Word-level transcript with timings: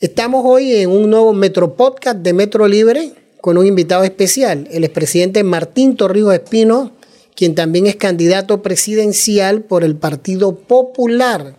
Estamos 0.00 0.44
hoy 0.46 0.76
en 0.76 0.90
un 0.90 1.10
nuevo 1.10 1.32
Metro 1.32 1.74
Podcast 1.74 2.18
de 2.18 2.32
Metro 2.32 2.68
Libre 2.68 3.14
con 3.40 3.58
un 3.58 3.66
invitado 3.66 4.04
especial, 4.04 4.68
el 4.70 4.84
expresidente 4.84 5.42
Martín 5.42 5.96
Torrijos 5.96 6.34
Espino, 6.34 6.92
quien 7.34 7.56
también 7.56 7.88
es 7.88 7.96
candidato 7.96 8.62
presidencial 8.62 9.62
por 9.62 9.82
el 9.82 9.96
Partido 9.96 10.54
Popular 10.54 11.56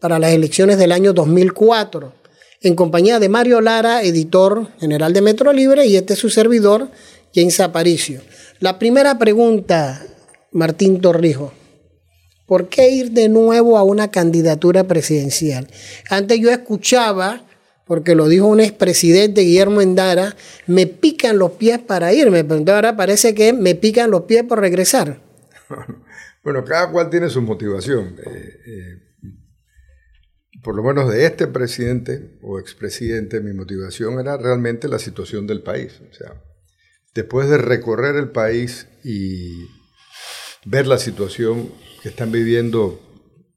para 0.00 0.18
las 0.18 0.32
elecciones 0.32 0.78
del 0.78 0.90
año 0.90 1.12
2004, 1.12 2.12
en 2.62 2.74
compañía 2.74 3.20
de 3.20 3.28
Mario 3.28 3.60
Lara, 3.60 4.02
editor 4.02 4.66
general 4.80 5.12
de 5.12 5.22
Metro 5.22 5.52
Libre, 5.52 5.86
y 5.86 5.94
este 5.94 6.14
es 6.14 6.18
su 6.18 6.28
servidor, 6.28 6.88
James 7.32 7.60
Aparicio. 7.60 8.20
La 8.58 8.80
primera 8.80 9.16
pregunta, 9.16 10.04
Martín 10.50 11.00
Torrijos. 11.00 11.52
¿Por 12.46 12.68
qué 12.68 12.90
ir 12.90 13.12
de 13.12 13.28
nuevo 13.28 13.78
a 13.78 13.84
una 13.84 14.10
candidatura 14.10 14.88
presidencial? 14.88 15.68
Antes 16.10 16.40
yo 16.40 16.50
escuchaba 16.50 17.46
porque 17.86 18.16
lo 18.16 18.28
dijo 18.28 18.46
un 18.46 18.60
expresidente 18.60 19.42
Guillermo 19.42 19.80
Endara, 19.80 20.36
me 20.66 20.86
pican 20.86 21.38
los 21.38 21.52
pies 21.52 21.78
para 21.78 22.12
irme, 22.12 22.44
pero 22.44 22.74
ahora 22.74 22.96
parece 22.96 23.34
que 23.34 23.52
me 23.52 23.76
pican 23.76 24.10
los 24.10 24.22
pies 24.22 24.44
por 24.44 24.60
regresar. 24.60 25.22
Bueno, 26.42 26.64
cada 26.64 26.92
cual 26.92 27.10
tiene 27.10 27.28
su 27.28 27.42
motivación. 27.42 28.14
Eh, 28.24 28.54
eh, 28.66 29.06
por 30.62 30.76
lo 30.76 30.84
menos 30.84 31.12
de 31.12 31.26
este 31.26 31.48
presidente 31.48 32.38
o 32.40 32.60
expresidente, 32.60 33.40
mi 33.40 33.52
motivación 33.52 34.20
era 34.20 34.36
realmente 34.36 34.86
la 34.86 35.00
situación 35.00 35.48
del 35.48 35.64
país. 35.64 36.00
O 36.08 36.14
sea, 36.14 36.40
después 37.16 37.48
de 37.48 37.58
recorrer 37.58 38.14
el 38.14 38.30
país 38.30 38.86
y 39.02 39.66
ver 40.64 40.86
la 40.86 40.98
situación 40.98 41.72
que 42.00 42.10
están 42.10 42.30
viviendo 42.30 43.00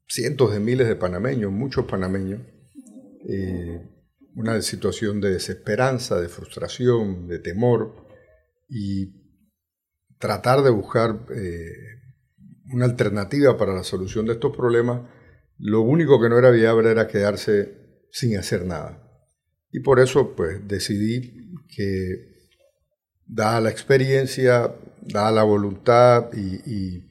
cientos 0.08 0.52
de 0.52 0.58
miles 0.58 0.88
de 0.88 0.96
panameños, 0.96 1.52
muchos 1.52 1.84
panameños, 1.84 2.40
eh, 3.28 3.88
una 4.34 4.60
situación 4.62 5.20
de 5.20 5.30
desesperanza, 5.30 6.20
de 6.20 6.28
frustración, 6.28 7.26
de 7.26 7.38
temor, 7.38 8.06
y 8.68 9.20
tratar 10.18 10.62
de 10.62 10.70
buscar 10.70 11.26
eh, 11.34 11.72
una 12.72 12.84
alternativa 12.84 13.56
para 13.56 13.74
la 13.74 13.82
solución 13.82 14.26
de 14.26 14.34
estos 14.34 14.56
problemas, 14.56 15.02
lo 15.58 15.82
único 15.82 16.20
que 16.20 16.28
no 16.28 16.38
era 16.38 16.50
viable 16.50 16.90
era 16.90 17.08
quedarse 17.08 18.06
sin 18.12 18.36
hacer 18.36 18.64
nada. 18.64 19.02
Y 19.72 19.80
por 19.80 20.00
eso 20.00 20.34
pues 20.34 20.66
decidí 20.66 21.54
que, 21.74 22.30
dada 23.26 23.60
la 23.60 23.70
experiencia, 23.70 24.74
dada 25.02 25.30
la 25.30 25.42
voluntad 25.42 26.30
y, 26.32 27.08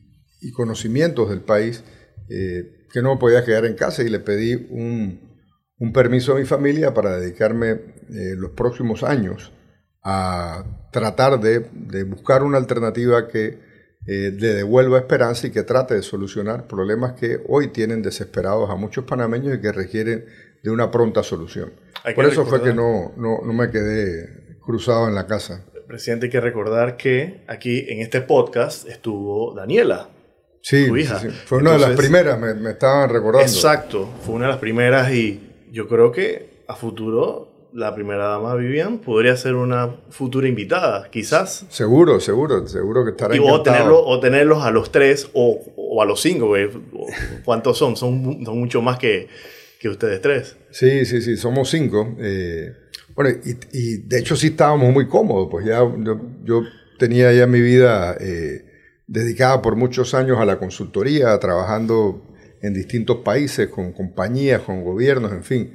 conocimientos 0.54 1.30
del 1.30 1.42
país, 1.42 1.84
eh, 2.30 2.86
que 2.92 3.02
no 3.02 3.20
podía 3.20 3.46
quedar 3.46 3.66
en 3.66 3.76
casa 3.76 4.04
y 4.04 4.10
le 4.10 4.20
pedí 4.20 4.68
un, 4.70 5.29
un 5.80 5.94
permiso 5.94 6.34
a 6.34 6.36
mi 6.36 6.46
familia 6.46 6.94
para 6.94 7.18
dedicarme 7.18 7.70
eh, 7.72 8.36
los 8.38 8.52
próximos 8.52 9.04
años 9.04 9.52
a 10.04 10.64
tratar 10.92 11.40
de, 11.40 11.60
buscar 12.04 12.44
una 12.44 12.58
alternativa 12.58 13.28
que 13.28 13.60
eh, 14.06 14.32
le 14.38 14.54
devuelva 14.54 14.98
esperanza 14.98 15.48
y 15.48 15.52
que 15.52 15.64
trate 15.64 15.96
de 15.96 16.02
solucionar 16.02 16.68
problemas 16.68 17.14
que 17.14 17.42
hoy 17.48 17.70
tienen 17.70 18.02
desesperados 18.02 18.70
a 18.70 18.76
muchos 18.76 19.06
panameños 19.06 19.56
y 19.56 19.62
que 19.62 19.72
requieren 19.72 20.26
de 20.64 20.72
una 20.72 20.92
pronta 20.92 21.24
solución. 21.24 21.74
Por 22.16 22.26
eso 22.26 22.46
fue 22.46 22.62
que 22.62 22.74
no, 22.74 23.14
no, 23.18 23.40
no, 23.44 23.54
me 23.54 23.70
quedé 23.70 24.58
cruzado 24.66 25.08
en 25.08 25.16
la 25.16 25.28
casa. 25.28 25.66
Presidente, 25.88 26.28
hay 26.28 26.32
que 26.32 26.42
recordar 26.42 26.98
que 26.98 27.44
aquí 27.48 27.86
en 27.90 28.00
este 28.02 28.22
podcast 28.22 28.88
estuvo 28.88 29.54
Daniela, 29.56 30.10
Sí, 30.62 30.88
hija. 30.94 31.22
fue 31.46 31.60
una 31.60 31.72
de 31.72 31.80
las 31.80 31.92
primeras, 31.92 32.38
me, 32.38 32.54
me, 32.54 32.72
estaban 32.72 33.10
recordando. 33.10 33.48
Exacto, 33.48 34.10
fue 34.22 34.36
una 34.36 34.48
de 34.48 34.52
las 34.52 34.60
primeras 34.60 35.10
y 35.12 35.49
yo 35.72 35.88
creo 35.88 36.12
que 36.12 36.64
a 36.68 36.76
futuro 36.76 37.50
la 37.74 37.94
primera 37.94 38.28
dama 38.28 38.56
Vivian 38.56 39.00
podría 39.00 39.36
ser 39.38 39.56
una 39.56 39.96
futura 40.10 40.48
invitada, 40.48 41.10
quizás. 41.12 41.66
Seguro, 41.70 42.20
seguro, 42.20 42.68
seguro 42.68 43.06
que 43.06 43.12
estará 43.12 43.36
y 43.36 43.40
o, 43.40 43.62
tenerlo, 43.62 44.04
o 44.04 44.20
tenerlos 44.20 44.64
a 44.64 44.72
los 44.72 44.92
tres 44.92 45.30
o, 45.34 45.60
o 45.76 46.02
a 46.02 46.06
los 46.06 46.22
cinco, 46.22 46.54
¿cuántos 47.46 47.78
son? 47.78 47.96
Son, 47.96 48.44
son 48.44 48.60
mucho 48.60 48.82
más 48.82 48.98
que, 48.98 49.28
que, 49.80 49.90
ustedes 49.90 50.22
tres. 50.22 50.58
Sí, 50.72 51.06
sí, 51.06 51.22
sí, 51.22 51.38
somos 51.38 51.70
cinco. 51.70 52.16
Eh, 52.20 52.74
bueno, 53.16 53.38
y, 53.44 53.78
y, 53.78 53.98
de 53.98 54.20
hecho 54.20 54.36
sí 54.36 54.48
estábamos 54.48 54.92
muy 54.92 55.08
cómodos, 55.08 55.48
pues 55.52 55.66
ya 55.66 55.80
yo, 55.80 56.20
yo 56.44 56.64
tenía 56.98 57.32
ya 57.34 57.46
mi 57.46 57.62
vida 57.62 58.16
eh, 58.20 58.66
dedicada 59.08 59.62
por 59.62 59.76
muchos 59.76 60.14
años 60.14 60.40
a 60.40 60.46
la 60.46 60.58
consultoría, 60.58 61.38
trabajando 61.40 62.29
en 62.62 62.74
distintos 62.74 63.18
países, 63.18 63.70
con 63.70 63.94
compañías, 63.94 64.62
con 64.62 64.84
gobiernos, 64.84 65.32
en 65.32 65.44
fin. 65.44 65.74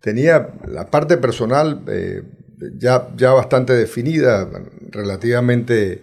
Tenía 0.00 0.54
la 0.66 0.90
parte 0.90 1.16
personal 1.16 1.82
eh, 1.88 2.22
ya, 2.78 3.08
ya 3.16 3.32
bastante 3.32 3.72
definida, 3.72 4.48
relativamente 4.90 6.02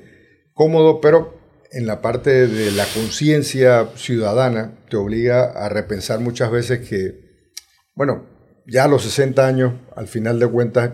cómodo, 0.53 1.01
pero 1.01 1.39
en 1.71 1.87
la 1.87 2.01
parte 2.01 2.47
de 2.47 2.71
la 2.71 2.85
conciencia 2.93 3.89
ciudadana 3.95 4.77
te 4.89 4.97
obliga 4.97 5.45
a 5.51 5.69
repensar 5.69 6.19
muchas 6.19 6.51
veces 6.51 6.87
que, 6.87 7.49
bueno, 7.95 8.27
ya 8.67 8.85
a 8.85 8.87
los 8.87 9.03
60 9.03 9.45
años, 9.45 9.73
al 9.95 10.07
final 10.07 10.39
de 10.39 10.47
cuentas, 10.47 10.91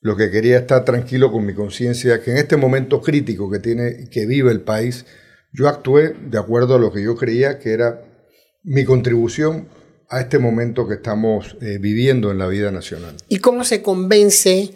lo 0.00 0.16
que 0.16 0.30
quería 0.30 0.56
es 0.56 0.62
estar 0.62 0.84
tranquilo 0.84 1.32
con 1.32 1.46
mi 1.46 1.54
conciencia, 1.54 2.20
que 2.22 2.32
en 2.32 2.38
este 2.38 2.56
momento 2.56 3.00
crítico 3.00 3.50
que 3.50 3.58
tiene, 3.58 4.08
que 4.10 4.26
vive 4.26 4.50
el 4.50 4.60
país, 4.60 5.06
yo 5.52 5.68
actué 5.68 6.14
de 6.20 6.38
acuerdo 6.38 6.74
a 6.74 6.78
lo 6.78 6.92
que 6.92 7.02
yo 7.02 7.16
creía 7.16 7.58
que 7.58 7.72
era 7.72 8.02
mi 8.68 8.84
contribución 8.84 9.66
a 10.10 10.20
este 10.20 10.38
momento 10.38 10.86
que 10.86 10.94
estamos 10.94 11.56
eh, 11.62 11.78
viviendo 11.80 12.30
en 12.30 12.38
la 12.38 12.46
vida 12.46 12.70
nacional. 12.70 13.14
¿Y 13.28 13.38
cómo 13.38 13.64
se 13.64 13.80
convence 13.80 14.74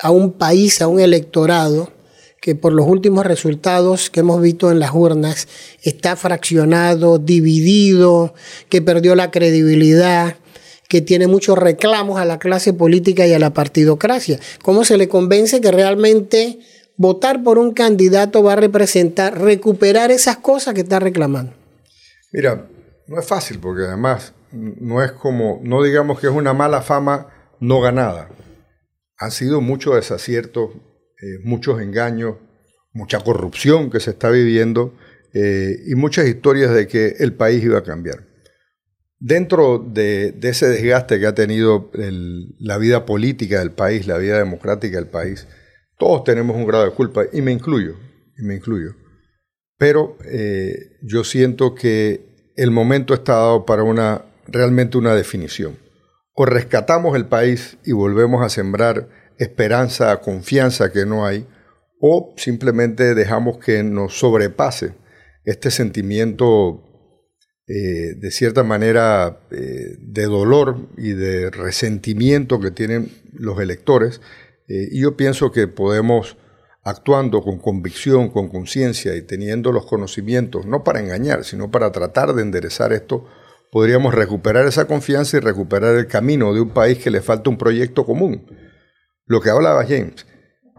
a 0.00 0.10
un 0.10 0.34
país, 0.34 0.82
a 0.82 0.88
un 0.88 1.00
electorado, 1.00 1.90
que 2.42 2.54
por 2.54 2.74
los 2.74 2.86
últimos 2.86 3.24
resultados 3.24 4.10
que 4.10 4.20
hemos 4.20 4.42
visto 4.42 4.70
en 4.70 4.80
las 4.80 4.92
urnas 4.92 5.48
está 5.82 6.14
fraccionado, 6.16 7.18
dividido, 7.18 8.34
que 8.68 8.82
perdió 8.82 9.14
la 9.14 9.30
credibilidad, 9.30 10.36
que 10.88 11.00
tiene 11.00 11.26
muchos 11.26 11.56
reclamos 11.56 12.20
a 12.20 12.26
la 12.26 12.38
clase 12.38 12.74
política 12.74 13.26
y 13.26 13.32
a 13.32 13.38
la 13.38 13.54
partidocracia? 13.54 14.38
¿Cómo 14.62 14.84
se 14.84 14.98
le 14.98 15.08
convence 15.08 15.62
que 15.62 15.70
realmente 15.70 16.58
votar 16.98 17.42
por 17.42 17.58
un 17.58 17.72
candidato 17.72 18.42
va 18.42 18.52
a 18.54 18.56
representar, 18.56 19.40
recuperar 19.40 20.10
esas 20.10 20.36
cosas 20.36 20.74
que 20.74 20.82
está 20.82 20.98
reclamando? 20.98 21.54
Mira, 22.32 22.66
no 23.12 23.20
es 23.20 23.26
fácil 23.26 23.58
porque 23.60 23.82
además 23.82 24.32
no 24.52 25.02
es 25.04 25.12
como, 25.12 25.60
no 25.62 25.82
digamos 25.82 26.18
que 26.18 26.28
es 26.28 26.32
una 26.32 26.54
mala 26.54 26.80
fama 26.80 27.28
no 27.60 27.78
ganada. 27.82 28.30
Han 29.18 29.30
sido 29.30 29.60
muchos 29.60 29.96
desaciertos, 29.96 30.70
eh, 31.20 31.38
muchos 31.44 31.82
engaños, 31.82 32.36
mucha 32.94 33.20
corrupción 33.20 33.90
que 33.90 34.00
se 34.00 34.12
está 34.12 34.30
viviendo 34.30 34.96
eh, 35.34 35.76
y 35.86 35.94
muchas 35.94 36.26
historias 36.26 36.72
de 36.72 36.88
que 36.88 37.16
el 37.18 37.34
país 37.34 37.62
iba 37.62 37.78
a 37.78 37.84
cambiar. 37.84 38.26
Dentro 39.18 39.78
de, 39.78 40.34
ese 40.42 40.68
desgaste 40.68 41.20
que 41.20 41.26
ha 41.26 41.34
tenido 41.34 41.90
la 42.58 42.78
vida 42.78 43.04
política 43.04 43.58
del 43.58 43.72
país, 43.72 44.06
la 44.06 44.16
vida 44.16 44.38
democrática 44.38 44.96
del 44.96 45.08
país, 45.08 45.46
todos 45.98 46.24
tenemos 46.24 46.56
un 46.56 46.66
grado 46.66 46.86
de 46.86 46.92
culpa 46.92 47.24
y 47.30 47.42
me 47.42 47.52
incluyo, 47.52 47.94
y 48.38 48.42
me 48.42 48.54
incluyo. 48.54 48.96
Pero 49.76 50.16
eh, 50.24 50.96
yo 51.02 51.24
siento 51.24 51.74
que 51.74 52.31
el 52.56 52.70
momento 52.70 53.14
está 53.14 53.34
dado 53.34 53.66
para 53.66 53.82
una, 53.82 54.24
realmente 54.46 54.98
una 54.98 55.14
definición. 55.14 55.78
O 56.34 56.46
rescatamos 56.46 57.16
el 57.16 57.26
país 57.26 57.76
y 57.84 57.92
volvemos 57.92 58.44
a 58.44 58.48
sembrar 58.48 59.08
esperanza, 59.38 60.16
confianza 60.20 60.92
que 60.92 61.04
no 61.06 61.26
hay, 61.26 61.46
o 62.00 62.34
simplemente 62.36 63.14
dejamos 63.14 63.58
que 63.58 63.82
nos 63.82 64.18
sobrepase 64.18 64.94
este 65.44 65.70
sentimiento 65.70 66.82
eh, 67.68 68.14
de 68.16 68.30
cierta 68.30 68.64
manera 68.64 69.40
eh, 69.50 69.96
de 69.98 70.24
dolor 70.24 70.88
y 70.96 71.12
de 71.12 71.50
resentimiento 71.50 72.60
que 72.60 72.70
tienen 72.70 73.10
los 73.32 73.60
electores. 73.60 74.20
Eh, 74.68 74.88
y 74.90 75.02
yo 75.02 75.16
pienso 75.16 75.52
que 75.52 75.68
podemos 75.68 76.36
actuando 76.82 77.42
con 77.42 77.58
convicción, 77.58 78.30
con 78.30 78.48
conciencia 78.48 79.14
y 79.14 79.22
teniendo 79.22 79.72
los 79.72 79.86
conocimientos, 79.86 80.66
no 80.66 80.82
para 80.82 81.00
engañar, 81.00 81.44
sino 81.44 81.70
para 81.70 81.92
tratar 81.92 82.34
de 82.34 82.42
enderezar 82.42 82.92
esto, 82.92 83.26
podríamos 83.70 84.14
recuperar 84.14 84.66
esa 84.66 84.86
confianza 84.86 85.36
y 85.36 85.40
recuperar 85.40 85.96
el 85.96 86.06
camino 86.06 86.52
de 86.52 86.60
un 86.60 86.70
país 86.70 86.98
que 86.98 87.10
le 87.10 87.22
falta 87.22 87.50
un 87.50 87.58
proyecto 87.58 88.04
común. 88.04 88.46
Lo 89.26 89.40
que 89.40 89.50
hablaba 89.50 89.84
James, 89.84 90.26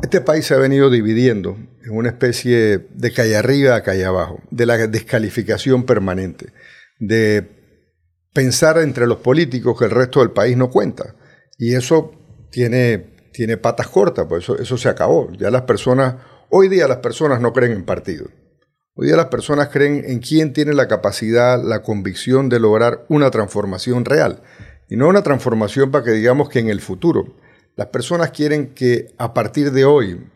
este 0.02 0.22
país 0.22 0.46
se 0.46 0.54
ha 0.54 0.58
venido 0.58 0.90
dividiendo 0.90 1.58
en 1.84 1.92
una 1.92 2.10
especie 2.10 2.80
de 2.94 3.12
calle 3.14 3.38
arriba 3.38 3.76
a 3.76 3.84
calle 3.84 4.06
abajo, 4.06 4.42
de 4.52 4.66
la 4.66 4.78
descalificación 4.88 5.86
permanente, 5.86 6.52
de 7.00 7.50
pensar 8.34 8.78
entre 8.80 9.08
los 9.08 9.20
políticos 9.20 9.78
que 9.80 9.86
el 9.86 9.92
resto 9.92 10.20
del 10.20 10.32
país 10.32 10.58
no 10.58 10.70
cuenta. 10.70 11.16
Y 11.58 11.76
eso 11.76 12.12
tiene 12.52 13.13
tiene 13.34 13.58
patas 13.58 13.88
cortas, 13.88 14.26
pues 14.30 14.48
eso, 14.48 14.78
se 14.78 14.90
acabó. 14.90 15.32
Ya 15.34 15.52
las 15.52 15.64
personas, 15.64 16.16
hoy 16.50 16.70
día 16.70 16.88
las 16.88 16.98
personas 16.98 17.42
no 17.42 17.52
creen 17.52 17.74
en 17.74 17.84
partido. 17.84 18.28
Hoy 18.96 19.08
día 19.08 19.16
las 19.16 19.28
personas 19.28 19.70
creen 19.70 20.04
en 20.06 20.20
quién 20.20 20.54
tiene 20.54 20.74
la 20.74 20.88
capacidad, 20.88 21.62
la 21.62 21.82
convicción 21.82 22.48
de 22.48 22.60
lograr 22.60 23.06
una 23.10 23.32
transformación 23.32 24.06
real. 24.06 24.42
y 24.90 24.96
no 24.96 25.08
una 25.08 25.24
transformación 25.24 25.90
para 25.90 26.06
que 26.06 26.12
digamos 26.12 26.50
que 26.50 26.60
en 26.60 26.70
el 26.70 26.80
futuro. 26.80 27.36
Las 27.76 27.88
personas 27.88 28.30
quieren 28.30 28.76
que 28.76 29.08
a 29.18 29.34
partir 29.34 29.72
de 29.72 29.86
hoy, 29.86 30.30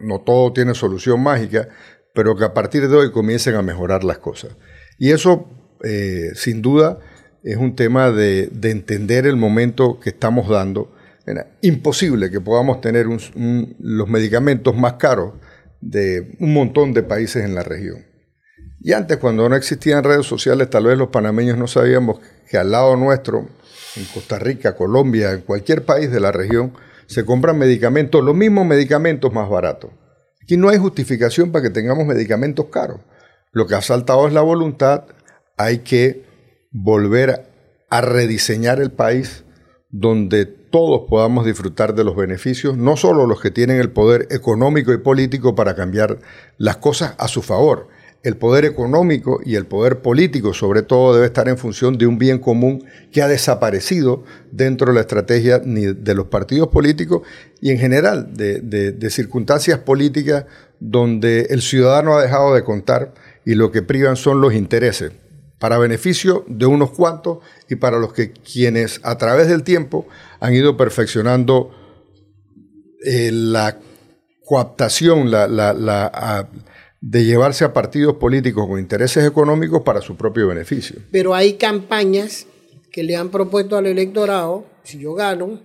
no 0.00 0.20
todo 0.22 0.52
tiene 0.52 0.74
solución 0.74 1.22
mágica, 1.22 1.68
pero 2.14 2.36
que 2.36 2.44
a 2.44 2.54
partir 2.54 2.88
de 2.88 2.96
hoy 2.96 3.12
comiencen 3.12 3.56
a 3.56 3.62
mejorar 3.62 4.04
las 4.04 4.18
cosas. 4.18 4.56
Y 4.98 5.10
eso, 5.10 5.48
eh, 5.82 6.30
sin 6.34 6.62
duda, 6.62 7.00
es 7.42 7.58
un 7.58 7.76
tema 7.76 8.10
de, 8.10 8.50
entender 8.62 9.26
el 9.26 9.36
momento 9.36 10.00
que 10.00 10.10
estamos 10.10 10.48
dando. 10.48 10.93
Era 11.26 11.46
imposible 11.62 12.30
que 12.30 12.40
podamos 12.40 12.80
tener 12.80 13.06
los 13.06 14.08
medicamentos 14.08 14.76
más 14.76 14.94
caros 14.94 15.34
de 15.80 16.36
un 16.40 16.52
montón 16.52 16.92
de 16.92 17.02
países 17.02 17.44
en 17.44 17.54
la 17.54 17.62
región. 17.62 18.04
Y 18.80 18.92
antes, 18.92 19.16
cuando 19.16 19.48
no 19.48 19.56
existían 19.56 20.04
redes 20.04 20.26
sociales, 20.26 20.68
tal 20.68 20.84
vez 20.84 20.98
los 20.98 21.08
panameños 21.08 21.56
no 21.56 21.66
sabíamos 21.66 22.20
que 22.50 22.58
al 22.58 22.70
lado 22.70 22.96
nuestro, 22.96 23.48
en 23.96 24.04
Costa 24.12 24.38
Rica, 24.38 24.76
Colombia, 24.76 25.32
en 25.32 25.40
cualquier 25.40 25.86
país 25.86 26.10
de 26.10 26.20
la 26.20 26.32
región, 26.32 26.74
se 27.06 27.24
compran 27.24 27.58
medicamentos, 27.58 28.22
los 28.22 28.34
mismos 28.34 28.66
medicamentos 28.66 29.32
más 29.32 29.48
baratos. 29.48 29.90
Aquí 30.42 30.58
no 30.58 30.68
hay 30.68 30.76
justificación 30.76 31.50
para 31.50 31.62
que 31.62 31.70
tengamos 31.70 32.04
medicamentos 32.06 32.66
caros. 32.66 33.00
Lo 33.52 33.66
que 33.66 33.74
ha 33.74 33.80
saltado 33.80 34.26
es 34.26 34.34
la 34.34 34.42
voluntad. 34.42 35.04
Hay 35.56 35.78
que 35.78 36.24
volver 36.70 37.46
a 37.88 38.00
rediseñar 38.02 38.80
el 38.80 38.90
país 38.90 39.44
donde 39.88 40.44
todos 40.74 41.02
podamos 41.08 41.46
disfrutar 41.46 41.94
de 41.94 42.02
los 42.02 42.16
beneficios, 42.16 42.76
no 42.76 42.96
solo 42.96 43.28
los 43.28 43.40
que 43.40 43.52
tienen 43.52 43.78
el 43.80 43.92
poder 43.92 44.26
económico 44.32 44.92
y 44.92 44.98
político 44.98 45.54
para 45.54 45.76
cambiar 45.76 46.18
las 46.58 46.78
cosas 46.78 47.14
a 47.18 47.28
su 47.28 47.42
favor. 47.42 47.86
El 48.24 48.36
poder 48.36 48.64
económico 48.64 49.38
y 49.44 49.54
el 49.54 49.66
poder 49.66 50.02
político, 50.02 50.52
sobre 50.52 50.82
todo, 50.82 51.14
debe 51.14 51.26
estar 51.26 51.48
en 51.48 51.58
función 51.58 51.96
de 51.96 52.08
un 52.08 52.18
bien 52.18 52.40
común 52.40 52.82
que 53.12 53.22
ha 53.22 53.28
desaparecido 53.28 54.24
dentro 54.50 54.88
de 54.88 54.94
la 54.94 55.02
estrategia 55.02 55.60
de 55.60 56.14
los 56.16 56.26
partidos 56.26 56.66
políticos 56.70 57.22
y 57.60 57.70
en 57.70 57.78
general 57.78 58.34
de, 58.34 59.10
circunstancias 59.10 59.78
políticas 59.78 60.46
donde 60.80 61.42
el 61.50 61.62
ciudadano 61.62 62.16
ha 62.16 62.22
dejado 62.22 62.52
de 62.52 62.64
contar 62.64 63.14
y 63.44 63.54
lo 63.54 63.70
que 63.70 63.82
privan 63.82 64.16
son 64.16 64.40
los 64.40 64.54
intereses, 64.54 65.12
para 65.58 65.78
beneficio 65.78 66.44
de 66.48 66.66
unos 66.66 66.90
cuantos 66.90 67.38
y 67.68 67.76
para 67.76 67.98
los 67.98 68.12
que 68.12 68.32
quienes 68.32 69.00
a 69.02 69.16
través 69.18 69.48
del 69.48 69.62
tiempo 69.62 70.06
han 70.40 70.54
ido 70.54 70.76
perfeccionando 70.76 71.70
eh, 73.04 73.30
la 73.32 73.78
coaptación, 74.44 75.30
la, 75.30 76.48
de 77.00 77.24
llevarse 77.24 77.64
a 77.64 77.72
partidos 77.72 78.16
políticos 78.16 78.66
con 78.66 78.78
intereses 78.78 79.26
económicos 79.26 79.82
para 79.82 80.00
su 80.00 80.16
propio 80.16 80.48
beneficio. 80.48 81.00
Pero 81.10 81.34
hay 81.34 81.54
campañas 81.54 82.46
que 82.90 83.02
le 83.02 83.16
han 83.16 83.30
propuesto 83.30 83.76
al 83.76 83.86
electorado, 83.86 84.66
si 84.84 84.98
yo 84.98 85.14
gano, 85.14 85.60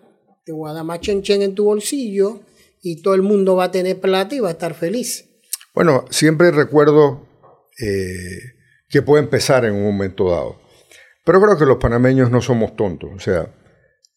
te 0.46 0.52
voy 0.52 0.70
a 0.70 0.74
dar 0.74 0.84
más 0.84 1.00
chen, 1.00 1.22
en 1.28 1.56
tu 1.56 1.66
bolsillo 1.66 2.42
y 2.82 3.02
todo 3.02 3.14
el 3.14 3.22
mundo 3.22 3.56
va 3.56 3.66
a 3.66 3.72
tener 3.72 4.00
plata 4.00 4.36
y 4.36 4.40
va 4.40 4.50
a 4.50 4.54
estar 4.54 4.74
feliz. 4.74 5.26
Bueno, 5.74 6.06
siempre 6.10 6.52
recuerdo 6.52 7.28
eh, 7.80 8.59
que 8.90 9.02
puede 9.02 9.24
empezar 9.24 9.66
en 9.66 9.74
un 9.74 9.84
momento 9.84 10.32
dado. 10.32 10.60
Pero 11.26 11.42
creo 11.42 11.58
que 11.58 11.66
los 11.66 11.78
panameños 11.78 12.32
no 12.32 12.42
somos 12.42 12.76
tontos. 12.76 13.12
O 13.16 13.20
sea, 13.20 13.48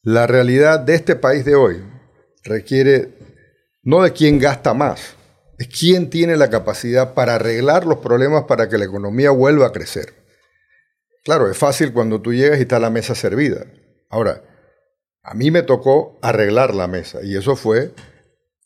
la 0.02 0.26
realidad 0.26 0.80
de 0.80 0.94
este 0.94 1.14
país 1.14 1.44
de 1.44 1.54
hoy 1.54 1.82
requiere 2.42 3.10
no 3.82 4.02
de 4.02 4.12
quién 4.12 4.38
gasta 4.38 4.74
más, 4.74 5.16
es 5.58 5.68
quién 5.68 6.08
tiene 6.08 6.36
la 6.36 6.50
capacidad 6.50 7.14
para 7.14 7.34
arreglar 7.34 7.84
los 7.84 7.98
problemas 7.98 8.44
para 8.44 8.68
que 8.68 8.78
la 8.78 8.84
economía 8.84 9.30
vuelva 9.30 9.66
a 9.66 9.72
crecer. 9.72 10.14
Claro, 11.24 11.50
es 11.50 11.56
fácil 11.56 11.92
cuando 11.92 12.20
tú 12.20 12.32
llegas 12.32 12.58
y 12.58 12.62
está 12.62 12.78
la 12.78 12.90
mesa 12.90 13.14
servida. 13.14 13.66
Ahora, 14.08 14.42
a 15.22 15.34
mí 15.34 15.50
me 15.50 15.62
tocó 15.62 16.18
arreglar 16.22 16.74
la 16.74 16.88
mesa 16.88 17.20
y 17.22 17.36
eso 17.36 17.54
fue 17.54 17.92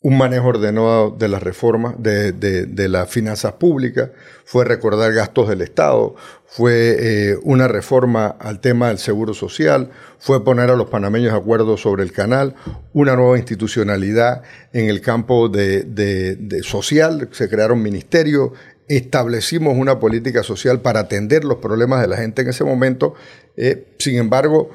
un 0.01 0.17
manejo 0.17 0.49
ordenado 0.49 1.09
de 1.09 1.27
las 1.27 1.41
reformas, 1.41 1.95
de, 1.97 2.87
las 2.87 3.09
finanzas 3.09 3.53
públicas, 3.53 4.11
fue 4.45 4.63
recordar 4.63 5.11
gastos 5.11 5.49
del 5.49 5.61
Estado, 5.61 6.15
fue 6.45 6.95
eh, 6.99 7.37
una 7.43 7.67
reforma 7.67 8.27
al 8.27 8.59
tema 8.61 8.89
del 8.89 8.99
seguro 8.99 9.33
social, 9.33 9.89
fue 10.19 10.43
poner 10.43 10.69
a 10.69 10.75
los 10.75 10.89
panameños 10.89 11.31
de 11.31 11.39
acuerdo 11.39 11.77
sobre 11.77 12.03
el 12.03 12.11
canal, 12.11 12.55
una 12.93 13.15
nueva 13.15 13.37
institucionalidad 13.37 14.43
en 14.71 14.87
el 14.87 15.01
campo 15.01 15.49
de, 15.49 16.61
social, 16.63 17.27
se 17.31 17.49
crearon 17.49 17.81
ministerios, 17.81 18.51
establecimos 18.87 19.75
una 19.77 19.99
política 19.99 20.43
social 20.43 20.79
para 20.79 21.01
atender 21.01 21.43
los 21.43 21.57
problemas 21.57 22.01
de 22.01 22.07
la 22.07 22.17
gente 22.17 22.43
en 22.43 22.49
ese 22.49 22.63
momento. 22.63 23.15
Eh, 23.57 23.95
sin 23.97 24.15
embargo, 24.17 24.69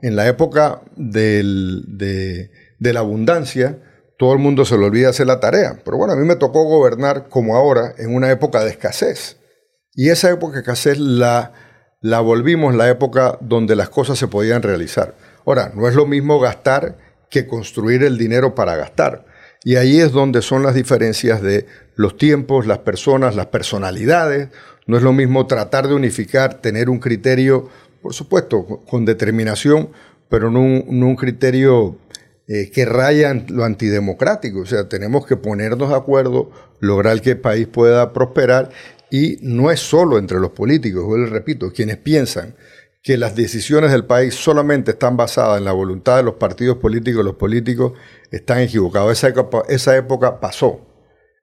en 0.00 0.16
la 0.16 0.26
época 0.28 0.80
de 0.96 1.42
la 2.78 3.00
abundancia, 3.00 3.76
todo 4.18 4.32
el 4.32 4.40
mundo 4.40 4.64
se 4.64 4.76
le 4.76 4.84
olvida 4.84 5.10
hacer 5.10 5.28
la 5.28 5.40
tarea. 5.40 5.78
Pero 5.84 5.96
bueno, 5.96 6.12
a 6.12 6.16
mí 6.16 6.26
me 6.26 6.36
tocó 6.36 6.64
gobernar 6.64 7.28
como 7.28 7.56
ahora 7.56 7.94
en 7.98 8.14
una 8.14 8.30
época 8.30 8.64
de 8.64 8.70
escasez. 8.70 9.38
Y 9.94 10.10
esa 10.10 10.28
época 10.30 10.54
de 10.54 10.60
escasez 10.60 10.98
la, 10.98 11.52
la 12.00 12.20
volvimos 12.20 12.74
la 12.74 12.88
época 12.88 13.38
donde 13.40 13.76
las 13.76 13.88
cosas 13.88 14.18
se 14.18 14.26
podían 14.26 14.62
realizar. 14.62 15.14
Ahora, 15.46 15.70
no 15.74 15.88
es 15.88 15.94
lo 15.94 16.04
mismo 16.04 16.40
gastar 16.40 16.98
que 17.30 17.46
construir 17.46 18.02
el 18.02 18.18
dinero 18.18 18.56
para 18.56 18.76
gastar. 18.76 19.24
Y 19.62 19.76
ahí 19.76 20.00
es 20.00 20.10
donde 20.10 20.42
son 20.42 20.64
las 20.64 20.74
diferencias 20.74 21.40
de 21.40 21.66
los 21.94 22.16
tiempos, 22.16 22.66
las 22.66 22.78
personas, 22.78 23.36
las 23.36 23.46
personalidades. 23.46 24.48
No 24.86 24.96
es 24.96 25.02
lo 25.02 25.12
mismo 25.12 25.46
tratar 25.46 25.86
de 25.86 25.94
unificar, 25.94 26.54
tener 26.54 26.90
un 26.90 26.98
criterio, 26.98 27.68
por 28.02 28.14
supuesto, 28.14 28.82
con 28.88 29.04
determinación, 29.04 29.90
pero 30.28 30.50
no 30.50 30.60
un, 30.60 30.84
no 30.88 31.06
un 31.06 31.16
criterio 31.16 31.98
eh, 32.48 32.70
que 32.70 32.86
rayan 32.86 33.44
lo 33.50 33.64
antidemocrático. 33.64 34.60
O 34.60 34.66
sea, 34.66 34.88
tenemos 34.88 35.26
que 35.26 35.36
ponernos 35.36 35.90
de 35.90 35.96
acuerdo, 35.96 36.50
lograr 36.80 37.20
que 37.20 37.32
el 37.32 37.40
país 37.40 37.66
pueda 37.66 38.12
prosperar 38.14 38.70
y 39.10 39.38
no 39.42 39.70
es 39.70 39.80
solo 39.80 40.18
entre 40.18 40.40
los 40.40 40.50
políticos, 40.50 41.04
yo 41.08 41.18
les 41.18 41.30
repito, 41.30 41.72
quienes 41.72 41.98
piensan 41.98 42.54
que 43.02 43.16
las 43.16 43.36
decisiones 43.36 43.90
del 43.90 44.04
país 44.04 44.34
solamente 44.34 44.90
están 44.90 45.16
basadas 45.16 45.58
en 45.58 45.64
la 45.64 45.72
voluntad 45.72 46.16
de 46.16 46.22
los 46.22 46.34
partidos 46.34 46.78
políticos, 46.78 47.24
los 47.24 47.36
políticos 47.36 47.92
están 48.30 48.60
equivocados. 48.60 49.12
Esa 49.12 49.28
época, 49.28 49.62
esa 49.68 49.96
época 49.96 50.40
pasó. 50.40 50.86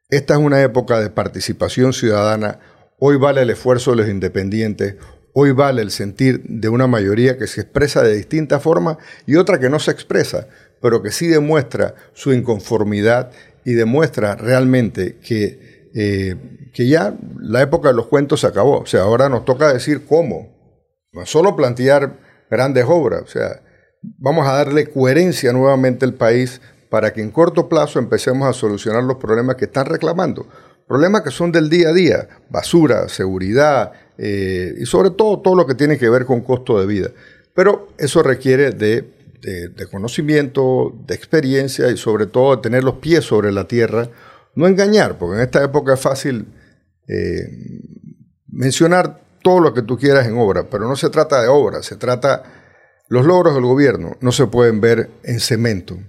Esta 0.09 0.35
es 0.35 0.39
una 0.39 0.61
época 0.61 0.99
de 0.99 1.09
participación 1.09 1.93
ciudadana. 1.93 2.59
Hoy 2.99 3.17
vale 3.17 3.41
el 3.41 3.49
esfuerzo 3.49 3.91
de 3.91 3.97
los 3.97 4.09
independientes, 4.09 4.95
hoy 5.33 5.51
vale 5.51 5.81
el 5.81 5.91
sentir 5.91 6.43
de 6.43 6.69
una 6.69 6.87
mayoría 6.87 7.37
que 7.37 7.47
se 7.47 7.61
expresa 7.61 8.03
de 8.03 8.15
distinta 8.15 8.59
forma 8.59 8.97
y 9.25 9.35
otra 9.35 9.59
que 9.59 9.69
no 9.69 9.79
se 9.79 9.91
expresa 9.91 10.47
pero 10.85 11.01
que 11.01 11.09
sí 11.09 11.25
demuestra 11.25 11.95
su 12.13 12.31
inconformidad 12.31 13.31
y 13.63 13.73
demuestra 13.73 14.35
realmente 14.35 15.17
que, 15.17 15.89
eh, 15.95 16.69
que 16.71 16.87
ya 16.87 17.17
la 17.39 17.63
época 17.63 17.87
de 17.87 17.95
los 17.95 18.05
cuentos 18.05 18.41
se 18.41 18.45
acabó. 18.45 18.81
O 18.81 18.85
sea, 18.85 19.01
ahora 19.01 19.27
nos 19.27 19.45
toca 19.45 19.73
decir 19.73 20.05
cómo. 20.05 20.55
No 21.11 21.25
solo 21.25 21.55
plantear 21.55 22.19
grandes 22.51 22.85
obras. 22.87 23.23
O 23.23 23.27
sea, 23.27 23.63
vamos 24.19 24.47
a 24.47 24.51
darle 24.51 24.85
coherencia 24.85 25.51
nuevamente 25.53 26.05
al 26.05 26.13
país 26.13 26.61
para 26.91 27.13
que 27.13 27.23
en 27.23 27.31
corto 27.31 27.67
plazo 27.67 27.97
empecemos 27.97 28.47
a 28.47 28.53
solucionar 28.53 29.03
los 29.05 29.17
problemas 29.17 29.55
que 29.55 29.65
están 29.65 29.87
reclamando. 29.87 30.45
Problemas 30.87 31.23
que 31.23 31.31
son 31.31 31.51
del 31.51 31.67
día 31.67 31.89
a 31.89 31.93
día, 31.93 32.27
basura, 32.51 33.09
seguridad 33.09 33.91
eh, 34.19 34.75
y 34.77 34.85
sobre 34.85 35.09
todo 35.09 35.41
todo 35.41 35.55
lo 35.55 35.65
que 35.65 35.73
tiene 35.73 35.97
que 35.97 36.09
ver 36.09 36.25
con 36.25 36.41
costo 36.41 36.79
de 36.79 36.85
vida. 36.85 37.09
Pero 37.55 37.87
eso 37.97 38.21
requiere 38.21 38.69
de 38.69 39.14
de, 39.45 39.87
conocimiento, 39.87 40.93
de 41.05 41.13
experiencia 41.13 41.89
y 41.89 41.97
sobre 41.97 42.25
todo 42.25 42.55
de 42.55 42.61
tener 42.61 42.83
los 42.83 42.95
pies 42.95 43.23
sobre 43.23 43.51
la 43.51 43.67
tierra. 43.67 44.09
No 44.55 44.67
engañar, 44.67 45.17
porque 45.17 45.35
en 45.35 45.43
esta 45.43 45.63
época 45.63 45.93
es 45.93 45.99
fácil 45.99 46.47
eh, 47.07 47.43
mencionar 48.47 49.21
todo 49.43 49.59
lo 49.59 49.73
que 49.73 49.83
tú 49.83 49.97
quieras 49.97 50.27
en 50.27 50.37
obra, 50.37 50.69
pero 50.69 50.87
no 50.87 50.95
se 50.95 51.09
trata 51.09 51.41
de 51.41 51.47
obra, 51.47 51.83
se 51.83 51.97
trata, 51.97 52.43
los 53.09 53.25
logros 53.25 53.53
del 53.53 53.65
gobierno 53.65 54.17
no 54.21 54.31
se 54.31 54.47
pueden 54.47 54.81
ver 54.81 55.11
en 55.23 55.39
cemento, 55.39 55.99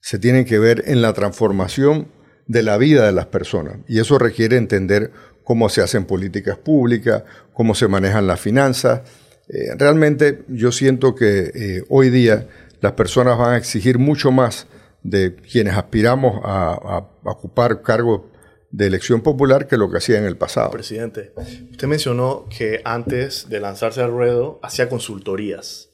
se 0.00 0.18
tienen 0.18 0.44
que 0.44 0.58
ver 0.58 0.82
en 0.86 1.00
la 1.00 1.12
transformación 1.12 2.08
de 2.48 2.64
la 2.64 2.78
vida 2.78 3.06
de 3.06 3.12
las 3.12 3.26
personas. 3.26 3.76
Y 3.86 4.00
eso 4.00 4.18
requiere 4.18 4.56
entender 4.56 5.12
cómo 5.44 5.68
se 5.68 5.82
hacen 5.82 6.04
políticas 6.04 6.58
públicas, 6.58 7.22
cómo 7.52 7.76
se 7.76 7.86
manejan 7.86 8.26
las 8.26 8.40
finanzas. 8.40 9.02
Eh, 9.48 9.74
realmente 9.78 10.42
yo 10.48 10.72
siento 10.72 11.14
que 11.14 11.52
eh, 11.54 11.84
hoy 11.88 12.10
día 12.10 12.48
las 12.80 12.92
personas 12.92 13.38
van 13.38 13.54
a 13.54 13.56
exigir 13.56 13.98
mucho 13.98 14.30
más 14.30 14.66
de 15.02 15.36
quienes 15.36 15.76
aspiramos 15.76 16.40
a, 16.44 17.06
ocupar 17.24 17.82
cargos 17.82 18.22
de 18.70 18.86
elección 18.86 19.20
popular 19.20 19.66
que 19.66 19.76
lo 19.76 19.90
que 19.90 19.98
hacía 19.98 20.18
en 20.18 20.24
el 20.24 20.36
pasado. 20.36 20.70
Presidente, 20.70 21.32
usted 21.70 21.88
mencionó 21.88 22.46
que 22.56 22.80
antes 22.84 23.48
de 23.48 23.60
lanzarse 23.60 24.00
al 24.00 24.10
ruedo 24.10 24.60
hacía 24.62 24.88
consultorías. 24.88 25.88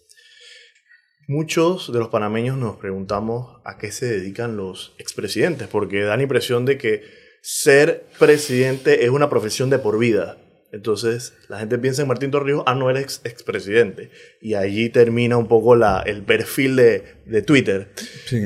Muchos 1.29 1.93
de 1.93 1.99
los 1.99 2.09
panameños 2.09 2.57
nos 2.57 2.77
preguntamos 2.77 3.61
a 3.65 3.79
qué 3.79 3.91
se 3.91 4.07
dedican 4.07 4.57
los 4.57 4.95
expresidentes, 4.99 5.67
porque 5.67 6.03
da 6.03 6.17
la 6.17 6.23
impresión 6.23 6.65
de 6.65 6.79
que 6.79 7.03
ser 7.43 8.07
presidente 8.19 9.05
es 9.05 9.11
una 9.11 9.29
profesión 9.29 9.71
de 9.71 9.79
por 9.79 9.99
vida. 9.99 10.39
Es 10.77 10.79
Entonces 10.79 11.35
la 11.49 11.59
gente 11.59 11.79
piensa 11.79 12.03
en 12.03 12.09
Martín 12.09 12.31
Torrijos, 12.31 12.65
ah, 12.67 12.75
no, 12.75 12.91
eres 12.91 13.21
expresidente. 13.25 14.11
Y 14.41 14.55
allí 14.55 14.89
termina 14.91 15.37
un 15.37 15.49
poco 15.49 15.77
la, 15.77 16.03
el 16.05 16.23
perfil 16.23 16.77
de, 16.77 17.05
de 17.27 17.43
Twitter. 17.43 17.91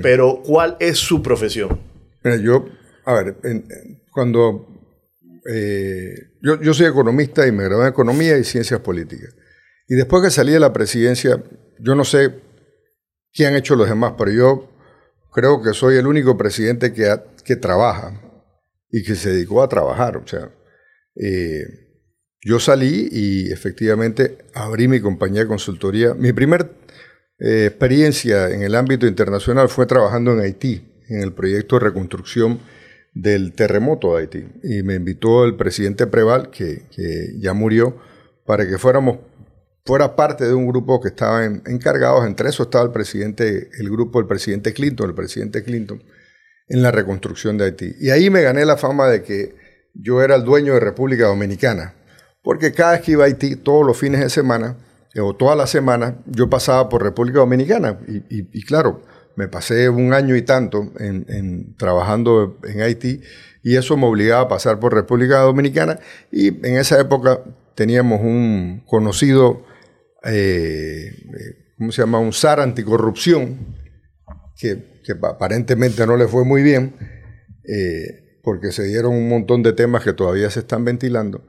Pero 0.02 0.42
¿cuál 0.44 0.76
es 0.80 0.98
su 0.98 1.22
profesión? 1.22 1.80
Mira, 2.22 2.36
yo, 2.36 2.68
a 3.04 3.14
ver, 3.14 3.36
cuando 4.12 4.66
eh, 5.46 6.14
yo, 6.42 6.60
yo 6.60 6.74
soy 6.74 6.86
economista 6.86 7.46
y 7.46 7.52
me 7.52 7.64
gradué 7.64 7.84
en 7.84 7.90
Economía 7.90 8.38
y 8.38 8.44
Ciencias 8.44 8.80
Políticas. 8.80 9.34
Y 9.88 9.94
después 9.94 10.22
que 10.22 10.30
salí 10.30 10.52
de 10.52 10.60
la 10.60 10.72
presidencia, 10.72 11.42
yo 11.78 11.94
no 11.94 12.04
sé 12.04 12.34
qué 13.32 13.46
han 13.46 13.56
hecho 13.56 13.74
los 13.74 13.88
demás, 13.88 14.14
pero 14.16 14.30
yo 14.30 14.70
creo 15.32 15.62
que 15.62 15.72
soy 15.72 15.96
el 15.96 16.06
único 16.06 16.36
presidente 16.36 16.92
que, 16.92 17.12
que 17.44 17.56
trabaja 17.56 18.20
y 18.90 19.02
que 19.02 19.14
se 19.14 19.30
dedicó 19.30 19.62
a 19.62 19.68
trabajar. 19.68 20.16
O 20.16 20.26
sea, 20.26 20.50
eh, 21.16 21.89
yo 22.42 22.58
salí 22.58 23.08
y 23.10 23.52
efectivamente 23.52 24.38
abrí 24.54 24.88
mi 24.88 25.00
compañía 25.00 25.42
de 25.42 25.46
consultoría. 25.46 26.14
Mi 26.14 26.32
primera 26.32 26.70
eh, 27.38 27.66
experiencia 27.66 28.48
en 28.48 28.62
el 28.62 28.74
ámbito 28.74 29.06
internacional 29.06 29.68
fue 29.68 29.86
trabajando 29.86 30.32
en 30.32 30.40
Haití, 30.40 31.04
en 31.08 31.22
el 31.22 31.32
proyecto 31.32 31.78
de 31.78 31.86
reconstrucción 31.86 32.60
del 33.14 33.52
terremoto 33.52 34.14
de 34.14 34.22
Haití. 34.22 34.46
Y 34.62 34.82
me 34.82 34.94
invitó 34.94 35.44
el 35.44 35.56
presidente 35.56 36.06
Preval, 36.06 36.50
que, 36.50 36.86
ya 37.38 37.52
murió, 37.52 37.96
para 38.46 38.66
que 38.66 38.78
fuéramos 38.78 39.18
fuera 39.84 40.14
parte 40.14 40.44
de 40.44 40.54
un 40.54 40.68
grupo 40.68 41.00
que 41.00 41.08
estaba 41.08 41.44
encargados, 41.44 42.26
entre 42.26 42.48
eso 42.50 42.64
estaba 42.64 42.84
el 42.84 42.92
presidente, 42.92 43.70
el 43.78 43.90
grupo 43.90 44.18
del 44.18 44.28
presidente 44.28 44.72
Clinton, 44.72 45.08
el 45.08 45.14
presidente 45.14 45.64
Clinton, 45.64 46.02
en 46.68 46.82
la 46.82 46.90
reconstrucción 46.90 47.58
de 47.58 47.64
Haití. 47.64 47.96
Y 47.98 48.10
ahí 48.10 48.30
me 48.30 48.42
gané 48.42 48.64
la 48.64 48.76
fama 48.76 49.08
de 49.08 49.22
que 49.22 49.56
yo 49.94 50.22
era 50.22 50.36
el 50.36 50.44
dueño 50.44 50.74
de 50.74 50.80
República 50.80 51.26
Dominicana, 51.26 51.94
porque 52.50 52.72
cada 52.72 52.94
vez 52.94 53.02
que 53.02 53.12
iba 53.12 53.22
a 53.22 53.28
Haití, 53.28 53.54
todos 53.54 53.86
los 53.86 53.96
fines 53.96 54.18
de 54.18 54.28
semana, 54.28 54.76
eh, 55.14 55.20
o 55.20 55.36
todas 55.36 55.56
las 55.56 55.70
semanas, 55.70 56.14
yo 56.26 56.50
pasaba 56.50 56.88
por 56.88 57.00
República 57.00 57.38
Dominicana. 57.38 58.00
Y, 58.08 58.64
claro, 58.64 59.02
me 59.36 59.46
pasé 59.46 59.88
un 59.88 60.12
año 60.12 60.34
y 60.34 60.42
tanto 60.42 60.90
trabajando 61.76 62.58
en 62.64 62.80
Haití, 62.80 63.20
y 63.62 63.76
eso 63.76 63.96
me 63.96 64.06
obligaba 64.06 64.40
a 64.40 64.48
pasar 64.48 64.80
por 64.80 64.92
República 64.92 65.38
Dominicana, 65.38 66.00
y 66.32 66.48
en 66.48 66.76
esa 66.76 66.98
época 66.98 67.40
teníamos 67.76 68.20
un 68.20 68.82
conocido 68.84 69.64
eh, 70.24 71.12
¿cómo 71.78 71.92
se 71.92 72.02
llama? 72.02 72.18
Un 72.18 72.32
SAR 72.32 72.58
anticorrupción, 72.58 73.76
que, 74.58 74.90
aparentemente 75.22 76.04
no 76.04 76.16
le 76.16 76.26
fue 76.26 76.44
muy 76.44 76.64
bien, 76.64 76.96
eh, 77.62 78.40
porque 78.42 78.72
se 78.72 78.82
dieron 78.82 79.14
un 79.14 79.28
montón 79.28 79.62
de 79.62 79.72
temas 79.72 80.02
que 80.02 80.14
todavía 80.14 80.50
se 80.50 80.58
están 80.58 80.84
ventilando, 80.84 81.46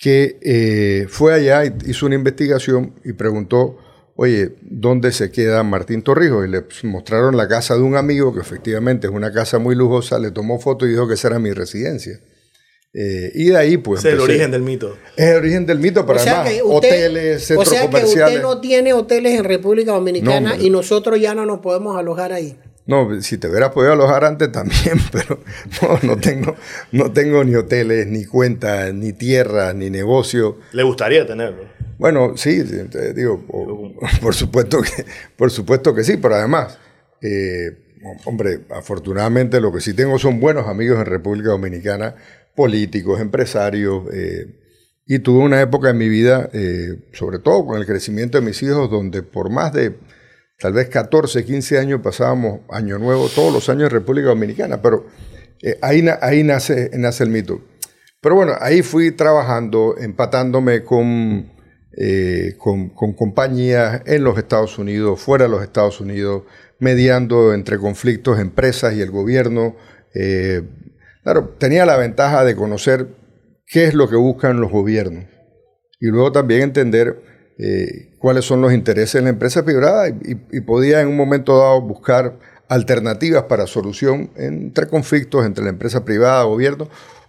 que 0.00 0.38
eh, 0.40 1.06
fue 1.10 1.34
allá, 1.34 1.62
hizo 1.86 2.06
una 2.06 2.14
investigación 2.14 2.94
y 3.04 3.12
preguntó, 3.12 3.76
oye, 4.16 4.54
¿dónde 4.62 5.12
se 5.12 5.30
queda 5.30 5.62
Martín 5.62 6.00
Torrijos? 6.00 6.48
Y 6.48 6.50
le 6.50 6.64
mostraron 6.84 7.36
la 7.36 7.46
casa 7.46 7.76
de 7.76 7.82
un 7.82 7.94
amigo, 7.96 8.34
que 8.34 8.40
efectivamente 8.40 9.08
es 9.08 9.12
una 9.12 9.30
casa 9.30 9.58
muy 9.58 9.74
lujosa, 9.74 10.18
le 10.18 10.30
tomó 10.30 10.58
foto 10.58 10.86
y 10.86 10.90
dijo 10.92 11.06
que 11.06 11.14
esa 11.14 11.28
era 11.28 11.38
mi 11.38 11.52
residencia. 11.52 12.18
Eh, 12.94 13.30
y 13.34 13.44
de 13.50 13.58
ahí, 13.58 13.76
pues. 13.76 14.02
Es 14.02 14.14
el 14.14 14.20
origen 14.20 14.50
del 14.50 14.62
mito. 14.62 14.96
Es 15.16 15.26
el 15.26 15.36
origen 15.36 15.66
del 15.66 15.78
mito, 15.78 16.06
pero 16.06 16.18
además, 16.18 16.50
hoteles, 16.64 17.44
centros 17.44 17.68
o 17.68 17.70
sea 17.70 17.90
Que 17.90 18.04
usted 18.04 18.42
no 18.42 18.58
tiene 18.58 18.94
hoteles 18.94 19.38
en 19.38 19.44
República 19.44 19.92
Dominicana 19.92 20.56
y 20.58 20.70
nosotros 20.70 21.20
ya 21.20 21.34
no 21.34 21.44
nos 21.44 21.60
podemos 21.60 21.98
alojar 21.98 22.32
ahí. 22.32 22.58
No, 22.90 23.22
si 23.22 23.38
te 23.38 23.48
hubieras 23.48 23.70
podido 23.70 23.92
alojar 23.92 24.24
antes 24.24 24.50
también, 24.52 24.98
pero 25.12 25.38
no, 25.80 25.98
no 26.02 26.16
tengo, 26.20 26.56
no 26.90 27.12
tengo 27.12 27.44
ni 27.44 27.54
hoteles, 27.54 28.08
ni 28.08 28.24
cuentas, 28.24 28.92
ni 28.92 29.12
tierra, 29.12 29.72
ni 29.72 29.90
negocio. 29.90 30.58
¿Le 30.72 30.82
gustaría 30.82 31.24
tenerlo? 31.24 31.64
Bueno, 31.98 32.36
sí, 32.36 32.64
digo, 33.14 33.46
por, 34.20 34.34
supuesto 34.34 34.82
que, 34.82 35.04
por 35.36 35.52
supuesto 35.52 35.94
que 35.94 36.02
sí, 36.02 36.16
pero 36.16 36.34
además, 36.34 36.78
eh, 37.22 37.78
hombre, 38.24 38.62
afortunadamente 38.70 39.60
lo 39.60 39.72
que 39.72 39.80
sí 39.80 39.94
tengo 39.94 40.18
son 40.18 40.40
buenos 40.40 40.66
amigos 40.66 40.98
en 40.98 41.06
República 41.06 41.50
Dominicana 41.50 42.16
políticos, 42.56 43.20
empresarios. 43.20 44.04
Eh, 44.12 44.46
y 45.06 45.20
tuve 45.20 45.44
una 45.44 45.60
época 45.60 45.90
en 45.90 45.98
mi 45.98 46.08
vida, 46.08 46.50
eh, 46.52 46.96
sobre 47.12 47.38
todo 47.38 47.66
con 47.66 47.78
el 47.78 47.86
crecimiento 47.86 48.38
de 48.38 48.44
mis 48.44 48.60
hijos, 48.62 48.90
donde 48.90 49.22
por 49.22 49.48
más 49.48 49.72
de 49.72 49.94
tal 50.60 50.72
vez 50.72 50.88
14, 50.88 51.44
15 51.44 51.78
años 51.78 52.00
pasábamos 52.02 52.60
Año 52.70 52.98
Nuevo, 52.98 53.28
todos 53.28 53.52
los 53.52 53.68
años 53.68 53.84
en 53.84 53.90
República 53.90 54.28
Dominicana, 54.28 54.80
pero 54.80 55.06
eh, 55.62 55.78
ahí, 55.82 56.06
ahí 56.20 56.44
nace, 56.44 56.90
nace 56.94 57.24
el 57.24 57.30
mito. 57.30 57.60
Pero 58.20 58.34
bueno, 58.36 58.52
ahí 58.60 58.82
fui 58.82 59.10
trabajando, 59.12 59.96
empatándome 59.98 60.84
con, 60.84 61.50
con, 62.58 62.90
con, 62.90 63.14
compañías 63.14 64.02
en 64.04 64.22
los 64.22 64.36
Estados 64.36 64.78
Unidos, 64.78 65.20
fuera 65.20 65.46
de 65.46 65.50
los 65.50 65.62
Estados 65.62 66.00
Unidos, 66.00 66.42
mediando 66.78 67.54
entre 67.54 67.78
conflictos, 67.78 68.38
empresas 68.38 68.94
y 68.94 69.00
el 69.00 69.10
gobierno, 69.10 69.76
Claro, 71.22 71.54
tenía 71.58 71.84
la 71.84 71.96
ventaja 71.96 72.44
de 72.44 72.56
conocer 72.56 73.08
qué 73.66 73.84
es 73.84 73.94
lo 73.94 74.08
que 74.08 74.16
buscan 74.16 74.60
los 74.60 74.70
gobiernos 74.70 75.26
y 76.00 76.06
luego 76.06 76.32
también 76.32 76.62
entender 76.62 77.22
eh, 77.62 78.08
cuáles 78.18 78.46
son 78.46 78.62
los 78.62 78.72
intereses 78.72 79.12
de 79.14 79.22
la 79.22 79.28
empresa 79.28 79.62
privada 79.66 80.08
y, 80.08 80.60
podía 80.62 81.02
en 81.02 81.08
un 81.08 81.16
momento 81.16 81.58
dado 81.58 81.82
buscar 81.82 82.38
alternativas 82.68 83.42
para 83.44 83.66
solución 83.66 84.30
entre 84.36 84.86
conflictos 84.86 85.44
entre 85.44 85.64
la 85.64 85.70
empresa 85.70 86.02
privada 86.02 86.42
y 86.42 86.46
gobierno 86.46 86.88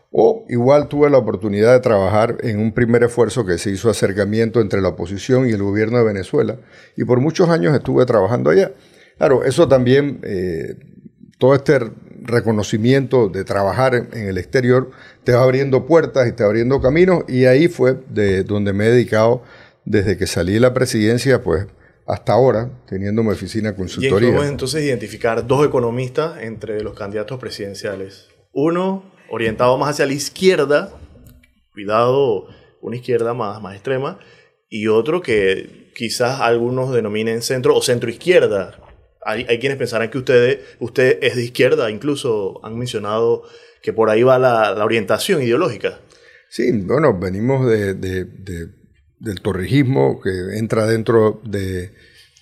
o 0.09 0.45
igual 0.47 0.87
tuve 0.87 1.09
la 1.09 1.17
oportunidad 1.17 1.73
de 1.73 1.81
trabajar 1.81 2.37
en 2.43 2.59
un 2.59 2.71
primer 2.71 3.03
esfuerzo 3.03 3.45
que 3.45 3.57
se 3.57 3.71
hizo 3.71 3.89
acercamiento 3.89 4.61
entre 4.61 4.79
la 4.79 4.89
oposición 4.89 5.49
y 5.49 5.51
el 5.51 5.63
gobierno 5.63 5.97
de 5.97 6.05
Venezuela 6.05 6.57
y 6.95 7.03
por 7.03 7.19
muchos 7.19 7.49
años 7.49 7.75
estuve 7.75 8.05
trabajando 8.05 8.51
allá. 8.51 8.71
Claro, 9.17 9.43
eso 9.43 9.67
también, 9.67 10.21
eh, 10.23 10.77
todo 11.37 11.55
este 11.55 11.91
reconocimiento 12.21 13.27
de 13.27 13.43
trabajar 13.43 13.95
en, 13.95 14.07
el 14.13 14.37
exterior 14.37 14.91
te 15.23 15.33
va 15.33 15.43
abriendo 15.43 15.85
puertas 15.85 16.27
y 16.29 16.31
te 16.31 16.43
va 16.43 16.49
abriendo 16.49 16.79
caminos 16.79 17.23
y 17.27 17.45
ahí 17.45 17.67
fue 17.67 17.97
de 18.09 18.43
donde 18.43 18.71
me 18.73 18.85
he 18.85 18.91
dedicado 18.91 19.43
desde 19.85 20.17
que 20.17 20.27
salí 20.27 20.53
de 20.53 20.59
la 20.59 20.73
presidencia, 20.73 21.43
pues 21.43 21.67
hasta 22.07 22.33
ahora, 22.33 22.69
teniendo 22.87 23.23
mi 23.23 23.31
oficina 23.31 23.75
consultoría. 23.75 24.29
Y 24.29 24.47
entonces 24.47 24.83
identificar 24.83 25.45
dos 25.45 25.65
economistas 25.65 26.41
entre 26.41 26.81
los 26.81 26.93
candidatos 26.93 27.39
presidenciales. 27.39 28.27
Uno 28.51 29.11
orientado 29.29 29.77
más 29.77 29.91
hacia 29.91 30.05
la 30.05 30.13
izquierda, 30.13 30.93
cuidado, 31.73 32.47
una 32.81 32.97
izquierda 32.97 33.33
más, 33.33 33.61
más 33.61 33.75
extrema, 33.75 34.19
y 34.69 34.87
otro 34.87 35.21
que 35.21 35.91
quizás 35.95 36.41
algunos 36.41 36.93
denominen 36.93 37.41
centro 37.41 37.75
o 37.75 37.81
centro 37.81 38.09
izquierda, 38.09 38.77
hay, 39.23 39.59
quienes 39.59 39.77
pensarán 39.77 40.09
que 40.09 40.17
usted, 40.17 40.61
usted 40.79 41.19
es 41.21 41.35
de 41.35 41.43
izquierda, 41.43 41.91
incluso 41.91 42.59
han 42.65 42.77
mencionado 42.77 43.43
que 43.81 43.93
por 43.93 44.09
ahí 44.09 44.23
va 44.23 44.39
la, 44.39 44.83
orientación 44.83 45.41
ideológica. 45.43 45.99
Sí, 46.49 46.71
bueno, 46.71 47.17
venimos 47.17 47.67
de, 47.67 47.93
del 49.21 49.41
torrijismo 49.41 50.19
que 50.19 50.57
entra 50.57 50.85
dentro 50.85 51.41
de, 51.45 51.91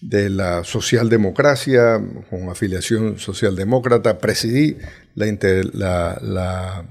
la 0.02 0.64
socialdemocracia, 0.64 2.02
con 2.30 2.50
afiliación 2.50 3.20
socialdemócrata. 3.20 4.18
Presidí 4.18 4.78
la, 5.16 6.86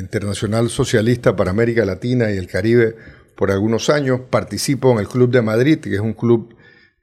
Internacional 0.00 0.70
Socialista 0.70 1.36
para 1.36 1.50
América 1.50 1.84
Latina 1.84 2.32
y 2.32 2.38
el 2.38 2.46
Caribe 2.46 2.96
por 3.36 3.50
algunos 3.50 3.90
años. 3.90 4.20
Participo 4.30 4.90
en 4.92 4.98
el 4.98 5.08
Club 5.08 5.30
de 5.30 5.42
Madrid, 5.42 5.78
que 5.78 5.94
es 5.94 6.00
un 6.00 6.14
club 6.14 6.56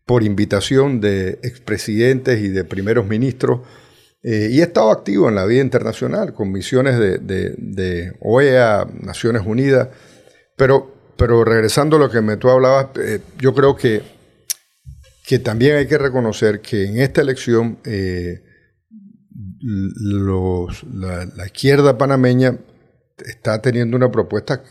por 0.05 0.23
invitación 0.23 0.99
de 0.99 1.39
expresidentes 1.43 2.41
y 2.41 2.49
de 2.49 2.65
primeros 2.65 3.07
ministros, 3.07 3.61
eh, 4.23 4.49
y 4.51 4.59
he 4.61 4.63
estado 4.63 4.91
activo 4.91 5.29
en 5.29 5.35
la 5.35 5.45
vida 5.45 5.61
internacional 5.61 6.33
con 6.33 6.51
misiones 6.51 6.97
de, 6.97 7.19
de, 7.57 8.13
OEA, 8.21 8.87
Naciones 9.01 9.43
Unidas, 9.45 9.89
pero, 10.55 10.92
pero 11.17 11.43
regresando 11.43 11.97
a 11.97 11.99
lo 11.99 12.09
que 12.09 12.21
me, 12.21 12.37
tú 12.37 12.49
hablabas, 12.49 12.87
eh, 12.97 13.19
yo 13.39 13.53
creo 13.53 13.75
que, 13.75 14.01
que 15.25 15.39
también 15.39 15.77
hay 15.77 15.87
que 15.87 15.97
reconocer 15.97 16.61
que 16.61 16.85
en 16.85 16.99
esta 16.99 17.21
elección 17.21 17.79
eh, 17.85 18.43
los, 19.61 20.83
la, 20.83 21.45
izquierda 21.45 21.97
panameña 21.97 22.57
está 23.25 23.61
teniendo 23.61 23.95
una 23.95 24.11
propuesta 24.11 24.63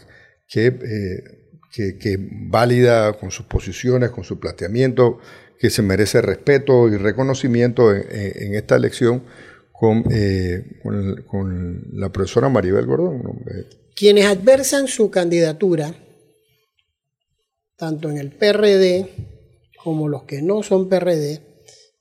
que 0.47 1.43
que, 1.73 2.19
válida 2.21 3.15
con 3.15 3.31
sus 3.31 3.47
posiciones, 3.47 4.11
con 4.11 4.25
su 4.25 4.39
planteamiento, 4.39 5.19
que 5.59 5.71
se 5.71 5.83
merece 5.83 6.21
respeto 6.21 6.89
y 6.89 6.97
reconocimiento 6.97 7.95
en, 7.95 8.55
esta 8.55 8.77
elección 8.77 9.23
con, 9.73 10.05
eh, 10.11 10.81
con, 11.27 11.85
la 11.93 12.11
profesora 12.11 12.49
Maribel 12.49 12.87
Gordón. 12.87 13.23
Quienes 13.97 14.27
adversan 14.27 14.87
su 14.87 15.11
candidatura, 15.11 15.95
tanto 17.83 18.09
en 18.09 18.17
el 18.17 18.31
PRD 18.31 19.09
como 19.83 20.07
los 20.07 20.23
que 20.23 20.41
no 20.41 20.63
son 20.63 20.89
PRD, 20.89 21.41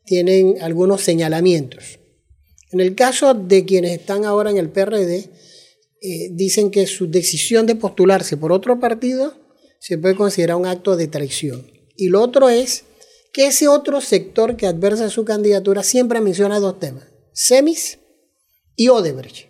tienen 0.06 0.62
algunos 0.62 1.02
señalamientos. 1.02 1.98
En 2.72 2.82
el 2.82 2.94
caso 2.94 3.34
de 3.34 3.66
quienes 3.66 4.00
están 4.00 4.24
ahora 4.24 4.52
en 4.52 4.58
el 4.58 4.70
PRD, 4.70 5.32
eh, 6.04 6.30
dicen 6.34 6.70
que 6.70 6.86
su 6.86 7.10
decisión 7.10 7.66
de 7.66 7.74
postularse 7.74 8.38
por 8.38 8.52
otro 8.52 8.80
partido 8.80 9.34
se 9.80 9.98
puede 9.98 10.16
considerar 10.16 10.58
un 10.58 10.68
acto 10.68 10.96
de 10.96 11.08
traición. 11.08 11.66
Y 11.98 12.10
lo 12.10 12.22
otro 12.22 12.48
es 12.50 12.84
que 13.34 13.48
ese 13.48 13.68
otro 13.68 14.02
sector 14.02 14.58
que 14.58 14.68
adversa 14.68 15.10
su 15.10 15.26
candidatura 15.26 15.82
siempre 15.82 16.22
menciona 16.22 16.60
dos 16.60 16.80
temas, 16.80 17.06
Semis 17.34 17.98
y 18.76 18.90
Odebrecht. 18.90 19.50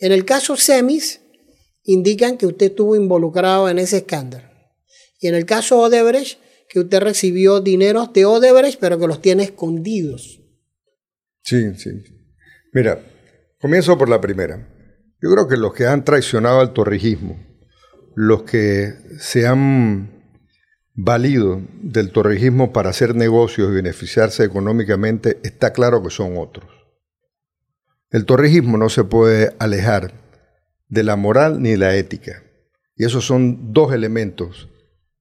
En 0.00 0.10
el 0.10 0.24
caso 0.24 0.56
Semis, 0.56 1.20
indican 1.84 2.38
que 2.38 2.46
usted 2.46 2.70
estuvo 2.70 2.96
involucrado 2.96 3.68
en 3.68 3.78
ese 3.78 3.98
escándalo. 3.98 4.47
Y 5.18 5.28
en 5.28 5.34
el 5.34 5.46
caso 5.46 5.78
Odebrecht, 5.80 6.40
que 6.68 6.80
usted 6.80 7.00
recibió 7.00 7.60
dineros 7.60 8.12
de 8.12 8.24
Odebrecht, 8.24 8.78
pero 8.78 8.98
que 8.98 9.06
los 9.06 9.20
tiene 9.20 9.44
escondidos. 9.44 10.40
Sí, 11.42 11.74
sí. 11.74 11.90
Mira, 12.72 13.00
comienzo 13.60 13.96
por 13.96 14.08
la 14.08 14.20
primera. 14.20 14.68
Yo 15.20 15.30
creo 15.30 15.48
que 15.48 15.56
los 15.56 15.74
que 15.74 15.86
han 15.86 16.04
traicionado 16.04 16.60
al 16.60 16.72
torrijismo, 16.72 17.44
los 18.14 18.42
que 18.44 18.94
se 19.18 19.46
han 19.46 20.10
valido 20.94 21.62
del 21.82 22.10
torrijismo 22.10 22.72
para 22.72 22.90
hacer 22.90 23.14
negocios 23.14 23.70
y 23.70 23.74
beneficiarse 23.74 24.44
económicamente, 24.44 25.38
está 25.42 25.72
claro 25.72 26.02
que 26.02 26.10
son 26.10 26.36
otros. 26.36 26.70
El 28.10 28.24
torrijismo 28.24 28.78
no 28.78 28.88
se 28.88 29.04
puede 29.04 29.54
alejar 29.58 30.12
de 30.88 31.02
la 31.02 31.16
moral 31.16 31.62
ni 31.62 31.70
de 31.70 31.78
la 31.78 31.96
ética. 31.96 32.42
Y 32.96 33.04
esos 33.04 33.26
son 33.26 33.72
dos 33.72 33.92
elementos 33.92 34.68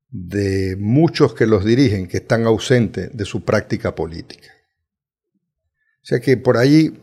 de 0.10 0.76
muchos 0.80 1.34
que 1.34 1.46
los 1.46 1.66
dirigen 1.66 2.08
que 2.08 2.18
están 2.18 2.46
ausentes 2.46 3.16
de 3.16 3.26
su 3.26 3.44
práctica 3.44 3.94
política. 3.96 4.50
O 6.02 6.06
sea 6.06 6.20
que 6.20 6.38
por 6.38 6.58
ahí 6.58 6.98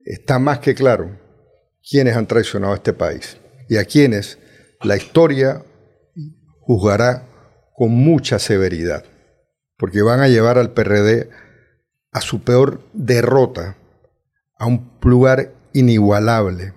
está 0.00 0.38
más 0.38 0.58
que 0.58 0.74
claro 0.74 1.20
quiénes 1.88 2.16
han 2.16 2.26
traicionado 2.26 2.72
a 2.72 2.76
este 2.76 2.92
país 2.92 3.38
y 3.68 3.76
a 3.76 3.84
quienes 3.84 4.38
la 4.82 4.96
historia 4.96 5.64
juzgará 6.60 7.28
con 7.74 7.92
mucha 7.92 8.38
severidad, 8.38 9.04
porque 9.76 10.02
van 10.02 10.20
a 10.20 10.28
llevar 10.28 10.58
al 10.58 10.72
PRD 10.72 11.30
a 12.10 12.20
su 12.20 12.42
peor 12.42 12.82
derrota, 12.92 13.76
a 14.58 14.66
un 14.66 14.90
lugar 15.02 15.52
inigualable. 15.72 16.74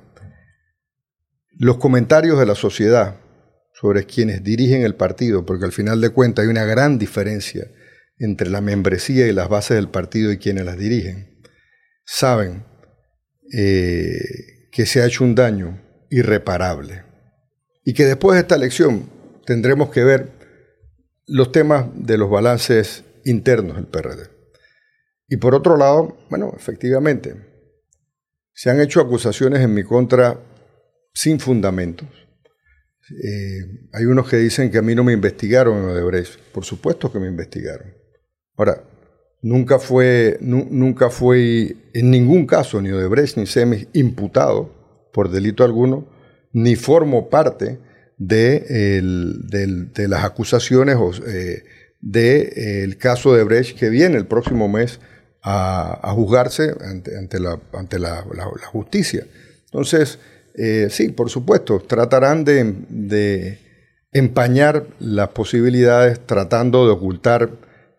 Los 1.57 1.77
comentarios 1.77 2.37
de 2.37 2.45
la 2.45 2.55
sociedad 2.55 3.15
sobre 3.81 4.05
quienes 4.05 4.43
dirigen 4.43 4.83
el 4.83 4.93
partido, 4.93 5.43
porque 5.43 5.65
al 5.65 5.71
final 5.71 6.01
de 6.01 6.11
cuentas 6.11 6.43
hay 6.43 6.51
una 6.51 6.65
gran 6.65 6.99
diferencia 6.99 7.67
entre 8.19 8.51
la 8.51 8.61
membresía 8.61 9.27
y 9.27 9.33
las 9.33 9.49
bases 9.49 9.75
del 9.75 9.89
partido 9.89 10.31
y 10.31 10.37
quienes 10.37 10.65
las 10.65 10.77
dirigen, 10.77 11.41
saben 12.05 12.63
eh, 13.51 14.69
que 14.71 14.85
se 14.85 15.01
ha 15.01 15.07
hecho 15.07 15.23
un 15.23 15.33
daño 15.33 15.81
irreparable 16.11 17.03
y 17.83 17.95
que 17.95 18.05
después 18.05 18.35
de 18.35 18.41
esta 18.41 18.53
elección 18.53 19.09
tendremos 19.47 19.89
que 19.89 20.03
ver 20.03 20.29
los 21.25 21.51
temas 21.51 21.87
de 21.95 22.19
los 22.19 22.29
balances 22.29 23.03
internos 23.25 23.77
del 23.77 23.87
PRD. 23.87 24.29
Y 25.27 25.37
por 25.37 25.55
otro 25.55 25.75
lado, 25.75 26.19
bueno, 26.29 26.53
efectivamente, 26.55 27.35
se 28.53 28.69
han 28.69 28.79
hecho 28.79 29.01
acusaciones 29.01 29.61
en 29.61 29.73
mi 29.73 29.83
contra 29.83 30.39
sin 31.13 31.39
fundamentos. 31.39 32.20
Eh, 33.23 33.87
hay 33.93 34.05
unos 34.05 34.29
que 34.29 34.37
dicen 34.37 34.71
que 34.71 34.77
a 34.77 34.81
mí 34.81 34.95
no 34.95 35.03
me 35.03 35.13
investigaron 35.13 35.77
en 35.77 35.85
Odebrecht. 35.85 36.39
Por 36.53 36.65
supuesto 36.65 37.11
que 37.11 37.19
me 37.19 37.27
investigaron. 37.27 37.93
Ahora, 38.57 38.83
nunca 39.41 39.79
fue, 39.79 40.37
nunca 40.41 41.09
fue 41.09 41.75
en 41.93 42.11
ningún 42.11 42.45
caso 42.45 42.81
ni 42.81 42.91
Odebrecht 42.91 43.37
ni 43.37 43.45
SEMI 43.45 43.87
imputado 43.93 45.09
por 45.13 45.29
delito 45.29 45.63
alguno, 45.63 46.07
ni 46.53 46.75
formo 46.75 47.29
parte 47.29 47.79
de, 48.17 50.07
las 50.07 50.23
acusaciones 50.23 50.97
eh, 51.27 51.63
del 51.99 52.97
caso 52.97 53.33
de 53.33 53.43
Brecht 53.43 53.77
que 53.77 53.89
viene 53.89 54.17
el 54.17 54.27
próximo 54.27 54.67
mes 54.67 54.99
a, 55.43 56.11
juzgarse 56.13 56.75
ante, 56.81 57.39
la, 57.39 57.59
ante 57.73 57.99
la, 57.99 58.23
justicia. 58.71 59.25
Entonces, 59.65 60.19
eh, 60.55 60.87
sí, 60.89 61.09
por 61.09 61.29
supuesto, 61.29 61.79
tratarán 61.79 62.43
de, 62.43 63.59
empañar 64.13 64.87
las 64.99 65.29
posibilidades 65.29 66.19
tratando 66.25 66.85
de 66.85 66.91
ocultar 66.91 67.49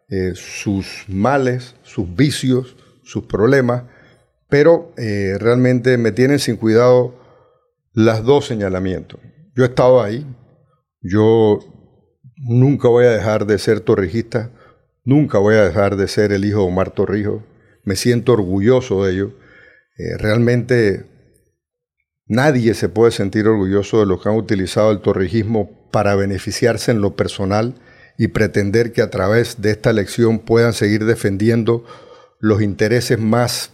eh, 0.08 0.32
sus 0.34 1.04
males, 1.08 1.74
sus 1.82 2.14
vicios, 2.14 2.76
sus 3.02 3.24
problemas, 3.24 3.84
pero 4.48 4.92
realmente 4.96 5.96
me 5.96 6.12
tienen 6.12 6.38
sin 6.38 6.56
cuidado 6.56 7.14
las 7.94 8.22
dos 8.22 8.46
señalamientos. 8.46 9.18
Yo 9.56 9.64
he 9.64 9.68
estado 9.68 10.02
ahí, 10.02 10.26
yo 11.00 11.60
nunca 12.36 12.88
voy 12.88 13.06
a 13.06 13.10
dejar 13.10 13.46
de 13.46 13.58
ser 13.58 13.80
torrijista, 13.80 14.50
nunca 15.04 15.38
voy 15.38 15.54
a 15.54 15.64
dejar 15.64 15.96
de 15.96 16.06
ser 16.08 16.32
el 16.32 16.44
hijo 16.44 16.60
de 16.60 16.66
Omar 16.66 16.90
Torrijos, 16.90 17.42
me 17.84 17.96
siento 17.96 18.32
orgulloso 18.32 19.04
de 19.04 19.12
ello. 19.12 19.32
Eh, 19.98 20.16
realmente 20.18 21.06
nadie 22.26 22.74
se 22.74 22.88
puede 22.88 23.12
sentir 23.12 23.46
orgulloso 23.46 24.00
de 24.00 24.06
los 24.06 24.22
que 24.22 24.28
han 24.28 24.36
utilizado 24.36 24.90
el 24.90 25.00
torrijismo 25.00 25.88
para 25.90 26.14
beneficiarse 26.14 26.90
en 26.90 27.00
lo 27.00 27.16
personal 27.16 27.74
y 28.18 28.28
pretender 28.28 28.92
que 28.92 29.02
a 29.02 29.10
través 29.10 29.60
de 29.60 29.70
esta 29.70 29.90
elección 29.90 30.38
puedan 30.38 30.72
seguir 30.72 31.04
defendiendo 31.04 31.84
los 32.38 32.62
intereses 32.62 33.18
más 33.18 33.70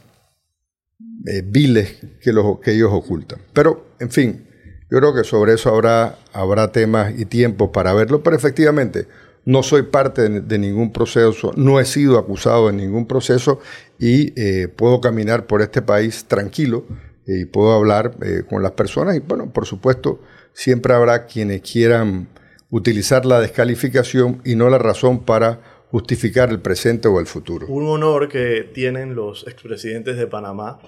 eh, 1.27 1.43
viles 1.45 1.97
que, 2.21 2.33
los, 2.33 2.61
que 2.61 2.73
ellos 2.73 2.91
ocultan. 2.93 3.41
Pero, 3.53 3.87
en 3.99 4.11
fin, 4.11 4.47
yo 4.91 4.99
creo 4.99 5.15
que 5.15 5.25
sobre 5.25 5.55
eso 5.55 5.71
habrá, 5.71 6.19
habrá 6.33 6.73
temas 6.73 7.13
y 7.19 7.25
tiempos 7.25 7.71
para 7.73 7.93
verlo, 7.93 8.23
pero 8.23 8.37
efectivamente 8.37 9.07
no 9.45 9.63
soy 9.63 9.83
parte 9.83 10.29
de, 10.29 10.59
ningún 10.59 10.93
proceso, 10.93 11.53
no 11.57 11.81
he 11.81 11.85
sido 11.85 12.19
acusado 12.19 12.69
en 12.69 12.77
ningún 12.77 13.07
proceso 13.07 13.61
y 13.99 14.39
eh, 14.41 14.69
puedo 14.69 15.01
caminar 15.01 15.47
por 15.47 15.63
este 15.63 15.81
país 15.81 16.27
tranquilo 16.27 16.85
y 17.29 17.45
puedo 17.45 17.73
hablar 17.73 18.17
eh, 18.23 18.43
con 18.49 18.63
las 18.63 18.73
personas 18.73 19.15
y 19.15 19.21
bueno, 19.21 19.53
por 19.53 19.67
supuesto, 19.67 20.21
siempre 20.53 20.95
habrá 20.95 21.27
quienes 21.27 21.61
quieran 21.61 22.29
utilizar 22.71 23.25
la 23.25 23.41
descalificación 23.41 24.43
y 24.45 24.57
no 24.57 24.69
la 24.69 24.79
razón 24.79 25.25
para 25.25 25.61
justificar 25.91 26.51
el 26.51 26.61
presente 26.61 27.07
o 27.07 27.21
el 27.21 27.27
futuro. 27.27 27.69
Un 27.69 27.87
honor 27.87 28.29
que 28.29 28.69
tienen 28.75 29.15
los 29.15 29.47
expresidentes 29.47 30.17
de 30.17 30.27
Panamá 30.27 30.81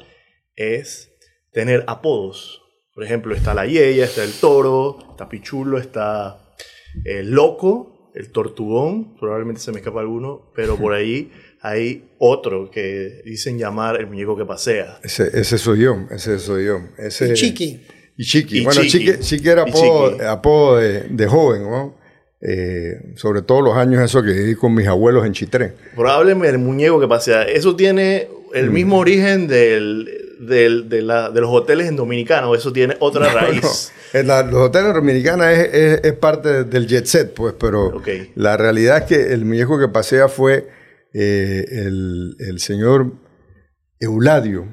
es 0.57 1.13
tener 1.53 1.85
apodos 1.87 2.61
por 3.01 3.07
ejemplo, 3.07 3.35
está 3.35 3.55
la 3.55 3.65
Yeya, 3.65 4.05
está 4.05 4.25
el 4.25 4.33
Toro, 4.33 4.99
está 5.11 5.27
Pichulo, 5.29 5.79
está 5.79 6.55
el 7.05 7.31
Loco, 7.31 8.11
el 8.15 8.31
Tortugón, 8.31 9.17
probablemente 9.17 9.61
se 9.61 9.73
me 9.73 9.79
escapa 9.79 10.01
alguno, 10.01 10.53
pero 10.55 10.77
por 10.77 10.93
ahí 10.93 11.33
hay 11.63 12.11
otro 12.19 12.71
que 12.71 13.23
dicen 13.25 13.59
llamar 13.59 14.01
el 14.01 14.07
muñeco 14.07 14.37
que 14.37 14.45
pasea. 14.45 14.99
Ese, 15.03 15.59
soy 15.59 15.81
yo, 15.81 16.07
ese 16.11 16.39
soy 16.39 16.67
yo. 16.67 16.81
Ese, 16.99 17.31
y 17.31 17.35
Chiqui. 17.35 17.81
Y 18.17 18.25
Chiqui. 18.25 18.65
bueno, 18.65 18.83
Chiqui, 18.83 19.49
era 19.49 19.63
apodo, 19.63 20.77
de, 20.77 21.27
joven, 21.27 21.63
¿no? 21.63 21.99
Eh, 22.43 23.13
sobre 23.17 23.43
todo 23.43 23.61
los 23.61 23.77
años 23.77 24.03
eso 24.03 24.23
que 24.23 24.33
viví 24.33 24.55
con 24.55 24.75
mis 24.75 24.87
abuelos 24.87 25.27
en 25.27 25.33
Chitré. 25.33 25.75
Probablemente 25.95 26.49
el 26.49 26.59
muñeco 26.59 26.99
que 26.99 27.07
pasea. 27.07 27.43
Eso 27.43 27.77
tiene 27.77 28.29
el 28.55 28.71
mm. 28.71 28.73
mismo 28.73 28.99
origen 28.99 29.47
del 29.47 30.09
de, 30.41 31.03
los 31.35 31.51
hoteles 31.51 31.87
en 31.87 31.97
Dominicana 31.97 32.49
eso 32.55 32.73
tiene 32.73 32.97
otra 33.01 33.29
raíz? 33.33 33.93
los 34.15 34.55
hoteles 34.55 34.89
en 34.89 34.95
Dominicana 34.95 35.53
es, 35.53 36.13
parte 36.15 36.65
del 36.65 36.87
jet 36.87 37.05
set, 37.05 37.35
pues, 37.35 37.55
pero 37.59 38.03
la 38.35 38.57
realidad 38.57 38.99
es 38.99 39.05
que 39.05 39.33
el 39.33 39.45
muñeco 39.45 39.79
que 39.79 39.89
pasea 39.89 40.29
fue 40.29 40.80
eh, 41.13 41.65
el, 41.69 42.59
señor 42.59 43.13
Euladio, 43.99 44.67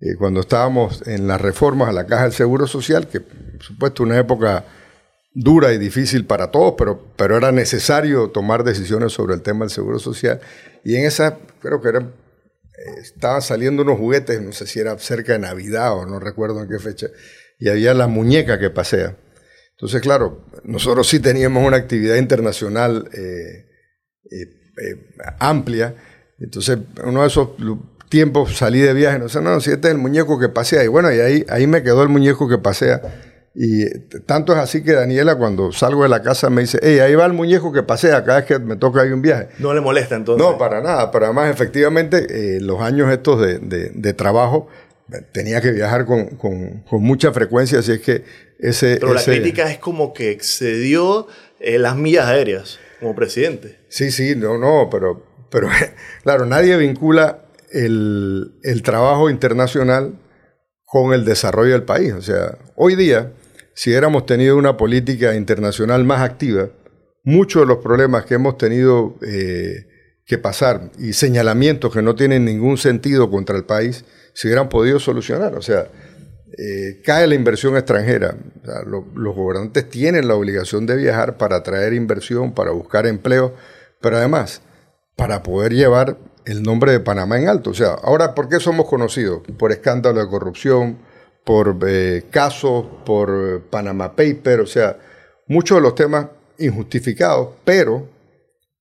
eh, 0.00 0.16
cuando 0.18 0.40
estábamos 0.40 1.06
en 1.06 1.26
las 1.26 1.40
reformas 1.40 1.88
a 1.88 1.92
la 1.92 2.06
Caja 2.06 2.24
del 2.24 2.32
Seguro 2.32 2.66
Social, 2.66 3.08
que 3.08 3.20
por 3.20 3.62
supuesto 3.62 4.02
una 4.02 4.18
época 4.18 4.64
dura 5.32 5.72
y 5.72 5.78
difícil 5.78 6.24
para 6.24 6.50
todos, 6.50 6.74
pero, 6.76 7.12
pero 7.16 7.36
era 7.36 7.52
necesario 7.52 8.30
tomar 8.30 8.64
decisiones 8.64 9.12
sobre 9.12 9.34
el 9.34 9.42
tema 9.42 9.64
del 9.64 9.70
Seguro 9.70 9.98
Social. 9.98 10.40
Y 10.84 10.96
en 10.96 11.04
esa, 11.04 11.38
creo 11.60 11.80
que 11.80 11.88
era 11.88 12.10
estaban 13.02 13.42
saliendo 13.42 13.82
unos 13.82 13.98
juguetes, 13.98 14.40
no 14.40 14.52
sé 14.52 14.66
si 14.66 14.80
era 14.80 14.98
cerca 14.98 15.32
de 15.32 15.38
Navidad 15.38 15.94
o 15.94 16.06
no 16.06 16.20
recuerdo 16.20 16.62
en 16.62 16.68
qué 16.68 16.78
fecha, 16.78 17.08
y 17.58 17.68
había 17.68 17.94
la 17.94 18.06
muñeca 18.06 18.58
que 18.58 18.70
pasea. 18.70 19.16
Entonces, 19.72 20.00
claro, 20.00 20.44
nosotros 20.64 21.08
sí 21.08 21.20
teníamos 21.20 21.66
una 21.66 21.76
actividad 21.76 22.16
internacional 22.16 23.08
eh, 23.12 23.66
eh, 24.30 24.65
eh, 24.82 25.06
amplia. 25.38 25.94
Entonces, 26.38 26.78
uno 27.04 27.22
de 27.22 27.28
esos 27.28 27.48
tiempos 28.08 28.56
salí 28.56 28.80
de 28.80 28.92
viaje, 28.94 29.18
no 29.18 29.28
sé, 29.28 29.40
no, 29.40 29.60
si 29.60 29.70
este 29.70 29.88
es 29.88 29.94
el 29.94 29.98
muñeco 29.98 30.38
que 30.38 30.48
pasea. 30.48 30.84
Y 30.84 30.88
bueno, 30.88 31.12
y 31.12 31.18
ahí, 31.20 31.44
ahí 31.48 31.66
me 31.66 31.82
quedó 31.82 32.02
el 32.02 32.08
muñeco 32.08 32.48
que 32.48 32.58
pasea. 32.58 33.00
Y 33.58 33.88
tanto 34.26 34.52
es 34.52 34.58
así 34.58 34.82
que 34.84 34.92
Daniela 34.92 35.36
cuando 35.36 35.72
salgo 35.72 36.02
de 36.02 36.10
la 36.10 36.20
casa 36.22 36.50
me 36.50 36.60
dice, 36.60 36.78
hey, 36.82 36.98
ahí 36.98 37.14
va 37.14 37.24
el 37.24 37.32
muñeco 37.32 37.72
que 37.72 37.82
pasea 37.82 38.22
cada 38.22 38.40
vez 38.40 38.46
que 38.46 38.58
me 38.58 38.76
toca 38.76 39.00
ahí 39.00 39.10
un 39.12 39.22
viaje. 39.22 39.48
No 39.58 39.72
le 39.72 39.80
molesta 39.80 40.14
entonces. 40.14 40.46
No, 40.46 40.58
para 40.58 40.82
nada, 40.82 41.10
pero 41.10 41.24
además 41.24 41.50
efectivamente 41.50 42.26
eh, 42.28 42.60
los 42.60 42.82
años 42.82 43.10
estos 43.10 43.40
de, 43.40 44.12
trabajo 44.12 44.68
tenía 45.32 45.62
que 45.62 45.72
viajar 45.72 46.04
con, 46.04 46.26
con, 46.36 46.80
con 46.82 47.02
mucha 47.02 47.32
frecuencia, 47.32 47.78
así 47.78 47.92
es 47.92 48.00
que 48.00 48.24
ese... 48.58 48.98
Pero 49.00 49.14
ese- 49.14 49.30
la 49.30 49.36
crítica 49.38 49.70
es 49.70 49.78
como 49.78 50.12
que 50.12 50.30
excedió 50.32 51.26
eh, 51.58 51.78
las 51.78 51.96
millas 51.96 52.26
aéreas 52.26 52.78
presidente. 53.14 53.78
Sí, 53.88 54.10
sí, 54.10 54.34
no, 54.36 54.58
no, 54.58 54.88
pero, 54.90 55.24
pero 55.50 55.68
claro, 56.22 56.46
nadie 56.46 56.76
vincula 56.76 57.46
el, 57.70 58.58
el 58.62 58.82
trabajo 58.82 59.30
internacional 59.30 60.18
con 60.84 61.12
el 61.12 61.24
desarrollo 61.24 61.72
del 61.72 61.82
país. 61.82 62.12
O 62.12 62.22
sea, 62.22 62.58
hoy 62.76 62.94
día, 62.96 63.32
si 63.74 63.90
hubiéramos 63.90 64.24
tenido 64.24 64.56
una 64.56 64.76
política 64.76 65.34
internacional 65.34 66.04
más 66.04 66.22
activa, 66.22 66.70
muchos 67.24 67.62
de 67.62 67.66
los 67.66 67.78
problemas 67.78 68.24
que 68.24 68.34
hemos 68.34 68.56
tenido 68.56 69.16
eh, 69.20 69.88
que 70.24 70.38
pasar 70.38 70.90
y 70.98 71.12
señalamientos 71.12 71.92
que 71.92 72.02
no 72.02 72.14
tienen 72.14 72.44
ningún 72.44 72.78
sentido 72.78 73.30
contra 73.30 73.56
el 73.56 73.64
país, 73.64 74.04
se 74.32 74.48
hubieran 74.48 74.68
podido 74.68 75.00
solucionar. 75.00 75.54
O 75.56 75.62
sea, 75.62 75.88
eh, 76.58 77.02
cae 77.04 77.26
la 77.26 77.34
inversión 77.34 77.76
extranjera. 77.76 78.36
Los 78.86 79.34
gobernantes 79.34 79.88
tienen 79.88 80.28
la 80.28 80.34
obligación 80.34 80.86
de 80.86 80.96
viajar 80.96 81.36
para 81.36 81.56
atraer 81.56 81.92
inversión, 81.92 82.52
para 82.54 82.70
buscar 82.70 83.06
empleo, 83.06 83.54
pero 84.00 84.16
además 84.16 84.62
para 85.16 85.42
poder 85.42 85.72
llevar 85.72 86.18
el 86.44 86.62
nombre 86.62 86.92
de 86.92 87.00
Panamá 87.00 87.38
en 87.38 87.48
alto. 87.48 87.70
O 87.70 87.74
sea, 87.74 87.94
ahora, 88.02 88.34
¿por 88.34 88.48
qué 88.48 88.60
somos 88.60 88.86
conocidos? 88.86 89.42
Por 89.58 89.72
escándalo 89.72 90.20
de 90.20 90.28
corrupción, 90.28 90.98
por 91.44 91.78
eh, 91.86 92.24
casos, 92.30 92.86
por 93.04 93.30
eh, 93.30 93.60
Panama 93.70 94.14
Paper, 94.14 94.60
o 94.60 94.66
sea, 94.66 94.98
muchos 95.48 95.78
de 95.78 95.82
los 95.82 95.94
temas 95.94 96.26
injustificados, 96.58 97.50
pero, 97.64 98.08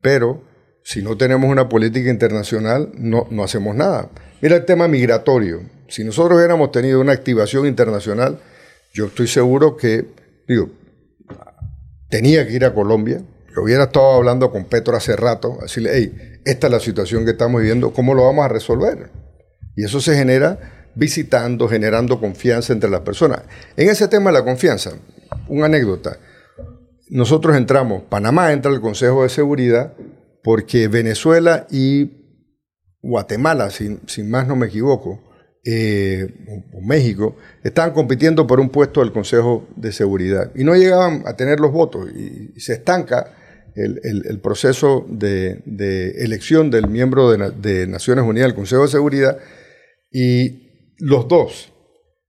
pero, 0.01 0.41
si 0.83 1.01
no 1.01 1.17
tenemos 1.17 1.49
una 1.49 1.67
política 1.67 2.09
internacional, 2.09 2.91
no, 2.95 3.27
no 3.31 3.43
hacemos 3.43 3.75
nada. 3.75 4.09
Mira 4.41 4.57
el 4.57 4.65
tema 4.65 4.87
migratorio. 4.87 5.61
Si 5.87 6.03
nosotros 6.03 6.37
hubiéramos 6.37 6.71
tenido 6.71 6.99
una 6.99 7.13
activación 7.13 7.65
internacional, 7.65 8.39
yo 8.93 9.05
estoy 9.05 9.27
seguro 9.27 9.75
que, 9.77 10.05
digo, 10.47 10.69
tenía 12.09 12.47
que 12.47 12.53
ir 12.53 12.65
a 12.65 12.73
Colombia. 12.73 13.21
Yo 13.55 13.63
hubiera 13.63 13.83
estado 13.85 14.13
hablando 14.13 14.51
con 14.51 14.65
Petro 14.65 14.95
hace 14.95 15.15
rato, 15.15 15.57
decirle, 15.61 15.91
hey, 15.93 16.39
esta 16.45 16.67
es 16.67 16.71
la 16.71 16.79
situación 16.79 17.25
que 17.25 17.31
estamos 17.31 17.61
viviendo, 17.61 17.91
¿cómo 17.91 18.13
lo 18.13 18.25
vamos 18.25 18.45
a 18.45 18.49
resolver? 18.49 19.09
Y 19.75 19.83
eso 19.83 19.99
se 19.99 20.15
genera 20.15 20.89
visitando, 20.95 21.67
generando 21.67 22.19
confianza 22.19 22.73
entre 22.73 22.89
las 22.89 23.01
personas. 23.01 23.41
En 23.75 23.89
ese 23.89 24.07
tema 24.07 24.31
de 24.31 24.39
la 24.39 24.45
confianza, 24.45 24.91
una 25.47 25.65
anécdota. 25.65 26.17
Nosotros 27.09 27.55
entramos, 27.55 28.03
Panamá 28.03 28.51
entra 28.51 28.71
al 28.71 28.81
Consejo 28.81 29.23
de 29.23 29.29
Seguridad 29.29 29.93
porque 30.43 30.87
Venezuela 30.87 31.67
y 31.69 32.11
Guatemala, 33.01 33.69
sin, 33.69 33.99
sin 34.07 34.29
más 34.29 34.47
no 34.47 34.55
me 34.55 34.67
equivoco, 34.67 35.21
eh, 35.65 36.27
o, 36.73 36.81
México, 36.81 37.35
estaban 37.63 37.91
compitiendo 37.91 38.45
por 38.45 38.59
un 38.59 38.69
puesto 38.69 38.99
del 39.01 39.11
Consejo 39.11 39.67
de 39.75 39.91
Seguridad 39.91 40.51
y 40.55 40.63
no 40.63 40.75
llegaban 40.75 41.23
a 41.25 41.35
tener 41.35 41.59
los 41.59 41.71
votos 41.71 42.09
y, 42.11 42.59
se 42.59 42.73
estanca 42.73 43.31
el, 43.75 44.39
proceso 44.41 45.05
de, 45.09 45.63
elección 46.19 46.71
del 46.71 46.87
miembro 46.87 47.31
de 47.31 47.87
Naciones 47.87 48.23
Unidas 48.23 48.47
del 48.47 48.55
Consejo 48.55 48.83
de 48.83 48.87
Seguridad 48.87 49.37
y 50.11 50.95
los 50.99 51.27
dos 51.27 51.73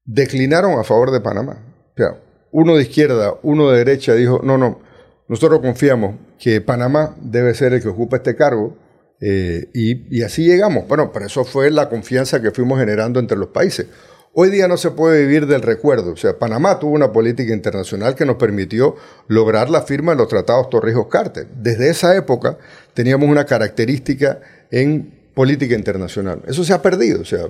declinaron 0.05 0.79
a 0.79 0.85
favor 0.85 1.11
de 1.11 1.21
Panamá. 1.21 1.63
O 1.91 1.97
sea, 1.97 2.21
uno 2.51 2.77
de 2.77 2.83
izquierda, 2.83 3.35
uno 3.43 3.71
de 3.71 3.79
derecha 3.79 4.15
dijo, 4.15 4.41
no, 4.43 4.57
no, 4.57 4.81
nosotros 5.29 5.61
confiamos 5.61 6.17
que 6.39 6.61
Panamá 6.61 7.15
debe 7.21 7.55
ser 7.55 7.75
el 7.75 7.83
que 7.83 7.89
ocupa 7.89 8.17
este 8.17 8.35
cargo 8.37 8.77
eh, 9.21 9.69
y, 9.73 10.23
así 10.23 10.45
llegamos. 10.45 10.87
Bueno, 10.89 11.11
pero 11.13 11.27
eso 11.27 11.45
fue 11.45 11.71
la 11.71 11.89
confianza 11.89 12.41
que 12.43 12.51
fuimos 12.51 12.79
generando 12.79 13.19
entre 13.21 13.37
los 13.39 13.49
países. 13.49 13.87
Hoy 14.35 14.51
día 14.51 14.69
no 14.69 14.77
se 14.77 14.91
puede 14.91 15.23
vivir 15.23 15.47
del 15.47 15.63
recuerdo. 15.63 16.13
O 16.13 16.17
sea, 16.17 16.39
Panamá 16.39 16.79
tuvo 16.79 16.93
una 16.93 17.11
política 17.13 17.55
internacional 17.55 18.15
que 18.15 18.27
nos 18.27 18.37
permitió 18.37 18.97
lograr 19.29 19.71
la 19.71 19.83
firma 19.83 20.13
de 20.13 20.19
los 20.19 20.29
tratados 20.29 20.69
Torrijos-Carter. 20.69 21.47
Desde 21.57 21.89
esa 21.89 22.15
época 22.15 22.59
teníamos 22.93 23.29
una 23.31 23.47
característica 23.47 24.41
en 24.71 25.31
política 25.35 25.75
internacional. 25.75 26.43
Eso 26.47 26.65
se 26.65 26.75
ha 26.75 26.83
perdido. 26.83 27.23
O 27.23 27.25
sea, 27.25 27.47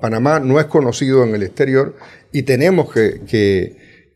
Panamá 0.00 0.38
no 0.38 0.60
es 0.60 0.66
conocido 0.66 1.24
en 1.24 1.34
el 1.34 1.42
exterior 1.42 1.96
y 2.30 2.42
tenemos 2.42 2.92
que- 2.92 3.20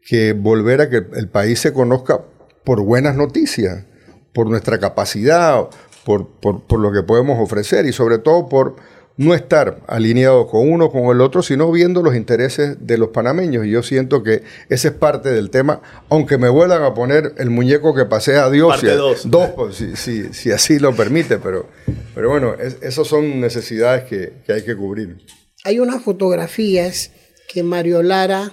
que 0.04 0.32
volver 0.32 0.80
a 0.80 0.88
que 0.90 1.02
el 1.14 1.28
país 1.28 1.58
se 1.60 1.72
conozca 1.72 2.20
por 2.64 2.82
buenas 2.82 3.16
noticias, 3.16 3.84
por 4.32 4.48
nuestra 4.48 4.78
capacidad, 4.78 5.66
por, 6.04 6.28
por- 6.28 6.62
por 6.64 6.80
lo 6.80 6.92
que 6.92 7.02
podemos 7.02 7.38
ofrecer 7.40 7.86
y 7.86 7.92
sobre 7.92 8.18
todo 8.18 8.48
por 8.48 8.76
no 9.18 9.34
estar 9.34 9.82
alineados 9.88 10.50
con 10.50 10.72
uno 10.72 10.90
con 10.90 11.04
el 11.14 11.20
otro, 11.20 11.42
sino 11.42 11.70
viendo 11.70 12.02
los 12.02 12.16
intereses 12.16 12.78
de 12.80 12.96
los 12.96 13.08
panameños. 13.10 13.66
Y 13.66 13.70
yo 13.70 13.82
siento 13.82 14.22
que 14.22 14.42
ese 14.70 14.88
es 14.88 14.94
parte 14.94 15.30
del 15.30 15.50
tema, 15.50 15.82
aunque 16.08 16.38
me 16.38 16.48
vuelvan 16.48 16.82
a 16.82 16.94
poner 16.94 17.34
el 17.36 17.50
muñeco 17.50 17.94
que 17.94 18.06
pasea 18.06 18.46
a 18.46 18.50
Dios. 18.50 18.70
Parte 18.70 18.90
si- 18.90 18.96
dos. 18.96 19.30
dos, 19.30 19.50
pues, 19.50 19.76
si, 19.76 19.96
si- 19.96 20.32
si 20.32 20.50
así 20.50 20.78
lo 20.78 20.94
permite, 20.96 21.36
pero, 21.38 21.66
pero 22.14 22.30
bueno, 22.30 22.54
es- 22.54 22.78
esas 22.80 23.06
son 23.06 23.38
necesidades 23.38 24.04
que, 24.04 24.32
que 24.46 24.54
hay 24.54 24.62
que 24.64 24.74
cubrir. 24.74 25.18
Hay 25.64 25.78
unas 25.78 26.02
fotografías 26.02 27.10
que 27.52 27.62
Mario 27.62 28.02
Lara 28.02 28.50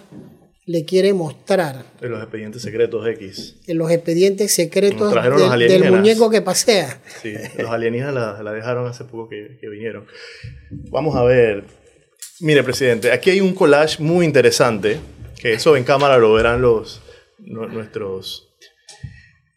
le 0.72 0.86
quiere 0.86 1.14
mostrar 1.14 1.84
De 2.00 2.10
los 2.10 2.22
expedientes 2.22 2.62
secretos 2.62 3.08
X. 3.08 3.56
en 3.66 3.78
los 3.80 3.90
expedientes 3.90 4.54
secretos 4.54 5.12
del- 5.16 5.30
los 5.32 5.58
del 5.58 5.92
muñeco 5.92 6.30
que 6.30 6.44
pasea. 6.44 7.02
Sí, 7.24 7.34
los 7.58 7.72
alienígenas 7.72 8.14
la, 8.14 8.44
la 8.44 8.54
dejaron 8.54 8.88
hace 8.88 9.04
poco 9.04 9.28
que, 9.30 9.58
que 9.60 9.68
vinieron. 9.68 10.06
Vamos 10.92 11.16
a 11.16 11.24
ver. 11.24 11.64
Mire, 12.42 12.62
presidente, 12.64 13.12
aquí 13.12 13.32
hay 13.32 13.42
un 13.42 13.56
collage 13.56 14.02
muy 14.02 14.28
interesante, 14.28 15.00
que 15.42 15.54
eso 15.54 15.76
en 15.76 15.84
cámara 15.84 16.20
lo 16.20 16.32
verán 16.34 16.62
los, 16.62 17.02
nu- 17.40 17.68
nuestros, 17.68 18.48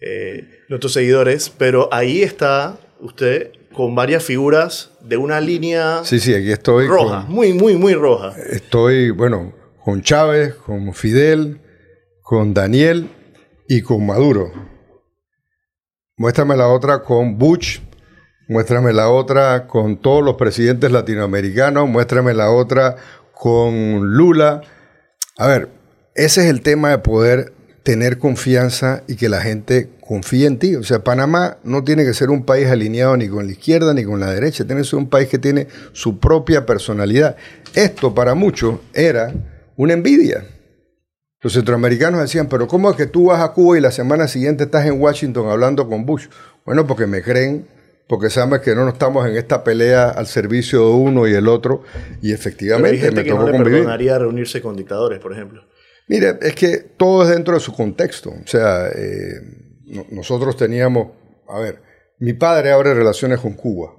eh, 0.01 0.49
nuestros 0.69 0.95
seguidores, 0.95 1.51
pero 1.51 1.89
ahí 1.93 2.23
está 2.23 2.79
usted 3.01 3.51
con 3.75 3.95
varias 3.95 4.25
figuras 4.25 4.91
de 5.03 5.17
una 5.19 5.41
línea 5.41 6.01
Sí, 6.05 6.19
sí, 6.21 6.35
aquí 6.35 6.51
estoy. 6.53 6.87
roja, 6.87 7.25
con- 7.27 7.35
muy, 7.35 7.53
muy, 7.53 7.77
muy 7.77 7.93
roja. 7.95 8.35
estoy, 8.51 9.11
bueno, 9.11 9.55
con 9.85 10.03
Chávez, 10.03 10.55
con 10.55 10.95
Fidel, 10.95 11.61
con 12.23 12.55
Daniel 12.55 13.11
y 13.69 13.83
con 13.83 14.07
Maduro. 14.07 14.53
Muéstrame 16.17 16.57
la 16.57 16.69
otra 16.69 17.03
con 17.03 17.39
Bush, 17.39 17.81
muéstrame 18.49 18.93
la 18.93 19.09
otra 19.09 19.67
con 19.67 19.97
todos 19.97 20.23
los 20.23 20.37
presidentes 20.37 20.93
latinoamericanos, 20.93 21.89
muéstrame 21.89 22.35
la 22.35 22.51
otra 22.51 22.97
con 23.35 24.15
Lula. 24.15 24.63
A 25.37 25.47
ver, 25.47 25.69
ese 26.15 26.43
es 26.43 26.47
el 26.47 26.63
tema 26.63 26.91
de 26.91 26.99
poder 26.99 27.53
tener 27.83 28.19
confianza 28.19 29.03
y 29.09 29.17
que 29.17 29.29
la 29.29 29.41
gente 29.41 29.91
confíe 30.01 30.47
en 30.47 30.59
ti. 30.59 30.77
O 30.77 30.85
sea, 30.85 31.03
Panamá 31.03 31.59
no 31.65 31.83
tiene 31.83 32.05
que 32.05 32.15
ser 32.15 32.31
un 32.31 32.45
país 32.45 32.69
alineado 32.69 33.17
ni 33.17 33.29
con 33.29 33.47
la 33.47 33.53
izquierda 33.53 33.93
ni 33.95 34.05
con 34.05 34.21
la 34.21 34.31
derecha, 34.31 34.65
tiene 34.65 34.83
que 34.83 34.89
ser 34.89 35.01
un 35.01 35.09
país 35.09 35.29
que 35.29 35.39
tiene 35.39 35.67
su 35.93 36.21
propia 36.21 36.67
personalidad. 36.67 37.37
Esto 37.75 38.15
para 38.15 38.35
muchos 38.35 38.79
era 38.93 39.33
una 39.77 39.93
envidia. 39.93 40.45
Los 41.41 41.55
centroamericanos 41.55 42.21
decían, 42.21 42.49
pero 42.49 42.69
¿cómo 42.69 42.91
es 42.91 42.97
que 42.97 43.07
tú 43.07 43.27
vas 43.27 43.43
a 43.43 43.53
Cuba 43.53 43.77
y 43.77 43.81
la 43.81 43.91
semana 43.91 44.29
siguiente 44.29 44.65
estás 44.65 44.87
en 44.87 45.01
Washington 45.01 45.49
hablando 45.49 45.89
con 45.89 46.07
Bush? 46.07 46.29
Bueno, 46.65 46.87
porque 46.87 47.07
me 47.07 47.21
creen, 47.23 47.67
porque 48.09 48.31
saben 48.31 48.61
que 48.61 48.75
no 48.77 48.89
estamos 48.89 49.27
en 49.29 49.37
esta 49.37 49.65
pelea 49.65 50.11
al 50.11 50.27
servicio 50.27 50.81
de 50.87 50.95
uno 50.95 51.27
y 51.27 51.35
el 51.35 51.49
otro, 51.49 51.83
y 51.85 51.89
Pero 51.89 52.19
hay 52.27 52.33
efectivamente 52.33 52.99
gente 52.99 53.17
me 53.17 53.25
que 53.25 53.31
no 53.31 53.47
le 53.49 53.59
perdonaría 53.59 54.19
reunirse 54.19 54.63
con 54.63 54.77
dictadores, 54.77 55.19
por 55.19 55.33
ejemplo. 55.33 55.63
Mire, 56.09 56.39
es 56.43 56.55
que 56.55 56.79
todo 56.97 57.23
es 57.25 57.31
dentro 57.31 57.55
de 57.55 57.61
su 57.61 57.73
contexto. 57.73 58.31
O 58.31 58.47
sea, 58.47 58.89
eh, 58.89 59.41
no- 59.87 60.07
nosotros 60.13 60.57
teníamos, 60.57 61.09
a 61.49 61.59
ver, 61.59 61.81
mi 62.21 62.35
padre 62.35 62.71
abre 62.71 62.95
relaciones 62.95 63.41
con 63.41 63.55
Cuba. 63.55 63.93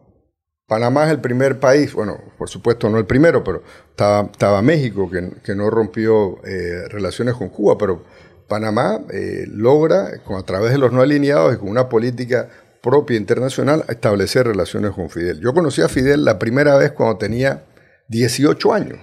Panamá 0.73 1.05
es 1.05 1.11
el 1.11 1.19
primer 1.19 1.59
país, 1.59 1.93
bueno, 1.93 2.19
por 2.35 2.49
supuesto 2.49 2.89
no 2.89 2.97
el 2.97 3.05
primero, 3.05 3.43
pero 3.43 3.61
estaba, 3.91 4.59
México 4.63 5.07
que, 5.07 5.53
no 5.53 5.69
rompió 5.69 6.43
eh, 6.43 6.87
relaciones 6.89 7.35
con 7.35 7.49
Cuba, 7.49 7.77
pero 7.77 8.03
Panamá 8.47 9.01
eh, 9.11 9.45
logra, 9.47 10.07
a 10.35 10.41
través 10.41 10.71
de 10.71 10.79
los 10.79 10.91
no 10.91 11.01
alineados 11.01 11.53
y 11.53 11.57
con 11.59 11.69
una 11.69 11.89
política 11.89 12.49
propia 12.81 13.17
internacional, 13.17 13.85
establecer 13.87 14.47
relaciones 14.47 14.93
con 14.93 15.11
Fidel. 15.11 15.39
Yo 15.41 15.53
conocí 15.53 15.83
a 15.83 15.89
Fidel 15.89 16.25
la 16.25 16.39
primera 16.39 16.75
vez 16.75 16.91
cuando 16.91 17.19
tenía 17.19 17.65
18 18.07 18.73
años, 18.73 18.97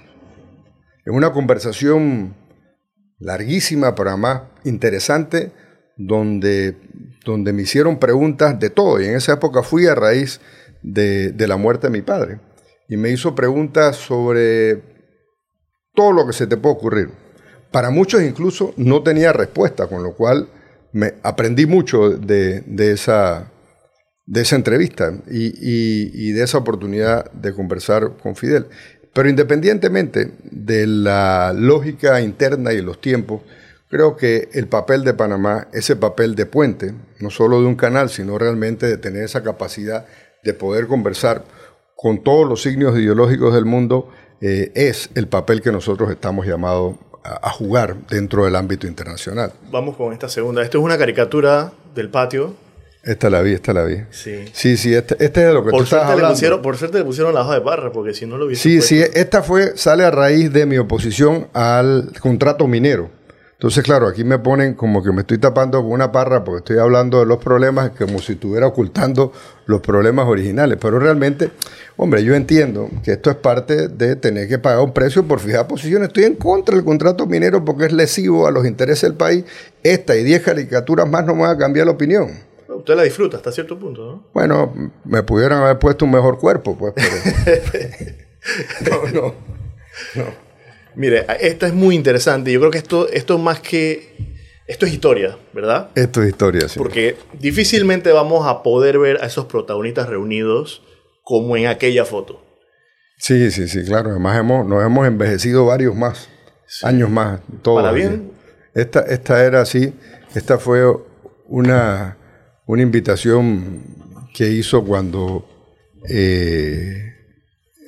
en 1.05 1.13
una 1.13 1.31
conversación 1.31 2.35
larguísima, 3.17 3.95
pero 3.95 4.17
más 4.17 4.41
interesante, 4.65 5.53
donde, 5.95 6.75
donde 7.23 7.53
me 7.53 7.61
hicieron 7.61 7.97
preguntas 7.97 8.59
de 8.59 8.69
todo. 8.69 8.99
Y 8.99 9.05
en 9.05 9.15
esa 9.15 9.31
época 9.31 9.63
fui 9.63 9.87
a 9.87 9.95
raíz 9.95 10.41
de, 10.83 11.31
de 11.31 11.47
la 11.47 11.57
muerte 11.57 11.87
de 11.87 11.91
mi 11.93 12.01
padre. 12.01 12.39
Y 12.87 12.97
me 12.97 13.09
hizo 13.09 13.35
preguntas 13.35 13.95
sobre 13.95 14.81
todo 15.93 16.11
lo 16.11 16.25
que 16.27 16.33
se 16.33 16.47
te 16.47 16.57
puede 16.57 16.75
ocurrir. 16.75 17.09
Para 17.71 17.89
muchos 17.89 18.21
incluso 18.21 18.73
no 18.77 19.01
tenía 19.03 19.31
respuesta, 19.33 19.87
con 19.87 20.03
lo 20.03 20.13
cual 20.15 20.49
me 20.93 21.13
aprendí 21.23 21.65
mucho 21.65 22.09
de, 22.09 22.61
de 22.65 22.91
esa, 22.91 23.49
de 24.25 24.41
esa 24.41 24.55
entrevista 24.57 25.13
y, 25.29 25.53
y- 25.57 26.31
de 26.33 26.43
esa 26.43 26.57
oportunidad 26.57 27.31
de 27.31 27.53
conversar 27.53 28.17
con 28.21 28.35
Fidel. 28.35 28.65
pero 29.13 29.29
independientemente 29.29 30.31
de 30.51 30.87
la 30.87 31.53
lógica 31.55 32.19
interna 32.21 32.73
y 32.73 32.81
los 32.81 32.99
tiempos, 32.99 33.41
creo 33.89 34.15
que 34.15 34.49
el 34.53 34.67
papel 34.67 35.03
de 35.03 35.13
Panamá, 35.13 35.67
ese 35.73 35.95
papel 35.95 36.35
de 36.35 36.45
puente, 36.45 36.93
no 37.19 37.29
solo 37.29 37.59
de 37.61 37.67
un 37.67 37.75
canal, 37.75 38.09
sino 38.09 38.37
realmente 38.37 38.85
de 38.85 38.97
tener 38.97 39.23
esa 39.23 39.43
capacidad 39.43 40.05
de 40.43 40.53
poder 40.53 40.87
conversar 40.87 41.43
con 41.95 42.23
todos 42.23 42.47
los 42.47 42.61
signos 42.61 42.97
ideológicos 42.97 43.53
del 43.53 43.65
mundo, 43.65 44.09
eh, 44.41 44.71
es 44.75 45.09
el 45.15 45.27
papel 45.27 45.61
que 45.61 45.71
nosotros 45.71 46.09
estamos 46.09 46.47
llamados 46.47 46.95
a, 47.23 47.47
a 47.47 47.51
jugar 47.51 47.95
dentro 48.09 48.45
del 48.45 48.55
ámbito 48.55 48.87
internacional. 48.87 49.53
Vamos 49.71 49.95
con 49.95 50.11
esta 50.13 50.27
segunda. 50.29 50.63
Esto 50.63 50.79
es 50.79 50.83
una 50.83 50.97
caricatura 50.97 51.71
del 51.93 52.09
patio 52.09 52.55
esta 53.03 53.31
la 53.31 53.41
vi, 53.41 53.53
esta 53.53 53.73
la 53.73 53.83
vi. 53.83 53.95
Sí. 54.11 54.45
Sí, 54.53 54.77
sí, 54.77 54.93
este, 54.93 55.15
este 55.25 55.41
es 55.41 55.47
de 55.47 55.53
lo 55.53 55.63
que 55.63 55.71
Por 55.71 55.79
tú 55.79 55.83
estás 55.85 56.01
suerte, 56.01 56.05
le 56.07 56.11
hablando. 56.13 56.33
pusieron, 56.35 56.61
por 56.61 56.77
suerte 56.77 56.99
le 56.99 57.03
pusieron 57.03 57.33
la 57.33 57.41
hoja 57.41 57.53
de 57.55 57.59
barra, 57.61 57.91
porque 57.91 58.13
si 58.13 58.27
no 58.27 58.37
lo 58.37 58.45
hubiese 58.45 58.61
Sí, 58.61 58.77
puesto- 58.77 58.87
sí, 58.89 59.19
esta 59.19 59.41
fue, 59.41 59.75
sale 59.75 60.03
a 60.03 60.11
raíz 60.11 60.53
de 60.53 60.67
mi 60.67 60.77
oposición 60.77 61.47
al 61.53 62.11
contrato 62.19 62.67
minero. 62.67 63.09
Entonces, 63.61 63.83
claro, 63.83 64.07
aquí 64.07 64.23
me 64.23 64.39
ponen 64.39 64.73
como 64.73 65.03
que 65.03 65.11
me 65.11 65.21
estoy 65.21 65.37
tapando 65.37 65.83
con 65.83 65.91
una 65.91 66.11
parra 66.11 66.43
porque 66.43 66.61
estoy 66.61 66.79
hablando 66.79 67.19
de 67.19 67.27
los 67.27 67.37
problemas 67.37 67.91
como 67.91 68.17
si 68.17 68.31
estuviera 68.31 68.65
ocultando 68.65 69.31
los 69.67 69.81
problemas 69.81 70.27
originales. 70.27 70.79
Pero 70.81 70.97
realmente, 70.97 71.51
hombre, 71.95 72.23
yo 72.23 72.33
entiendo 72.33 72.89
que 73.03 73.11
esto 73.11 73.29
es 73.29 73.35
parte 73.35 73.87
de 73.87 74.15
tener 74.15 74.47
que 74.47 74.57
pagar 74.57 74.79
un 74.79 74.91
precio 74.91 75.27
por 75.27 75.39
fijar 75.39 75.67
posiciones. 75.67 76.07
Estoy 76.07 76.23
en 76.23 76.37
contra 76.37 76.75
del 76.75 76.83
contrato 76.83 77.27
minero 77.27 77.63
porque 77.63 77.85
es 77.85 77.93
lesivo 77.93 78.47
a 78.47 78.51
los 78.51 78.65
intereses 78.65 79.03
del 79.03 79.13
país. 79.13 79.45
Esta 79.83 80.15
y 80.15 80.23
10 80.23 80.41
caricaturas 80.41 81.07
más 81.07 81.23
no 81.23 81.35
me 81.35 81.43
van 81.43 81.55
a 81.55 81.59
cambiar 81.59 81.85
la 81.85 81.91
opinión. 81.91 82.31
Usted 82.67 82.95
la 82.95 83.03
disfruta 83.03 83.37
hasta 83.37 83.51
cierto 83.51 83.77
punto, 83.77 84.03
¿no? 84.03 84.23
Bueno, 84.33 84.73
me 85.05 85.21
pudieran 85.21 85.61
haber 85.61 85.77
puesto 85.77 86.05
un 86.05 86.11
mejor 86.13 86.39
cuerpo, 86.39 86.75
pues. 86.75 86.95
Pero... 86.95 87.11
no, 89.13 89.35
no. 90.15 90.50
Mire, 90.95 91.25
esta 91.39 91.67
es 91.67 91.73
muy 91.73 91.95
interesante. 91.95 92.51
Yo 92.51 92.59
creo 92.59 92.71
que 92.71 92.77
esto, 92.77 93.09
esto 93.09 93.37
más 93.37 93.59
que... 93.59 94.31
Esto 94.67 94.85
es 94.85 94.93
historia, 94.93 95.37
¿verdad? 95.53 95.89
Esto 95.95 96.21
es 96.21 96.29
historia, 96.29 96.69
sí. 96.69 96.77
Porque 96.77 97.17
difícilmente 97.39 98.11
vamos 98.11 98.47
a 98.47 98.63
poder 98.63 98.99
ver 98.99 99.21
a 99.21 99.25
esos 99.25 99.45
protagonistas 99.45 100.07
reunidos 100.07 100.81
como 101.23 101.57
en 101.57 101.67
aquella 101.67 102.05
foto. 102.05 102.41
Sí, 103.17 103.51
sí, 103.51 103.67
sí, 103.67 103.83
claro. 103.83 104.11
Además 104.11 104.39
hemos, 104.39 104.65
nos 104.65 104.83
hemos 104.85 105.05
envejecido 105.07 105.65
varios 105.65 105.95
más, 105.95 106.29
años 106.83 107.09
más. 107.09 107.41
Todos. 107.61 107.81
Para 107.81 107.91
bien. 107.91 108.31
Esta, 108.73 109.01
esta 109.01 109.43
era 109.43 109.61
así, 109.61 109.93
esta 110.33 110.57
fue 110.57 110.85
una, 111.47 112.17
una 112.65 112.81
invitación 112.81 113.83
que 114.33 114.47
hizo 114.49 114.85
cuando 114.85 115.45
eh, 116.09 117.13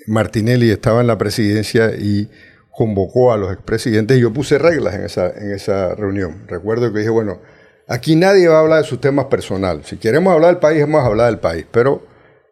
Martinelli 0.08 0.70
estaba 0.70 1.02
en 1.02 1.08
la 1.08 1.18
presidencia 1.18 1.96
y 1.96 2.30
convocó 2.76 3.32
a 3.32 3.38
los 3.38 3.52
expresidentes 3.54 4.18
y 4.18 4.22
yo 4.22 4.34
puse 4.34 4.58
reglas 4.58 4.96
en 4.96 5.06
esa, 5.06 5.30
en 5.30 5.52
esa 5.52 5.96
reunión. 5.96 6.46
Recuerdo 6.48 6.92
que 6.92 7.00
dije, 7.00 7.12
bueno, 7.12 7.40
aquí 7.88 8.16
nadie 8.16 8.48
va 8.48 8.58
a 8.58 8.62
hablar 8.62 8.82
de 8.82 8.88
sus 8.90 9.00
temas 9.00 9.26
personales. 9.26 9.88
Si 9.88 9.98
queremos 9.98 10.34
hablar 10.34 10.52
del 10.52 10.60
país, 10.60 10.82
vamos 10.82 11.02
a 11.02 11.06
hablar 11.06 11.28
del 11.28 11.40
país. 11.40 11.66
Pero 11.72 12.06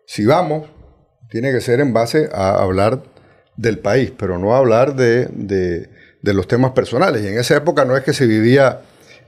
si 0.06 0.26
vamos, 0.26 0.70
tiene 1.30 1.52
que 1.52 1.62
ser 1.62 1.80
en 1.80 1.94
base 1.94 2.30
a 2.34 2.62
hablar 2.62 3.04
del 3.58 3.80
país, 3.80 4.12
pero 4.18 4.38
no 4.38 4.56
hablar 4.56 4.96
de, 4.96 5.28
de, 5.32 5.90
de 6.22 6.34
los 6.34 6.48
temas 6.48 6.72
personales. 6.72 7.24
Y 7.24 7.28
en 7.28 7.40
esa 7.40 7.56
época 7.56 7.86
no 7.86 7.98
es 7.98 8.04
que 8.04 8.14
se 8.14 8.28
vivía 8.28 8.82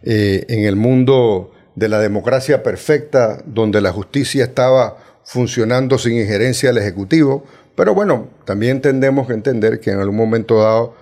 eh, 0.04 0.46
en 0.50 0.66
el 0.66 0.76
mundo 0.76 1.52
de 1.76 1.90
la 1.90 2.00
democracia 2.00 2.62
perfecta, 2.62 3.42
donde 3.46 3.82
la 3.82 3.92
justicia 3.92 4.44
estaba 4.44 4.98
funcionando 5.24 5.98
sin 5.98 6.20
injerencia 6.20 6.70
del 6.70 6.80
Ejecutivo, 6.80 7.46
pero 7.76 7.94
bueno, 7.94 8.28
también 8.46 8.82
tendemos 8.82 9.28
que 9.28 9.34
entender 9.34 9.80
que 9.80 9.92
en 9.92 10.00
algún 10.00 10.16
momento 10.16 10.60
dado, 10.60 10.94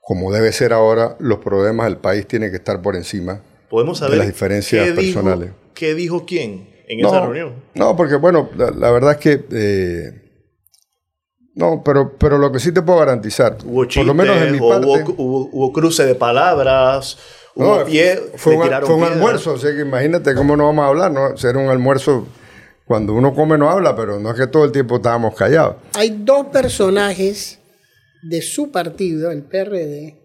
como 0.00 0.32
debe 0.32 0.52
ser 0.52 0.72
ahora, 0.72 1.16
los 1.18 1.38
problemas 1.38 1.86
del 1.86 1.96
país 1.98 2.26
tienen 2.26 2.50
que 2.50 2.56
estar 2.56 2.80
por 2.82 2.94
encima 2.96 3.40
Podemos 3.70 3.98
saber 3.98 4.12
de 4.12 4.18
las 4.18 4.26
diferencias 4.26 4.84
qué 4.86 4.92
dijo- 4.92 5.20
personales. 5.20 5.50
¿Qué 5.74 5.94
dijo 5.94 6.24
quién 6.26 6.68
en 6.86 7.00
no, 7.00 7.08
esa 7.08 7.20
reunión? 7.22 7.54
No, 7.74 7.96
porque 7.96 8.14
bueno, 8.16 8.48
la, 8.56 8.70
la 8.70 8.90
verdad 8.90 9.12
es 9.12 9.16
que... 9.18 9.44
eh, 9.50 10.20
no, 11.56 11.82
pero, 11.84 12.16
pero 12.18 12.36
lo 12.38 12.50
que 12.50 12.58
sí 12.58 12.72
te 12.72 12.82
puedo 12.82 12.98
garantizar, 12.98 13.56
Hubo 13.64 13.86
por 13.86 14.04
lo 14.04 14.12
menos 14.14 14.40
de 14.40 14.46
mi 14.50 14.58
chistes, 14.58 14.60
o 14.62 14.68
parte... 14.94 15.04
hubo, 15.16 15.48
hubo- 15.52 15.72
cruce 15.72 16.04
de 16.04 16.14
palabras, 16.16 17.16
hubo 17.54 17.78
No, 17.78 17.84
pie, 17.84 18.16
fue, 18.36 18.56
un, 18.56 18.62
fue 18.82 19.06
almuerzo, 19.06 19.52
o 19.54 19.58
sea 19.58 19.72
que 19.72 19.80
imagínate 19.82 20.34
cómo 20.34 20.56
no 20.56 20.64
vamos 20.66 20.84
a 20.84 20.88
hablar, 20.88 21.12
¿no? 21.12 21.36
Ser 21.36 21.56
un 21.56 21.68
almuerzo, 21.68 22.26
cuando 22.86 23.14
uno 23.14 23.34
come 23.34 23.56
no 23.58 23.70
habla, 23.70 23.96
pero 23.96 24.18
no 24.20 24.30
es 24.30 24.36
que 24.38 24.46
todo 24.46 24.64
el 24.64 24.72
tiempo 24.72 24.96
estábamos 24.96 25.34
callados. 25.34 25.76
Hay 25.94 26.10
dos 26.24 26.46
personajes 26.46 27.58
de 28.22 28.42
su 28.42 28.70
partido, 28.70 29.30
el 29.30 29.42
PRD, 29.42 30.18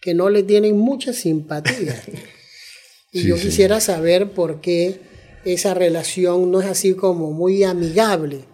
que 0.00 0.14
no 0.14 0.28
le 0.30 0.42
tienen 0.42 0.76
mucha 0.76 1.12
simpatía. 1.12 2.00
y 3.12 3.20
Sí, 3.22 3.28
yo 3.28 3.36
sí. 3.36 3.46
quisiera 3.46 3.80
saber 3.80 4.30
por 4.30 4.60
qué 4.60 5.00
esa 5.44 5.74
relación 5.74 6.50
no 6.50 6.60
es 6.60 6.66
así 6.66 6.94
como 6.94 7.32
muy 7.32 7.62
amigable. 7.64 8.44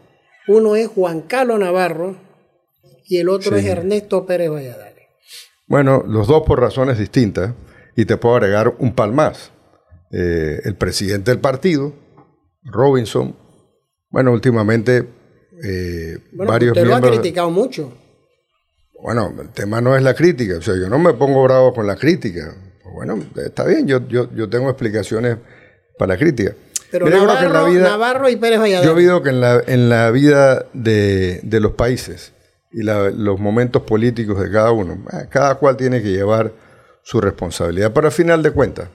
Uno 0.48 0.76
es 0.76 0.88
Juan 0.88 1.22
Carlos 1.22 1.58
Navarro 1.58 2.16
y 3.06 3.18
el 3.18 3.28
otro 3.28 3.56
Sí. 3.58 3.64
es 3.64 3.70
Ernesto 3.70 4.24
Pérez 4.26 4.50
Valladares. 4.50 5.06
Bueno, 5.66 6.04
los 6.06 6.26
dos 6.26 6.42
por 6.46 6.60
razones 6.60 6.98
distintas, 6.98 7.54
y 7.96 8.04
te 8.04 8.16
puedo 8.16 8.36
agregar 8.36 8.74
un 8.78 8.94
pal 8.94 9.12
más. 9.12 9.50
Eh, 10.10 10.60
el 10.64 10.74
presidente 10.76 11.30
del 11.30 11.40
partido, 11.40 11.94
Robinson, 12.62 13.34
bueno, 14.12 14.30
últimamente 14.32 15.08
eh, 15.64 16.18
Bueno, 16.32 16.52
varios 16.52 16.76
usted 16.76 16.86
lo 16.88 16.94
ha 16.94 17.00
criticado 17.00 17.50
mucho. 17.50 17.92
Bueno, 19.02 19.32
el 19.40 19.48
tema 19.48 19.80
no 19.80 19.96
es 19.96 20.02
la 20.04 20.14
crítica, 20.14 20.58
o 20.58 20.62
sea, 20.62 20.74
yo 20.76 20.88
no 20.88 20.98
me 20.98 21.12
pongo 21.14 21.42
bravo 21.42 21.74
con 21.74 21.86
la 21.88 21.96
crítica. 21.96 22.54
Pues 22.82 22.94
bueno, 22.94 23.18
está 23.44 23.64
bien, 23.64 23.86
yo, 23.88 24.06
yo, 24.06 24.32
yo 24.32 24.48
tengo 24.48 24.70
explicaciones 24.70 25.38
para 25.98 26.14
la 26.14 26.18
crítica. 26.18 26.54
Pero 26.90 27.06
Mira, 27.06 27.18
yo 27.18 27.24
creo 27.24 27.36
que 27.38 27.44
Navarro, 27.44 27.58
en 27.68 27.74
la 27.74 27.80
vida- 27.80 27.88
Navarro 27.90 28.28
y 28.28 28.36
Pérez 28.36 28.60
Yo 28.84 28.92
he 28.92 28.94
visto 28.94 29.22
que 29.22 29.30
en 29.30 29.40
la, 29.40 29.62
en 29.66 29.88
la 29.88 30.10
vida 30.10 30.66
de, 30.74 31.40
de 31.42 31.60
los 31.60 31.72
países 31.72 32.32
y 32.70 32.82
la- 32.82 33.10
los 33.10 33.40
momentos 33.40 33.82
políticos 33.82 34.38
de 34.40 34.50
cada 34.50 34.70
uno, 34.72 35.04
eh, 35.12 35.26
cada 35.30 35.54
cual 35.56 35.76
tiene 35.76 36.02
que 36.02 36.10
llevar 36.12 36.52
su 37.02 37.20
responsabilidad. 37.20 37.92
Pero 37.94 38.06
al 38.08 38.12
final 38.12 38.42
de 38.42 38.50
cuentas, 38.52 38.88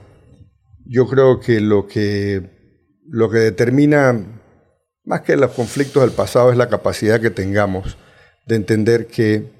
yo 0.86 1.06
creo 1.06 1.38
que 1.40 1.60
lo 1.60 1.86
que, 1.86 2.48
lo 3.08 3.28
que 3.30 3.38
determina, 3.38 4.37
más 5.08 5.22
que 5.22 5.36
los 5.36 5.52
conflictos 5.52 6.02
del 6.02 6.12
pasado, 6.12 6.52
es 6.52 6.58
la 6.58 6.68
capacidad 6.68 7.18
que 7.18 7.30
tengamos 7.30 7.96
de 8.46 8.56
entender 8.56 9.06
que 9.06 9.50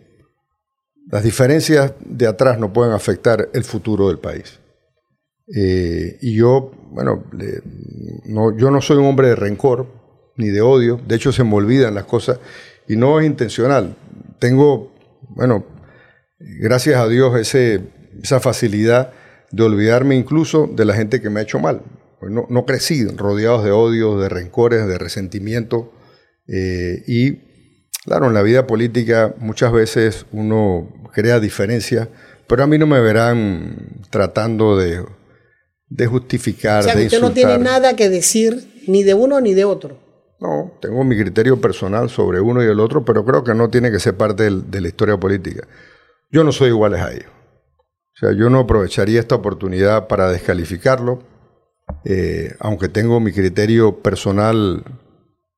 las 1.11 1.25
diferencias 1.25 1.95
de 2.05 2.27
atrás 2.27 2.59
no 2.59 2.73
pueden 2.73 2.93
afectar 2.93 3.49
el 3.55 3.65
futuro 3.65 4.09
del 4.09 4.19
país. 4.19 4.61
Eh, 5.57 6.19
y 6.21 6.37
yo, 6.37 6.71
bueno, 6.91 7.25
no, 8.27 8.57
yo 8.59 8.71
no 8.71 8.83
soy 8.83 8.99
un 8.99 9.07
hombre 9.07 9.29
de 9.29 9.37
rencor 9.37 9.87
ni 10.37 10.49
de 10.49 10.61
odio, 10.61 11.01
de 11.09 11.17
hecho 11.17 11.33
se 11.33 11.45
me 11.45 11.55
olvidan 11.55 11.95
las 11.95 12.05
cosas 12.05 12.39
y 12.87 12.97
no 12.97 13.19
es 13.19 13.27
intencional. 13.27 13.97
Tengo, 14.39 14.93
bueno, 15.31 15.65
gracias 16.39 17.01
a 17.01 17.09
Dios 17.09 17.39
ese, 17.41 17.81
esa 18.23 18.39
facilidad 18.39 19.13
de 19.51 19.63
olvidarme 19.63 20.15
incluso 20.15 20.67
de 20.67 20.85
la 20.85 20.93
gente 20.93 21.23
que 21.23 21.31
me 21.31 21.41
ha 21.41 21.45
hecho 21.45 21.59
mal. 21.59 21.81
Pues 22.21 22.33
no, 22.33 22.47
no 22.49 22.65
crecí 22.67 23.07
rodeados 23.07 23.65
de 23.65 23.71
odio, 23.71 24.19
de 24.19 24.29
rencores, 24.29 24.87
de 24.87 24.99
resentimiento 24.99 25.93
eh, 26.49 27.03
y 27.07 27.39
claro, 28.05 28.27
en 28.27 28.35
la 28.35 28.43
vida 28.43 28.67
política 28.67 29.35
muchas 29.39 29.71
veces 29.73 30.27
uno 30.33 30.89
crea 31.13 31.39
diferencias, 31.41 32.09
pero 32.47 32.65
a 32.65 32.67
mí 32.67 32.79
no 32.79 32.87
me 32.87 33.01
verán 33.01 33.77
tratando 34.11 34.77
de, 34.77 35.05
de 35.89 36.07
justificar, 36.07 36.81
O 36.81 36.83
sea, 36.85 36.95
de 36.97 37.05
usted 37.07 37.19
insultar. 37.19 37.45
no 37.45 37.51
tiene 37.55 37.65
nada 37.65 37.95
que 37.97 38.09
decir 38.09 38.83
ni 38.87 39.03
de 39.03 39.15
uno 39.15 39.41
ni 39.41 39.55
de 39.55 39.65
otro. 39.65 39.99
No, 40.41 40.73
tengo 40.81 41.03
mi 41.05 41.17
criterio 41.19 41.61
personal 41.61 42.09
sobre 42.11 42.41
uno 42.41 42.63
y 42.63 42.67
el 42.67 42.79
otro, 42.81 43.05
pero 43.05 43.25
creo 43.25 43.43
que 43.45 43.55
no 43.55 43.69
tiene 43.71 43.91
que 43.91 43.99
ser 44.01 44.17
parte 44.17 44.45
del- 44.45 44.71
de 44.71 44.81
la 44.81 44.89
historia 44.89 45.17
política. 45.19 45.67
Yo 46.31 46.45
no 46.45 46.53
soy 46.53 46.69
iguales 46.69 47.01
a 47.01 47.13
ellos. 47.13 47.27
O 48.15 48.19
sea, 48.21 48.33
yo 48.33 48.49
no 48.51 48.61
aprovecharía 48.61 49.21
esta 49.21 49.35
oportunidad 49.35 50.07
para 50.09 50.31
descalificarlo, 50.31 51.23
eh, 52.05 52.55
aunque 52.61 52.89
tengo 52.89 53.21
mi 53.21 53.33
criterio 53.33 54.01
personal 54.01 54.85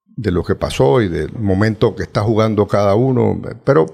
de 0.06 0.30
lo 0.30 0.44
que 0.44 0.54
pasó 0.54 1.00
y 1.00 1.08
del 1.08 1.32
momento 1.32 1.94
que 1.94 2.02
está 2.02 2.22
jugando 2.22 2.66
cada 2.66 2.94
uno, 2.94 3.40
pero 3.64 3.86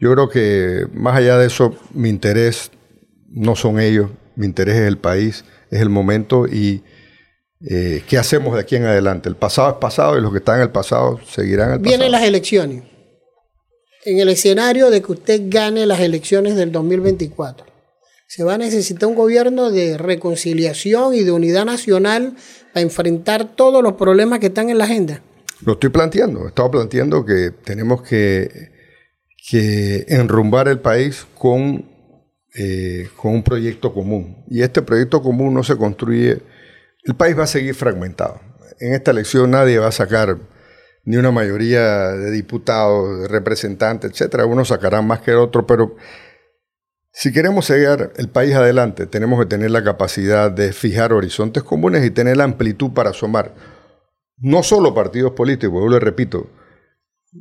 yo 0.00 0.12
creo 0.12 0.28
que 0.28 0.86
más 0.94 1.16
allá 1.16 1.38
de 1.38 1.46
eso, 1.46 1.76
mi 1.92 2.08
interés 2.08 2.70
no 3.28 3.54
son 3.54 3.78
ellos, 3.78 4.10
mi 4.34 4.46
interés 4.46 4.76
es 4.76 4.88
el 4.88 4.98
país, 4.98 5.44
es 5.70 5.80
el 5.80 5.90
momento 5.90 6.46
y 6.46 6.82
eh, 7.68 8.02
qué 8.08 8.16
hacemos 8.16 8.54
de 8.54 8.60
aquí 8.60 8.76
en 8.76 8.86
adelante. 8.86 9.28
El 9.28 9.36
pasado 9.36 9.70
es 9.70 9.76
pasado 9.76 10.18
y 10.18 10.22
los 10.22 10.32
que 10.32 10.38
están 10.38 10.56
en 10.56 10.62
el 10.62 10.70
pasado 10.70 11.20
seguirán 11.28 11.68
en 11.68 11.74
el 11.74 11.80
pasado. 11.80 11.98
Vienen 11.98 12.12
las 12.12 12.22
elecciones. 12.22 12.84
En 14.04 14.18
el 14.18 14.30
escenario 14.30 14.88
de 14.88 15.02
que 15.02 15.12
usted 15.12 15.42
gane 15.44 15.84
las 15.84 16.00
elecciones 16.00 16.56
del 16.56 16.72
2024, 16.72 17.66
se 18.30 18.44
va 18.44 18.54
a 18.54 18.58
necesitar 18.58 19.08
un 19.08 19.16
gobierno 19.16 19.72
de 19.72 19.98
reconciliación 19.98 21.14
y 21.14 21.24
de 21.24 21.32
unidad 21.32 21.64
nacional 21.64 22.36
para 22.72 22.82
enfrentar 22.82 23.56
todos 23.56 23.82
los 23.82 23.94
problemas 23.94 24.38
que 24.38 24.46
están 24.46 24.70
en 24.70 24.78
la 24.78 24.84
agenda. 24.84 25.20
Lo 25.66 25.72
estoy 25.72 25.90
planteando, 25.90 26.44
he 26.44 26.46
estado 26.46 26.70
planteando 26.70 27.24
que 27.24 27.50
tenemos 27.50 28.02
que, 28.02 28.70
que 29.50 30.04
enrumbar 30.06 30.68
el 30.68 30.78
país 30.78 31.26
con, 31.36 31.90
eh, 32.54 33.08
con 33.16 33.32
un 33.32 33.42
proyecto 33.42 33.92
común. 33.92 34.44
Y 34.48 34.62
este 34.62 34.80
proyecto 34.80 35.20
común 35.22 35.52
no 35.52 35.64
se 35.64 35.76
construye, 35.76 36.40
el 37.02 37.16
país 37.16 37.36
va 37.36 37.42
a 37.42 37.48
seguir 37.48 37.74
fragmentado. 37.74 38.40
En 38.78 38.94
esta 38.94 39.10
elección 39.10 39.50
nadie 39.50 39.80
va 39.80 39.88
a 39.88 39.92
sacar 39.92 40.38
ni 41.04 41.16
una 41.16 41.32
mayoría 41.32 42.10
de 42.10 42.30
diputados, 42.30 43.22
de 43.22 43.26
representantes, 43.26 44.12
etcétera. 44.12 44.46
Uno 44.46 44.64
sacará 44.64 45.02
más 45.02 45.18
que 45.18 45.32
el 45.32 45.38
otro, 45.38 45.66
pero 45.66 45.96
si 47.12 47.32
queremos 47.32 47.66
seguir 47.66 48.12
el 48.16 48.28
país 48.28 48.54
adelante, 48.54 49.06
tenemos 49.06 49.40
que 49.40 49.46
tener 49.46 49.70
la 49.70 49.82
capacidad 49.82 50.50
de 50.50 50.72
fijar 50.72 51.12
horizontes 51.12 51.62
comunes 51.62 52.04
y 52.04 52.10
tener 52.10 52.36
la 52.36 52.44
amplitud 52.44 52.92
para 52.92 53.10
asomar. 53.10 53.52
No 54.38 54.62
solo 54.62 54.94
partidos 54.94 55.32
políticos, 55.32 55.82
yo 55.82 55.88
le 55.88 56.00
repito, 56.00 56.46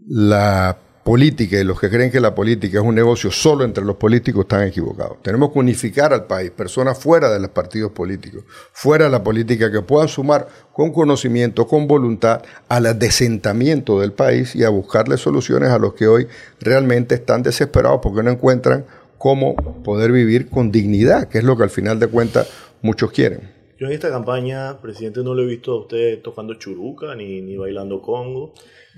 la 0.08 0.78
política 1.04 1.58
y 1.58 1.64
los 1.64 1.80
que 1.80 1.90
creen 1.90 2.12
que 2.12 2.20
la 2.20 2.36
política 2.36 2.80
es 2.80 2.86
un 2.86 2.94
negocio 2.94 3.32
solo 3.32 3.64
entre 3.64 3.84
los 3.84 3.96
políticos 3.96 4.42
están 4.42 4.68
equivocados. 4.68 5.22
Tenemos 5.24 5.52
que 5.52 5.60
unificar 5.60 6.14
al 6.14 6.26
país, 6.26 6.52
personas 6.52 7.00
fuera 7.00 7.32
de 7.32 7.40
los 7.40 7.50
partidos 7.50 7.92
políticos, 7.92 8.44
fuera 8.74 9.06
de 9.06 9.12
la 9.12 9.24
política, 9.24 9.72
que 9.72 9.82
puedan 9.82 10.08
sumar 10.08 10.48
con 10.74 10.92
conocimiento, 10.92 11.68
con 11.68 11.88
voluntad 11.88 12.44
al 12.68 12.86
adesentamiento 12.86 14.00
del 14.00 14.14
país 14.14 14.56
y 14.56 14.64
a 14.64 14.70
buscarle 14.70 15.18
soluciones 15.18 15.70
a 15.70 15.80
los 15.80 15.94
que 15.94 16.08
hoy 16.08 16.28
realmente 16.60 17.16
están 17.16 17.44
desesperados 17.44 18.02
porque 18.04 18.22
no 18.22 18.32
encuentran 18.32 18.86
cómo 19.20 19.56
poder 19.84 20.12
vivir 20.12 20.50
con 20.50 20.72
dignidad, 20.72 21.28
que 21.28 21.38
es 21.38 21.44
lo 21.44 21.56
que 21.56 21.64
al 21.64 21.70
final 21.70 22.00
de 22.00 22.08
cuentas 22.08 22.50
muchos 22.82 23.12
quieren. 23.12 23.52
Yo 23.78 23.86
en 23.88 23.94
esta 23.94 24.10
campaña, 24.10 24.82
presidente, 24.82 25.22
no 25.24 25.36
lo 25.36 25.44
he 25.44 25.46
visto 25.46 25.74
a 25.74 25.82
usted 25.82 26.22
tocando 26.22 26.56
churuca 26.56 27.14
ni, 27.16 27.42
ni 27.42 27.56
bailando 27.56 28.02
congo. 28.02 28.54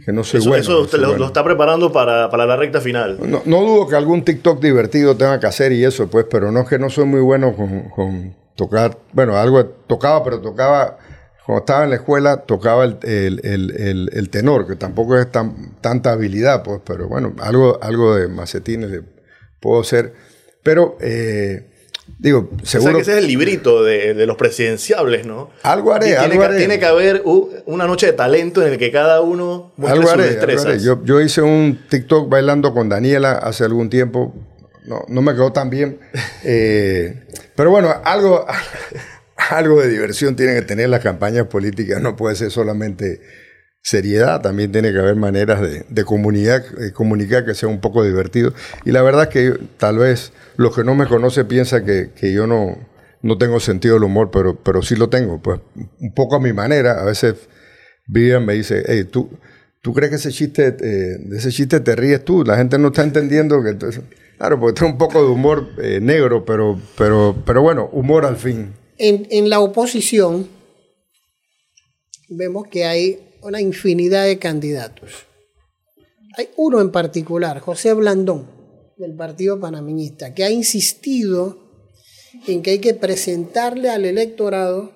Que 0.06 0.14
no 0.14 0.24
soy 0.24 0.40
eso, 0.40 0.50
bueno. 0.50 0.62
Eso 0.62 0.82
usted 0.82 1.00
lo, 1.00 1.26
está 1.26 1.44
preparando 1.44 1.92
para, 1.92 2.30
para 2.30 2.46
la 2.46 2.56
recta 2.56 2.80
final. 2.80 3.20
No, 3.20 3.42
no, 3.46 3.62
dudo 3.62 3.88
que 3.88 3.96
algún 3.96 4.24
TikTok 4.24 4.62
divertido 4.62 5.16
tenga 5.18 5.40
que 5.40 5.48
hacer 5.48 5.72
y 5.72 5.84
eso, 5.84 6.08
pues, 6.08 6.26
pero 6.30 6.52
no 6.52 6.62
es 6.62 6.70
que 6.70 6.80
no 6.80 6.90
soy 6.90 7.06
muy 7.06 7.22
bueno 7.22 7.56
con, 7.56 7.90
con 7.90 8.36
tocar. 8.56 8.98
Bueno, 9.14 9.36
algo 9.36 9.64
tocaba, 9.66 10.24
pero 10.24 10.40
tocaba. 10.40 10.98
Cuando 11.46 11.60
estaba 11.60 11.84
en 11.84 11.90
la 11.90 11.96
escuela, 11.98 12.38
tocaba 12.38 12.86
el, 12.86 12.98
el, 13.04 13.42
el, 13.44 14.10
el 14.14 14.30
tenor, 14.30 14.68
que 14.68 14.76
tampoco 14.76 15.18
es 15.18 15.32
tan, 15.32 15.76
tanta 15.82 16.12
habilidad, 16.12 16.64
pues, 16.64 16.82
pero 16.86 17.08
bueno, 17.08 17.34
algo, 17.40 17.80
algo 17.82 18.16
de 18.16 18.28
macetines 18.28 18.92
puedo 19.62 19.84
ser. 19.86 20.14
Pero. 20.64 20.98
Eh, 21.00 21.68
Digo, 22.22 22.52
seguro. 22.64 22.92
O 22.92 22.94
sea, 22.94 22.94
que 22.94 23.02
ese 23.02 23.12
es 23.14 23.18
el 23.18 23.28
librito 23.28 23.84
de, 23.84 24.14
de 24.14 24.26
los 24.28 24.38
presidenciables, 24.38 25.26
¿no? 25.26 25.50
Algo 25.64 25.94
haré, 25.94 26.08
tiene 26.08 26.22
algo 26.22 26.40
que, 26.40 26.46
haré. 26.46 26.58
Tiene 26.58 26.80
que 26.80 26.86
haber 26.86 27.24
una 27.66 27.88
noche 27.88 28.08
de 28.08 28.14
talento 28.14 28.62
en 28.62 28.74
el 28.74 28.78
que 28.78 28.92
cada 28.92 29.22
uno 29.22 29.74
muestre 29.78 30.00
algo 30.00 30.12
sus 30.12 30.20
haré, 30.20 30.30
destrezas. 30.36 30.66
algo 30.66 30.76
haré. 30.76 30.84
Yo, 30.84 31.04
yo, 31.04 31.22
hice 31.22 31.42
un 31.42 31.80
TikTok 31.90 32.30
bailando 32.30 32.74
con 32.74 32.90
Daniela 32.90 33.34
hace 33.34 33.64
algún 33.64 33.90
tiempo. 33.90 34.36
No, 34.86 35.04
no 35.08 35.22
me 35.22 35.34
quedó 35.34 35.52
tan 35.52 35.70
bien. 35.70 36.00
Eh, 36.44 37.24
pero 37.56 37.70
bueno, 37.70 37.94
algo, 38.04 38.46
algo 39.50 39.80
de 39.80 39.90
diversión 39.90 40.36
tienen 40.36 40.56
que 40.56 40.64
tener 40.64 40.90
las 40.90 41.02
campañas 41.02 41.46
políticas. 41.48 42.02
No 42.02 42.16
puede 42.16 42.36
ser 42.36 42.50
solamente 42.52 43.22
seriedad, 43.84 44.42
también 44.42 44.72
tiene 44.72 44.92
que 44.92 45.00
haber 45.00 45.16
maneras 45.16 45.62
de, 45.62 45.86
de 45.90 46.04
comunicar, 46.06 46.64
de 46.76 46.94
comunicar 46.94 47.46
que 47.46 47.56
sea 47.56 47.68
un 47.68 47.82
poco 47.82 48.04
divertido. 48.04 48.54
Y 48.86 48.92
la 48.92 49.02
verdad 49.02 49.24
es 49.24 49.30
que 49.30 49.60
tal 49.78 49.98
vez 49.98 50.34
los 50.58 50.76
que 50.76 50.84
no 50.84 50.96
me 50.96 51.08
conocen 51.08 51.48
piensan 51.48 51.86
que, 51.86 52.12
que 52.16 52.32
yo 52.32 52.46
no, 52.48 52.78
no 53.22 53.38
tengo 53.38 53.60
sentido 53.60 53.96
del 53.96 54.04
humor, 54.04 54.30
pero, 54.32 54.56
pero 54.62 54.82
sí 54.82 54.96
lo 54.96 55.10
tengo, 55.10 55.42
pues 55.42 55.60
un 56.00 56.14
poco 56.14 56.36
a 56.36 56.40
mi 56.40 56.54
manera. 56.54 57.02
A 57.02 57.06
veces 57.06 57.36
Vivian 58.08 58.46
me 58.46 58.54
dice, 58.54 58.84
hey, 58.86 59.06
tú, 59.06 59.30
¿tú 59.82 59.94
crees 59.94 60.12
que 60.12 60.16
ese 60.18 60.32
chiste, 60.32 60.76
eh, 60.80 61.18
ese 61.36 61.50
chiste 61.50 61.80
te 61.80 61.96
ríes 61.96 62.24
tú? 62.24 62.44
La 62.44 62.58
gente 62.58 62.78
no 62.78 62.90
está 62.90 63.04
entendiendo 63.04 63.64
que... 63.64 63.78
Claro, 64.38 64.60
porque 64.60 64.80
tengo 64.80 64.92
un 64.92 64.98
poco 64.98 65.24
de 65.24 65.30
humor 65.30 65.70
eh, 65.82 66.00
negro, 66.02 66.46
pero, 66.46 66.80
pero, 66.98 67.36
pero 67.46 67.62
bueno, 67.62 67.90
humor 67.92 68.26
al 68.26 68.38
fin. 68.38 68.74
En, 68.98 69.28
en 69.30 69.50
la 69.52 69.60
oposición 69.60 70.48
vemos 72.28 72.68
que 72.68 72.86
hay 72.86 73.31
una 73.42 73.62
infinidad 73.62 74.26
de 74.26 74.40
candidatos. 74.40 75.26
Hay 76.38 76.50
uno 76.58 76.80
en 76.80 76.92
particular, 76.92 77.60
José 77.60 77.94
Blandón, 77.94 78.48
del 78.98 79.16
Partido 79.16 79.60
Panameñista, 79.60 80.34
que 80.34 80.44
ha 80.44 80.52
insistido 80.52 81.58
en 82.48 82.62
que 82.62 82.72
hay 82.72 82.80
que 82.80 82.94
presentarle 82.94 83.90
al 83.90 84.06
electorado 84.06 84.94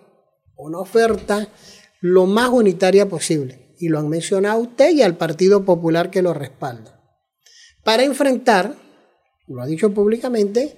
una 0.57 0.79
oferta 0.79 1.49
lo 1.99 2.25
más 2.25 2.49
unitaria 2.49 3.09
posible. 3.09 3.75
Y 3.77 3.89
lo 3.89 3.99
han 3.99 4.07
mencionado 4.07 4.59
usted 4.59 4.91
y 4.91 5.01
al 5.01 5.17
Partido 5.17 5.65
Popular 5.65 6.09
que 6.09 6.21
lo 6.21 6.33
respalda. 6.33 7.01
Para 7.83 8.03
enfrentar, 8.03 8.75
lo 9.47 9.61
ha 9.61 9.65
dicho 9.65 9.93
públicamente, 9.93 10.77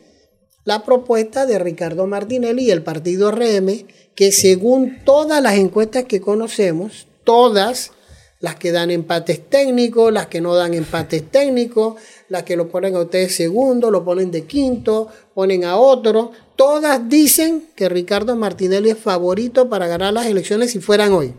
la 0.65 0.83
propuesta 0.83 1.45
de 1.45 1.59
Ricardo 1.59 2.07
Martinelli 2.07 2.65
y 2.65 2.71
el 2.71 2.83
partido 2.83 3.31
RM, 3.31 3.87
que 4.15 4.31
según 4.33 4.97
todas 5.05 5.41
las 5.41 5.55
encuestas 5.55 6.03
que 6.05 6.19
conocemos, 6.19 7.06
todas, 7.27 7.91
las 8.39 8.55
que 8.55 8.71
dan 8.71 8.89
empates 8.89 9.49
técnicos, 9.49 10.13
las 10.13 10.27
que 10.27 10.39
no 10.39 10.55
dan 10.55 10.73
empates 10.73 11.29
técnicos, 11.29 11.95
las 12.29 12.43
que 12.43 12.55
lo 12.55 12.69
ponen 12.69 12.95
a 12.95 13.01
ustedes 13.01 13.35
segundo, 13.35 13.91
lo 13.91 14.05
ponen 14.05 14.31
de 14.31 14.45
quinto, 14.45 15.09
ponen 15.35 15.65
a 15.65 15.75
otro, 15.75 16.31
todas 16.55 17.09
dicen 17.09 17.65
que 17.75 17.89
Ricardo 17.89 18.37
Martinelli 18.37 18.91
es 18.91 18.97
favorito 18.97 19.67
para 19.69 19.87
ganar 19.87 20.13
las 20.13 20.27
elecciones 20.27 20.71
si 20.71 20.79
fueran 20.79 21.11
hoy. 21.11 21.33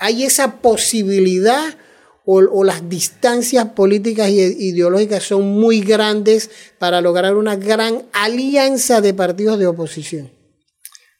Hay 0.00 0.24
esa 0.24 0.56
posibilidad 0.60 1.76
o, 2.24 2.64
las 2.64 2.88
distancias 2.88 3.66
políticas 3.76 4.28
e 4.28 4.56
ideológicas 4.58 5.22
son 5.22 5.42
muy 5.42 5.80
grandes 5.80 6.50
para 6.78 7.00
lograr 7.00 7.36
una 7.36 7.54
gran 7.54 8.02
alianza 8.12 9.00
de 9.00 9.14
partidos 9.14 9.60
de 9.60 9.68
oposición. 9.68 10.32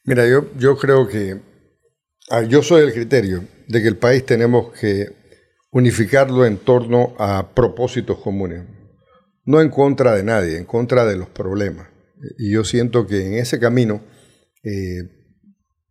Mira, 0.03 0.27
yo, 0.27 0.47
yo 0.57 0.77
creo 0.77 1.07
que 1.07 1.52
ah, 2.29 2.43
yo 2.43 2.61
soy 2.63 2.83
el 2.83 2.93
criterio 2.93 3.43
de 3.67 3.81
que 3.81 3.87
el 3.87 3.97
país 3.97 4.25
tenemos 4.25 4.71
que 4.79 5.07
unificarlo 5.71 6.45
en 6.45 6.57
torno 6.57 7.15
a 7.17 7.53
propósitos 7.53 8.19
comunes, 8.19 8.63
no 9.45 9.61
en 9.61 9.69
contra 9.69 10.15
de 10.15 10.23
nadie, 10.23 10.57
en 10.57 10.65
contra 10.65 11.05
de 11.05 11.17
los 11.17 11.29
problemas. 11.29 11.87
Y 12.37 12.51
yo 12.51 12.63
siento 12.63 13.07
que 13.07 13.25
en 13.25 13.33
ese 13.33 13.59
camino 13.59 14.01
eh, 14.63 15.09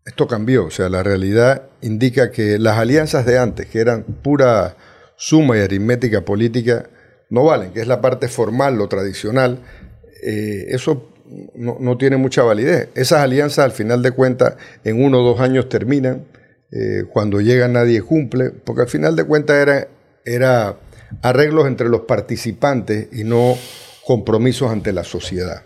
esto 0.04 0.26
cambió, 0.26 0.66
o 0.66 0.70
sea, 0.70 0.88
la 0.88 1.02
realidad 1.02 1.68
indica 1.80 2.30
que 2.30 2.58
las 2.58 2.78
alianzas 2.78 3.26
de 3.26 3.38
antes, 3.38 3.66
que 3.66 3.80
eran 3.80 4.04
pura 4.04 4.76
suma 5.16 5.56
y 5.56 5.60
aritmética 5.60 6.24
política, 6.24 6.90
no 7.30 7.44
valen, 7.44 7.72
que 7.72 7.80
es 7.80 7.86
la 7.86 8.00
parte 8.00 8.28
formal, 8.28 8.76
lo 8.76 8.88
tradicional, 8.88 9.62
eh, 10.22 10.66
eso 10.68 11.11
no, 11.54 11.98
tiene 11.98 12.16
mucha 12.16 12.42
validez. 12.42 12.88
Esas 12.94 13.20
alianzas 13.20 13.64
al 13.64 13.72
final 13.72 14.02
de 14.02 14.12
cuentas 14.12 14.56
en 14.84 15.02
uno 15.02 15.20
o 15.20 15.24
dos 15.24 15.40
años 15.40 15.68
terminan, 15.68 16.26
eh, 16.70 17.04
cuando 17.10 17.40
llega 17.40 17.68
nadie 17.68 18.02
cumple, 18.02 18.50
porque 18.50 18.82
al 18.82 18.88
final 18.88 19.16
de 19.16 19.24
cuentas 19.24 19.56
era, 19.56 19.88
era 20.24 20.78
arreglos 21.22 21.66
entre 21.66 21.88
los 21.88 22.02
participantes 22.02 23.08
y 23.12 23.24
no 23.24 23.56
compromisos 24.04 24.70
ante 24.70 24.92
la 24.92 25.04
sociedad. 25.04 25.64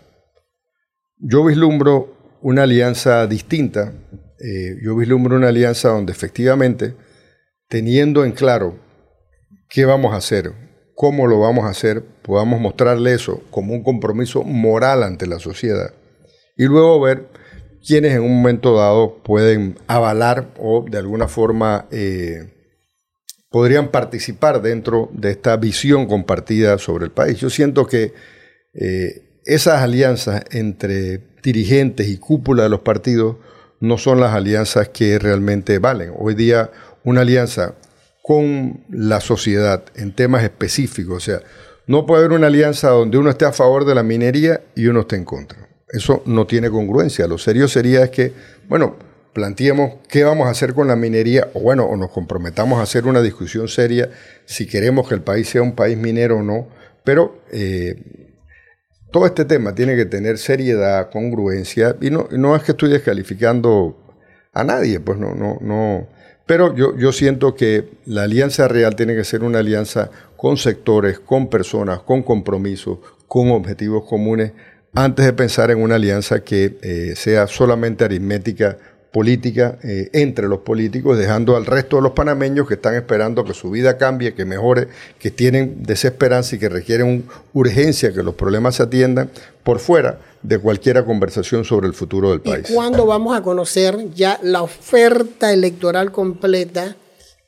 Yo 1.17 1.45
vislumbro 1.45 2.37
una 2.41 2.63
alianza 2.63 3.25
distinta, 3.27 3.93
eh, 4.39 4.75
yo 4.83 4.95
vislumbro 4.95 5.35
una 5.35 5.47
alianza 5.47 5.89
donde 5.89 6.11
efectivamente, 6.11 6.95
teniendo 7.67 8.23
en 8.23 8.33
claro 8.33 8.79
qué 9.69 9.85
vamos 9.85 10.13
a 10.13 10.17
hacer, 10.17 10.66
cómo 10.97 11.27
lo 11.27 11.39
vamos 11.39 11.65
a 11.65 11.69
hacer, 11.69 12.03
podamos 12.23 12.59
mostrarle 12.59 13.13
eso 13.13 13.43
como 13.51 13.75
un 13.75 13.83
compromiso 13.83 14.41
moral 14.41 15.03
ante 15.03 15.27
la 15.27 15.37
sociedad 15.37 15.93
y 16.57 16.65
luego 16.65 16.99
ver 16.99 17.27
quienes 17.85 18.15
en 18.15 18.23
un 18.23 18.35
momento 18.37 18.75
dado 18.75 19.19
pueden 19.21 19.77
avalar 19.85 20.47
o 20.57 20.83
de 20.89 20.97
alguna 20.97 21.27
forma 21.27 21.85
eh, 21.91 22.51
podrían 23.51 23.89
participar 23.89 24.63
dentro 24.63 25.11
de 25.13 25.29
esta 25.29 25.55
visión 25.57 26.07
compartida 26.07 26.79
sobre 26.79 27.05
el 27.05 27.11
país. 27.11 27.37
Yo 27.37 27.51
siento 27.51 27.85
que 27.85 28.15
eh, 28.73 29.39
esas 29.45 29.83
alianzas 29.83 30.45
entre 30.49 31.21
dirigentes 31.43 32.07
y 32.07 32.17
cúpula 32.17 32.63
de 32.63 32.69
los 32.69 32.79
partidos 32.79 33.37
no 33.79 33.99
son 33.99 34.19
las 34.19 34.33
alianzas 34.33 34.89
que 34.89 35.19
realmente 35.19 35.77
valen. 35.77 36.11
Hoy 36.17 36.33
día 36.33 36.71
una 37.03 37.21
alianza 37.21 37.75
con 38.27 38.81
la 38.89 39.21
sociedad 39.21 39.85
en 39.95 40.11
temas 40.11 40.43
específicos. 40.43 41.15
O 41.15 41.19
sea, 41.21 41.39
no 41.85 42.05
puede 42.05 42.25
haber 42.25 42.37
una 42.37 42.47
alianza 42.47 42.89
donde 42.89 43.17
uno 43.17 43.29
esté 43.29 43.45
a 43.45 43.53
favor 43.53 43.85
de 43.85 43.95
la 43.95 44.03
minería 44.03 44.59
y 44.75 44.87
uno 44.87 44.99
esté 44.99 45.15
en 45.15 45.23
contra. 45.23 45.69
Eso 45.87 46.23
no 46.25 46.45
tiene 46.45 46.69
congruencia. 46.69 47.25
Lo 47.25 47.37
serio 47.37 47.69
sería 47.69 48.03
es 48.03 48.09
que, 48.09 48.33
bueno, 48.67 48.97
planteemos 49.31 49.99
qué 50.09 50.25
vamos 50.25 50.47
a 50.47 50.49
hacer 50.49 50.73
con 50.73 50.89
la 50.89 50.97
minería, 50.97 51.47
o 51.53 51.61
bueno, 51.61 51.85
o 51.85 51.95
nos 51.95 52.11
comprometamos 52.11 52.81
a 52.81 52.83
hacer 52.83 53.05
una 53.05 53.21
discusión 53.21 53.69
seria 53.69 54.09
si 54.43 54.67
queremos 54.67 55.07
que 55.07 55.15
el 55.15 55.21
país 55.21 55.47
sea 55.47 55.61
un 55.61 55.73
país 55.73 55.97
minero 55.97 56.39
o 56.39 56.43
no. 56.43 56.67
Pero 57.05 57.41
eh, 57.53 57.95
todo 59.09 59.25
este 59.25 59.45
tema 59.45 59.73
tiene 59.73 59.95
que 59.95 60.03
tener 60.03 60.37
seriedad, 60.37 61.09
congruencia, 61.11 61.95
y 62.01 62.09
no, 62.09 62.27
no 62.31 62.57
es 62.57 62.63
que 62.63 62.73
estoy 62.73 62.89
descalificando 62.89 64.19
a 64.51 64.65
nadie, 64.65 64.99
pues 64.99 65.17
no, 65.17 65.33
no, 65.33 65.59
no 65.61 66.16
Pero 66.47 66.73
yo, 66.75 66.97
yo 66.97 67.11
siento 67.11 67.53
que 67.53 67.89
la 68.05 68.23
alianza 68.23 68.67
real 68.67 68.95
tiene 68.95 69.15
que 69.15 69.25
ser 69.25 69.43
una 69.43 69.59
alianza 69.59 70.09
con 70.37 70.57
sectores, 70.57 71.19
con 71.19 71.49
personas, 71.49 71.99
con 71.99 72.23
compromisos, 72.23 72.99
con 73.27 73.51
objetivos 73.51 74.05
comunes, 74.07 74.53
antes 74.95 75.25
de 75.25 75.33
pensar 75.33 75.69
en 75.69 75.81
una 75.81 75.95
alianza 75.95 76.43
que 76.43 76.77
eh, 76.81 77.13
sea 77.15 77.47
solamente 77.47 78.05
aritmética 78.05 78.77
política 79.17 79.79
eh, 79.83 80.11
entre 80.13 80.47
los 80.47 80.59
políticos, 80.59 81.17
dejando 81.17 81.55
al 81.55 81.65
resto 81.65 81.95
de 81.95 82.03
los 82.03 82.11
panameños 82.11 82.67
que 82.67 82.75
están 82.75 82.93
esperando 82.93 83.43
que 83.43 83.55
su 83.55 83.71
vida 83.71 83.97
cambie, 83.97 84.35
que 84.35 84.45
mejore, 84.45 84.89
que 85.17 85.31
tienen 85.31 85.81
desesperanza 85.81 86.55
y 86.55 86.59
que 86.59 86.69
requieren 86.69 87.25
urgencia 87.51 88.13
que 88.13 88.21
los 88.21 88.35
problemas 88.35 88.75
se 88.75 88.83
atiendan 88.83 89.31
por 89.63 89.79
fuera 89.79 90.19
de 90.43 90.59
cualquier 90.59 91.03
conversación 91.03 91.65
sobre 91.65 91.87
el 91.87 91.95
futuro 91.95 92.29
del 92.29 92.41
país. 92.41 92.69
¿Y 92.69 92.73
cuándo 92.75 93.07
vamos 93.07 93.35
a 93.35 93.41
conocer 93.41 93.97
ya 94.13 94.39
la 94.43 94.61
oferta 94.61 95.51
electoral 95.51 96.11
completa 96.11 96.95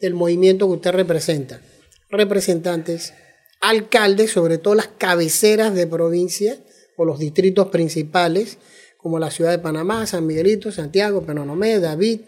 del 0.02 0.16
movimiento 0.16 0.66
que 0.66 0.74
usted 0.74 0.92
representa? 0.94 1.62
Representantes, 2.10 3.14
alcaldes, 3.62 4.32
sobre 4.32 4.58
todo 4.58 4.74
las 4.74 4.88
cabeceras 4.88 5.76
de 5.76 5.86
provincia 5.86 6.58
o 6.98 7.06
los 7.06 7.20
distritos 7.20 7.68
principales, 7.68 8.58
como 9.00 9.18
la 9.18 9.32
ciudad 9.32 9.52
de 9.52 9.60
Panamá, 9.60 10.06
San 10.06 10.28
Miguelito, 10.28 10.74
Santiago, 10.74 11.26
Penonomé, 11.26 11.80
David. 11.80 12.20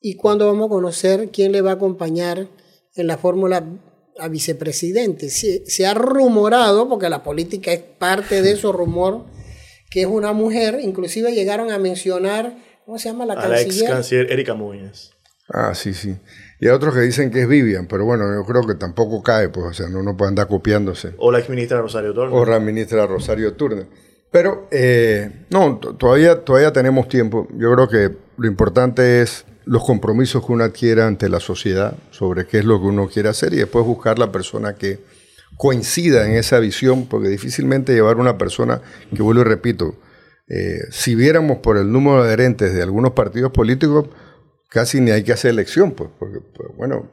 ¿Y 0.00 0.14
cuándo 0.14 0.46
vamos 0.46 0.66
a 0.66 0.68
conocer 0.68 1.30
quién 1.32 1.50
le 1.50 1.60
va 1.60 1.72
a 1.72 1.74
acompañar 1.74 2.46
en 2.94 3.06
la 3.08 3.18
fórmula 3.18 3.64
a 4.16 4.28
vicepresidente? 4.28 5.28
Se, 5.28 5.66
se 5.66 5.84
ha 5.84 5.92
rumorado, 5.92 6.88
porque 6.88 7.08
la 7.08 7.24
política 7.24 7.72
es 7.72 7.80
parte 7.80 8.42
de 8.42 8.52
esos 8.52 8.76
rumor, 8.76 9.24
que 9.90 10.02
es 10.02 10.06
una 10.06 10.32
mujer, 10.32 10.78
inclusive 10.80 11.34
llegaron 11.34 11.72
a 11.72 11.78
mencionar, 11.78 12.56
¿cómo 12.84 13.00
se 13.00 13.08
llama 13.08 13.26
la 13.26 13.34
a 13.34 13.48
La 13.48 13.60
ex 13.60 13.82
canciller 13.82 14.30
Erika 14.30 14.54
Muñoz. 14.54 15.14
Ah, 15.48 15.74
sí, 15.74 15.94
sí. 15.94 16.16
Y 16.60 16.68
hay 16.68 16.72
otros 16.74 16.94
que 16.94 17.00
dicen 17.00 17.32
que 17.32 17.42
es 17.42 17.48
Vivian, 17.48 17.88
pero 17.88 18.04
bueno, 18.04 18.24
yo 18.32 18.46
creo 18.46 18.64
que 18.64 18.76
tampoco 18.76 19.20
cae, 19.24 19.48
pues, 19.48 19.66
o 19.66 19.72
sea, 19.72 19.88
no, 19.88 20.04
no 20.04 20.16
puede 20.16 20.28
andar 20.28 20.46
copiándose. 20.46 21.14
O 21.18 21.32
la 21.32 21.40
ex 21.40 21.48
ministra 21.48 21.80
Rosario 21.80 22.14
Turner. 22.14 22.32
O 22.32 22.44
la 22.46 22.60
ministra 22.60 23.04
Rosario 23.04 23.54
Turner. 23.54 24.05
Pero 24.36 24.68
eh, 24.70 25.46
no, 25.48 25.78
todavía, 25.78 26.44
todavía 26.44 26.70
tenemos 26.70 27.08
tiempo. 27.08 27.48
Yo 27.56 27.72
creo 27.72 27.88
que 27.88 28.14
lo 28.36 28.46
importante 28.46 29.22
es 29.22 29.46
los 29.64 29.82
compromisos 29.82 30.44
que 30.44 30.52
uno 30.52 30.62
adquiere 30.62 31.00
ante 31.00 31.30
la 31.30 31.40
sociedad 31.40 31.96
sobre 32.10 32.46
qué 32.46 32.58
es 32.58 32.66
lo 32.66 32.78
que 32.78 32.86
uno 32.86 33.08
quiere 33.08 33.30
hacer 33.30 33.54
y 33.54 33.56
después 33.56 33.86
buscar 33.86 34.18
la 34.18 34.32
persona 34.32 34.74
que 34.74 34.98
coincida 35.56 36.26
en 36.26 36.32
esa 36.34 36.58
visión, 36.58 37.06
porque 37.06 37.30
difícilmente 37.30 37.94
llevar 37.94 38.18
una 38.18 38.36
persona, 38.36 38.82
que 39.14 39.22
vuelvo 39.22 39.40
y 39.40 39.44
repito, 39.44 39.94
eh, 40.48 40.80
si 40.90 41.14
viéramos 41.14 41.60
por 41.60 41.78
el 41.78 41.90
número 41.90 42.22
de 42.22 42.28
adherentes 42.28 42.74
de 42.74 42.82
algunos 42.82 43.12
partidos 43.12 43.52
políticos, 43.52 44.10
casi 44.68 45.00
ni 45.00 45.12
hay 45.12 45.22
que 45.22 45.32
hacer 45.32 45.52
elección, 45.52 45.92
pues, 45.92 46.10
porque, 46.18 46.40
pues, 46.54 46.68
bueno, 46.76 47.10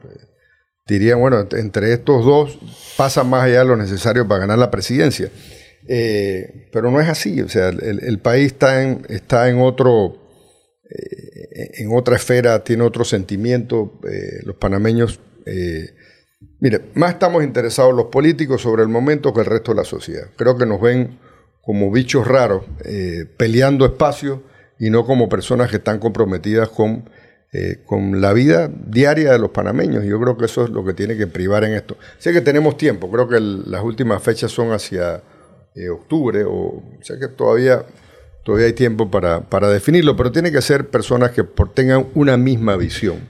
dirían, 0.86 1.20
bueno, 1.20 1.48
entre 1.52 1.94
estos 1.94 2.22
dos 2.22 2.58
pasa 2.98 3.24
más 3.24 3.44
allá 3.44 3.60
de 3.60 3.64
lo 3.64 3.76
necesario 3.76 4.28
para 4.28 4.40
ganar 4.40 4.58
la 4.58 4.70
presidencia. 4.70 5.30
Eh, 5.86 6.68
pero 6.72 6.90
no 6.90 7.00
es 7.00 7.08
así, 7.08 7.40
o 7.42 7.48
sea, 7.48 7.68
el, 7.68 8.18
país 8.18 8.46
está 8.46 8.82
en, 8.82 9.04
está 9.08 9.50
en 9.50 9.60
otro, 9.60 10.16
eh, 10.88 11.72
en 11.74 11.94
otra 11.94 12.16
esfera, 12.16 12.64
tiene 12.64 12.84
otro 12.84 13.04
sentimiento, 13.04 14.00
eh, 14.10 14.40
los 14.44 14.56
panameños, 14.56 15.20
mire, 16.60 16.80
más 16.94 17.12
estamos 17.12 17.44
interesados 17.44 17.94
los 17.94 18.06
políticos 18.06 18.62
sobre 18.62 18.82
el 18.82 18.88
momento 18.88 19.34
que 19.34 19.40
el 19.40 19.46
resto 19.46 19.72
de 19.72 19.76
la 19.76 19.84
sociedad. 19.84 20.24
Creo 20.36 20.56
que 20.56 20.64
nos 20.64 20.80
ven 20.80 21.18
como 21.60 21.90
bichos 21.90 22.26
raros, 22.26 22.64
peleando 23.36 23.84
espacios 23.84 24.40
y 24.78 24.88
no 24.88 25.04
como 25.04 25.28
personas 25.28 25.70
que 25.70 25.76
están 25.76 25.98
comprometidas 25.98 26.70
con, 26.70 27.10
con 27.84 28.22
la 28.22 28.32
vida 28.32 28.70
diaria 28.86 29.32
de 29.32 29.38
los 29.38 29.50
panameños. 29.50 30.04
Yo 30.04 30.18
creo 30.18 30.38
que 30.38 30.46
eso 30.46 30.64
es 30.64 30.70
lo 30.70 30.82
que 30.82 30.94
tiene 30.94 31.16
que 31.16 31.26
privar 31.26 31.64
en 31.64 31.74
esto. 31.74 31.98
Sé 32.18 32.32
que 32.32 32.40
tenemos 32.40 32.78
tiempo, 32.78 33.10
creo 33.10 33.28
que 33.28 33.38
las 33.40 33.82
últimas 33.82 34.22
fechas 34.22 34.50
son 34.50 34.72
hacia 34.72 35.22
eh, 35.74 35.88
octubre, 35.88 36.44
o, 36.46 36.82
sea 37.02 37.18
que 37.18 37.28
todavía, 37.28 37.84
todavía 38.44 38.66
hay 38.66 38.72
tiempo 38.72 39.10
para, 39.10 39.48
para, 39.48 39.68
definirlo, 39.68 40.16
pero 40.16 40.30
tiene 40.30 40.52
que 40.52 40.62
ser 40.62 40.88
personas 40.88 41.32
que 41.32 41.44
tengan 41.74 42.06
una 42.14 42.36
misma 42.36 42.76
visión. 42.76 43.28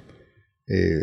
Eh, 0.66 0.98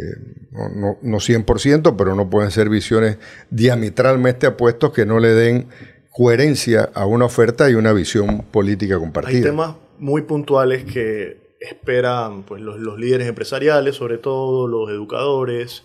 no, 0.52 0.98
no, 1.02 1.18
100%, 1.18 1.96
pero 1.96 2.16
no 2.16 2.30
pueden 2.30 2.52
ser 2.52 2.70
visiones 2.70 3.18
diametralmente 3.52 4.48
apuestos 4.48 4.92
que 4.92 5.06
no 5.06 5.20
le 5.20 5.30
den 5.30 5.68
coherencia 6.12 6.90
a 6.94 7.06
una 7.06 7.26
oferta 7.26 7.70
y 7.70 7.76
una 7.76 7.94
visión 7.94 8.44
política 8.52 8.98
compartida. 8.98 9.38
Hay 9.38 9.44
temas 9.44 9.76
muy 10.00 10.24
puntuales 10.24 10.84
que 10.84 11.56
esperan 11.60 12.44
pues, 12.44 12.62
los 12.62 13.00
líderes 13.00 13.28
empresariales, 13.28 13.96
sobre 13.96 14.18
todo 14.18 14.68
los 14.68 14.90
educadores, 14.90 15.84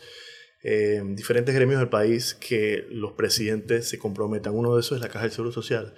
eh, 0.68 1.00
diferentes 1.04 1.54
gremios 1.54 1.78
del 1.78 1.88
país 1.88 2.34
que 2.34 2.88
los 2.90 3.12
presidentes 3.12 3.88
se 3.88 4.00
comprometan. 4.00 4.52
Uno 4.52 4.74
de 4.74 4.80
esos 4.80 4.96
es 4.96 5.00
la 5.00 5.08
Caja 5.08 5.22
del 5.22 5.30
Seguro 5.30 5.52
Social. 5.52 5.94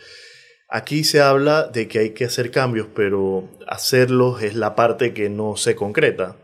Aquí 0.69 1.05
se 1.05 1.23
habla 1.23 1.69
de 1.69 1.89
que 1.89 2.01
hay 2.01 2.11
que 2.11 2.27
hacer 2.27 2.51
cambios, 2.51 2.87
pero 2.95 3.49
hacerlos 3.66 4.43
es 4.43 4.55
la 4.55 4.75
parte 4.75 5.14
que 5.14 5.31
no 5.31 5.57
se 5.57 5.75
concreta. 5.75 6.37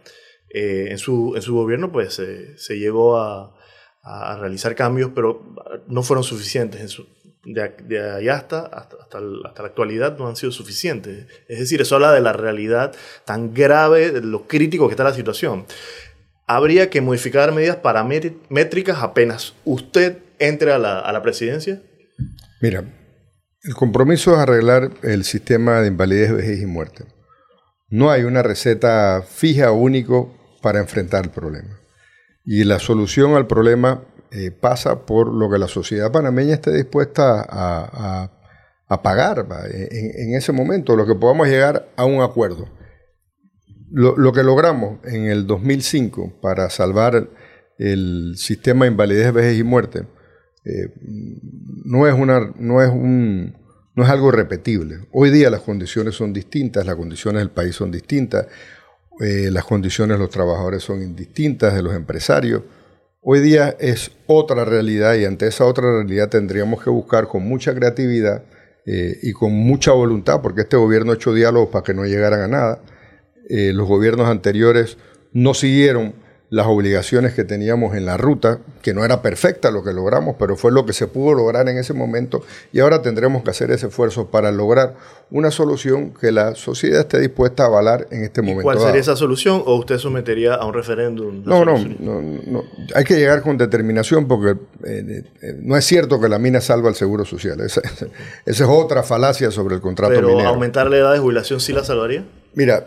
Eh, 0.49 0.87
en, 0.89 0.97
su, 0.97 1.35
en 1.37 1.43
su 1.43 1.55
gobierno 1.55 1.93
pues 1.93 2.15
se 2.15 2.79
llegó 2.79 3.19
a, 3.19 3.55
realizar 4.41 4.75
cambios, 4.75 5.11
pero 5.15 5.55
no 5.87 6.03
fueron 6.03 6.25
suficientes. 6.25 6.97
de, 7.45 8.01
allá 8.11 8.37
hasta, 8.37 8.61
hasta, 8.61 8.97
hasta, 9.03 9.21
la 9.21 9.51
actualidad 9.67 10.17
no 10.17 10.29
han 10.29 10.37
sido 10.37 10.51
suficientes. 10.51 11.27
Es 11.47 11.59
decir, 11.59 11.83
eso 11.83 11.97
habla 11.97 12.13
de 12.13 12.23
la 12.23 12.33
realidad 12.33 12.95
tan 13.27 13.53
grave, 13.53 14.13
de 14.13 14.23
lo 14.23 14.47
crítico 14.47 14.89
que 14.89 14.93
está 14.93 15.05
la 15.05 15.13
situación 15.13 15.67
habría 16.47 16.91
que 16.91 17.01
modificar 17.01 17.53
medidas 17.53 17.77
paramétricas 17.77 18.99
apenas 19.03 19.55
usted 19.65 20.19
entre 20.39 20.73
a 20.73 20.79
la, 20.79 21.01
a 21.01 21.13
la 21.13 21.23
presidencia? 21.23 21.83
Mira, 22.61 22.85
el 23.63 23.75
compromiso 23.75 24.35
es 24.35 24.39
arreglar 24.39 24.91
el 25.03 25.25
sistema 25.25 25.81
de 25.81 25.89
invalidez, 25.89 26.33
vejez 26.33 26.61
y 26.61 26.67
muerte. 26.67 27.05
No 27.89 28.11
hay 28.11 28.25
una 28.25 28.43
receta 28.43 29.23
fija 29.27 29.71
o 29.71 29.75
único 29.75 30.35
para 30.61 30.81
enfrentar 30.81 31.25
el 31.25 31.31
problema. 31.31 31.79
Y 32.45 32.65
la 32.65 32.79
solución 32.79 33.35
al 33.35 33.47
problema 33.47 34.03
eh, 34.31 34.51
pasa 34.51 35.07
por 35.07 35.33
lo 35.33 35.51
que 35.51 35.59
la 35.59 35.69
sociedad 35.69 36.11
panameña 36.11 36.55
esté 36.55 36.73
dispuesta 36.73 37.47
a, 37.49 38.31
a, 38.89 39.03
pagar 39.03 39.47
en, 39.71 40.29
en, 40.31 40.35
ese 40.35 40.53
momento, 40.53 40.97
lo 40.97 41.07
que 41.07 41.15
podamos 41.15 41.49
llegar 41.49 41.89
a 41.97 42.05
un 42.05 42.23
acuerdo. 42.23 42.69
Lo, 43.97 44.33
que 44.33 44.43
logramos 44.43 44.99
en 45.05 45.27
el 45.27 45.47
2005 45.47 46.41
para 46.43 46.69
salvar 46.69 47.31
el 47.79 48.35
sistema 48.37 48.85
de 48.85 48.91
invalidez, 48.91 49.33
vejez 49.33 49.57
y 49.57 49.63
muerte 49.63 50.03
eh, 50.65 50.89
no, 51.85 52.07
es 52.09 52.15
algo 54.09 54.31
repetible. 54.31 55.01
Hoy 55.13 55.31
día 55.31 55.51
las 55.51 55.61
condiciones 55.61 56.15
son 56.15 56.33
distintas, 56.33 56.87
las 56.87 56.97
condiciones 56.97 57.41
del 57.41 57.51
país 57.51 57.77
son 57.77 57.91
distintas, 57.91 58.47
eh, 59.21 59.51
las 59.51 59.65
condiciones 59.65 60.17
de 60.17 60.23
los 60.25 60.31
trabajadores 60.31 60.83
son 60.83 61.15
distintas, 61.15 61.75
de 61.75 61.83
los 61.83 61.95
empresarios. 61.95 62.63
Hoy 63.21 63.41
día 63.41 63.77
es 63.79 64.11
otra 64.27 64.65
realidad 64.65 65.15
y 65.15 65.25
ante 65.25 65.47
esa 65.47 65.67
otra 65.67 65.91
realidad 65.91 66.31
tendríamos 66.31 66.83
que 66.83 66.91
buscar 66.91 67.29
con 67.29 67.47
mucha 67.47 67.75
creatividad 67.75 68.45
eh, 68.87 69.19
y 69.23 69.33
con 69.33 69.53
mucha 69.53 69.93
voluntad, 69.93 70.41
porque 70.43 70.63
este 70.63 70.77
gobierno 70.77 71.13
ha 71.13 71.15
hecho 71.15 71.33
diálogos 71.33 71.69
para 71.71 71.85
que 71.85 71.95
no 71.95 72.05
llegaran 72.05 72.41
a 72.41 72.49
nada, 72.49 72.83
eh, 73.49 73.73
los 73.75 73.87
gobiernos 73.89 74.29
anteriores 74.29 74.99
no 75.33 75.55
siguieron 75.55 76.15
las 76.55 76.67
obligaciones 76.69 77.35
que 77.35 77.43
teníamos 77.43 77.97
en 77.97 78.07
la 78.07 78.17
ruta, 78.17 78.61
que 78.81 78.95
no 78.95 79.05
era 79.05 79.23
perfecta 79.23 79.73
lo 79.73 79.83
que 79.83 79.93
logramos, 79.93 80.37
pero 80.39 80.57
fue 80.57 80.71
lo 80.71 80.87
que 80.87 80.93
se 80.93 81.09
pudo 81.09 81.35
lograr 81.35 81.69
en 81.69 81.79
ese 81.79 81.95
momento 81.95 82.45
y 82.73 82.79
ahora 82.79 83.03
tendremos 83.03 83.43
que 83.43 83.51
hacer 83.51 83.73
ese 83.73 83.89
esfuerzo 83.89 84.31
para 84.31 84.53
lograr 84.53 84.95
una 85.33 85.51
solución 85.51 86.13
que 86.13 86.31
la 86.31 86.55
sociedad 86.55 87.01
esté 87.01 87.19
dispuesta 87.19 87.65
a 87.65 87.67
avalar 87.67 88.07
en 88.13 88.23
este 88.23 88.41
momento. 88.41 88.63
¿Cuál 88.63 88.79
sería 88.79 89.01
esa 89.01 89.17
solución 89.17 89.65
o 89.67 89.75
usted 89.75 89.99
sometería 89.99 90.55
a 90.55 90.65
un 90.65 90.75
referéndum? 90.75 91.43
No, 91.45 91.65
no, 91.65 91.77
no, 91.77 92.63
hay 92.95 93.03
que 93.03 93.17
llegar 93.17 93.43
con 93.43 93.59
determinación 93.59 94.29
porque 94.29 94.61
eh, 94.85 95.25
eh, 95.43 95.59
no 95.61 95.77
es 95.77 95.85
cierto 95.85 96.21
que 96.21 96.29
la 96.29 96.39
mina 96.39 96.61
salva 96.61 96.89
el 96.89 96.95
seguro 96.95 97.25
social. 97.25 97.61
Esa, 97.63 97.81
es 98.47 98.61
otra 98.61 99.03
falacia 99.03 99.51
sobre 99.51 99.75
el 99.75 99.81
contrato 99.81 100.15
pero 100.15 100.29
minero. 100.29 100.51
aumentar 100.51 100.89
la 100.89 100.99
edad 100.99 101.13
de 101.15 101.19
jubilación 101.19 101.59
sí 101.59 101.73
la 101.73 101.83
salvaría? 101.83 102.25
Mira, 102.55 102.87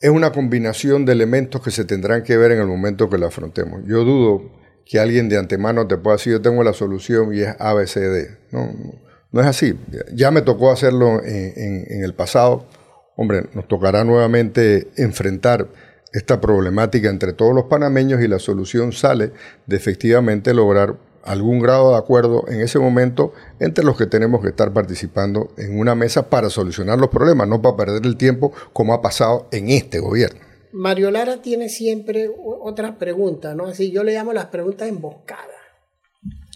es 0.00 0.10
una 0.10 0.32
combinación 0.32 1.04
de 1.04 1.12
elementos 1.12 1.60
que 1.60 1.70
se 1.70 1.84
tendrán 1.84 2.22
que 2.22 2.36
ver 2.36 2.52
en 2.52 2.60
el 2.60 2.66
momento 2.66 3.10
que 3.10 3.18
lo 3.18 3.26
afrontemos. 3.26 3.82
Yo 3.86 4.04
dudo 4.04 4.50
que 4.84 4.98
alguien 4.98 5.28
de 5.28 5.36
antemano 5.36 5.86
te 5.86 5.98
pueda 5.98 6.16
decir, 6.16 6.32
yo 6.32 6.40
tengo 6.40 6.62
la 6.62 6.72
solución 6.72 7.34
y 7.34 7.40
es 7.40 7.54
ABCD. 7.58 8.52
No, 8.52 8.72
no 9.32 9.40
es 9.40 9.46
así. 9.46 9.78
Ya 10.14 10.30
me 10.30 10.42
tocó 10.42 10.70
hacerlo 10.70 11.22
en, 11.22 12.02
el 12.02 12.14
pasado. 12.14 12.66
Hombre, 13.16 13.46
nos 13.54 13.66
tocará 13.66 14.04
nuevamente 14.04 14.88
enfrentar 14.96 15.68
esta 16.12 16.40
problemática 16.40 17.10
entre 17.10 17.32
todos 17.32 17.54
los 17.54 17.64
panameños 17.64 18.22
y 18.22 18.28
la 18.28 18.38
solución 18.38 18.92
sale 18.92 19.32
de 19.66 19.76
efectivamente 19.76 20.54
lograr 20.54 20.96
algún 21.28 21.60
grado 21.60 21.92
de 21.92 21.98
acuerdo 21.98 22.44
en 22.48 22.60
ese 22.60 22.78
momento 22.78 23.32
entre 23.60 23.84
los 23.84 23.96
que 23.96 24.06
tenemos 24.06 24.40
que 24.40 24.48
estar 24.48 24.72
participando 24.72 25.50
en 25.56 25.78
una 25.78 25.94
mesa 25.94 26.30
para 26.30 26.50
solucionar 26.50 26.98
los 26.98 27.10
problemas, 27.10 27.46
no 27.46 27.60
para 27.60 27.76
perder 27.76 28.06
el 28.06 28.16
tiempo 28.16 28.52
como 28.72 28.94
ha 28.94 29.02
pasado 29.02 29.46
en 29.52 29.68
este 29.68 29.98
gobierno. 29.98 30.40
Mario 30.72 31.10
Lara 31.10 31.40
tiene 31.42 31.68
siempre 31.68 32.30
otras 32.62 32.96
preguntas, 32.96 33.54
¿no? 33.54 33.66
Así 33.66 33.90
yo 33.90 34.04
le 34.04 34.12
llamo 34.12 34.32
las 34.32 34.46
preguntas 34.46 34.88
emboscadas. 34.88 35.46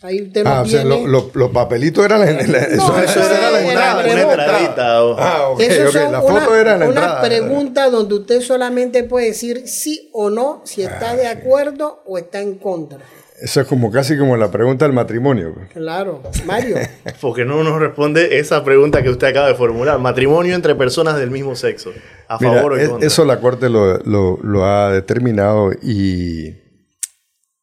Ahí 0.03 0.21
usted 0.21 0.45
ah, 0.47 0.63
o 0.63 0.67
sea, 0.67 0.85
los 0.85 1.51
papelitos 1.53 2.05
eran 2.05 2.21
la, 2.21 2.59
eso, 2.59 2.93
era 2.99 3.51
la 3.53 3.61
entrada. 3.61 4.03
Una 4.03 4.23
entradita. 4.23 4.99
Ah, 4.99 5.49
ok, 5.51 5.61
okay. 5.61 6.11
La 6.11 6.21
foto 6.21 6.57
era 6.57 6.77
la 6.77 6.87
entrada. 6.87 7.13
Una 7.13 7.23
pregunta 7.23 7.89
donde 7.89 8.15
usted 8.17 8.41
solamente 8.41 9.05
puede 9.05 9.27
decir 9.27 9.69
sí 9.69 10.11
o 10.13 10.29
no, 10.29 10.63
si 10.65 10.83
está 10.83 11.11
ah, 11.11 11.17
de 11.17 11.29
acuerdo 11.29 12.03
o 12.05 12.19
está 12.19 12.41
en 12.41 12.57
contra. 12.57 12.99
Eso 13.43 13.61
es 13.61 13.67
como 13.67 13.91
casi 13.91 14.17
como 14.17 14.37
la 14.37 14.53
pregunta 14.53 14.85
del 14.85 14.95
matrimonio. 14.95 15.57
Claro, 15.73 16.23
Mario. 16.47 16.77
Porque 17.21 17.45
no 17.45 17.65
nos 17.65 17.81
responde 17.81 18.39
esa 18.39 18.63
pregunta 18.63 19.03
que 19.03 19.11
usted 19.11 19.27
acaba 19.27 19.49
de 19.49 19.57
formular. 19.57 19.99
Matrimonio 19.99 20.55
entre 20.55 20.77
personas 20.77 21.19
del 21.19 21.33
mismo 21.33 21.57
sexo. 21.57 21.91
¿A 22.29 22.39
favor 22.39 22.75
o 22.75 22.79
en 22.79 22.91
contra? 22.91 23.07
Eso 23.07 23.25
la 23.25 23.41
Corte 23.41 23.69
lo, 23.69 23.99
lo, 23.99 24.65
ha 24.65 24.93
determinado 24.93 25.73
y, 25.73 26.55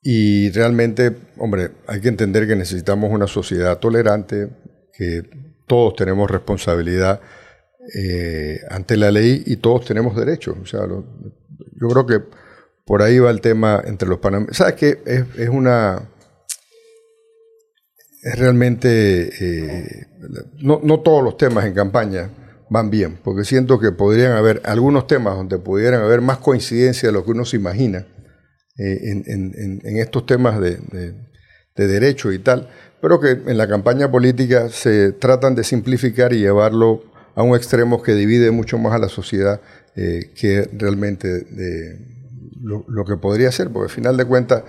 y 0.02 0.50
realmente, 0.52 1.16
hombre, 1.38 1.70
hay 1.88 2.02
que 2.02 2.10
entender 2.10 2.46
que 2.46 2.58
necesitamos 2.58 3.10
una 3.10 3.28
sociedad 3.28 3.80
tolerante, 3.80 4.50
que 4.92 5.24
todos 5.66 5.96
tenemos 5.96 6.30
responsabilidad 6.30 7.22
eh, 7.96 8.60
ante 8.70 8.98
la 8.98 9.12
ley 9.12 9.44
y 9.46 9.56
todos 9.56 9.86
tenemos 9.86 10.14
derechos. 10.14 10.58
O 10.62 10.66
sea, 10.66 10.82
yo 10.82 11.88
creo 11.88 12.06
que 12.06 12.39
por 12.90 13.04
ahí 13.04 13.20
va 13.20 13.30
el 13.30 13.40
tema 13.40 13.84
entre 13.86 14.10
los 14.10 14.18
panameños. 14.18 14.58
¿Sabes 14.58 14.74
qué? 14.74 14.98
Es, 15.06 15.50
una... 15.50 16.10
Es 18.24 18.40
realmente... 18.40 19.30
Eh, 19.40 20.08
no, 20.64 21.00
todos 21.02 21.24
los 21.24 21.38
temas 21.38 21.66
en 21.66 21.76
campaña 21.76 22.32
van 22.68 22.90
bien, 22.90 23.20
porque 23.24 23.44
siento 23.44 23.80
que 23.80 23.92
podrían 23.92 24.32
haber 24.32 24.64
algunos 24.66 25.06
temas 25.06 25.36
donde 25.36 25.60
pudieran 25.60 26.02
haber 26.02 26.22
más 26.22 26.40
coincidencia 26.40 27.10
de 27.10 27.14
lo 27.14 27.24
que 27.24 27.30
uno 27.30 27.46
se 27.46 27.58
imagina 27.58 28.08
eh, 28.80 29.22
en, 29.24 29.98
estos 29.98 30.26
temas 30.26 30.60
de, 30.60 30.80
derecho 31.76 32.32
y 32.32 32.40
tal, 32.40 32.72
pero 33.04 33.20
que 33.20 33.38
en 33.46 33.58
la 33.60 33.68
campaña 33.68 34.10
política 34.10 34.70
se 34.70 35.12
tratan 35.12 35.54
de 35.54 35.64
simplificar 35.64 36.34
y 36.34 36.40
llevarlo 36.40 37.04
a 37.36 37.44
un 37.44 37.56
extremo 37.56 38.02
que 38.02 38.16
divide 38.16 38.50
mucho 38.50 38.80
más 38.80 38.94
a 38.94 38.98
la 38.98 39.10
sociedad 39.10 39.62
eh, 39.96 40.32
que 40.34 40.68
realmente 40.74 41.28
de, 41.28 42.19
lo, 42.60 43.06
que 43.06 43.18
podría 43.18 43.52
ser, 43.52 43.70
porque 43.72 43.92
al 43.92 43.96
final 43.96 44.18
de 44.18 44.26
cuentas 44.26 44.64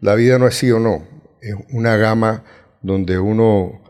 la 0.00 0.14
vida 0.14 0.38
no 0.38 0.46
es 0.46 0.54
sí 0.54 0.70
o 0.70 0.78
no, 0.78 1.06
es 1.40 1.54
una 1.72 1.96
gama 1.96 2.44
donde 2.82 3.18
uno 3.18 3.82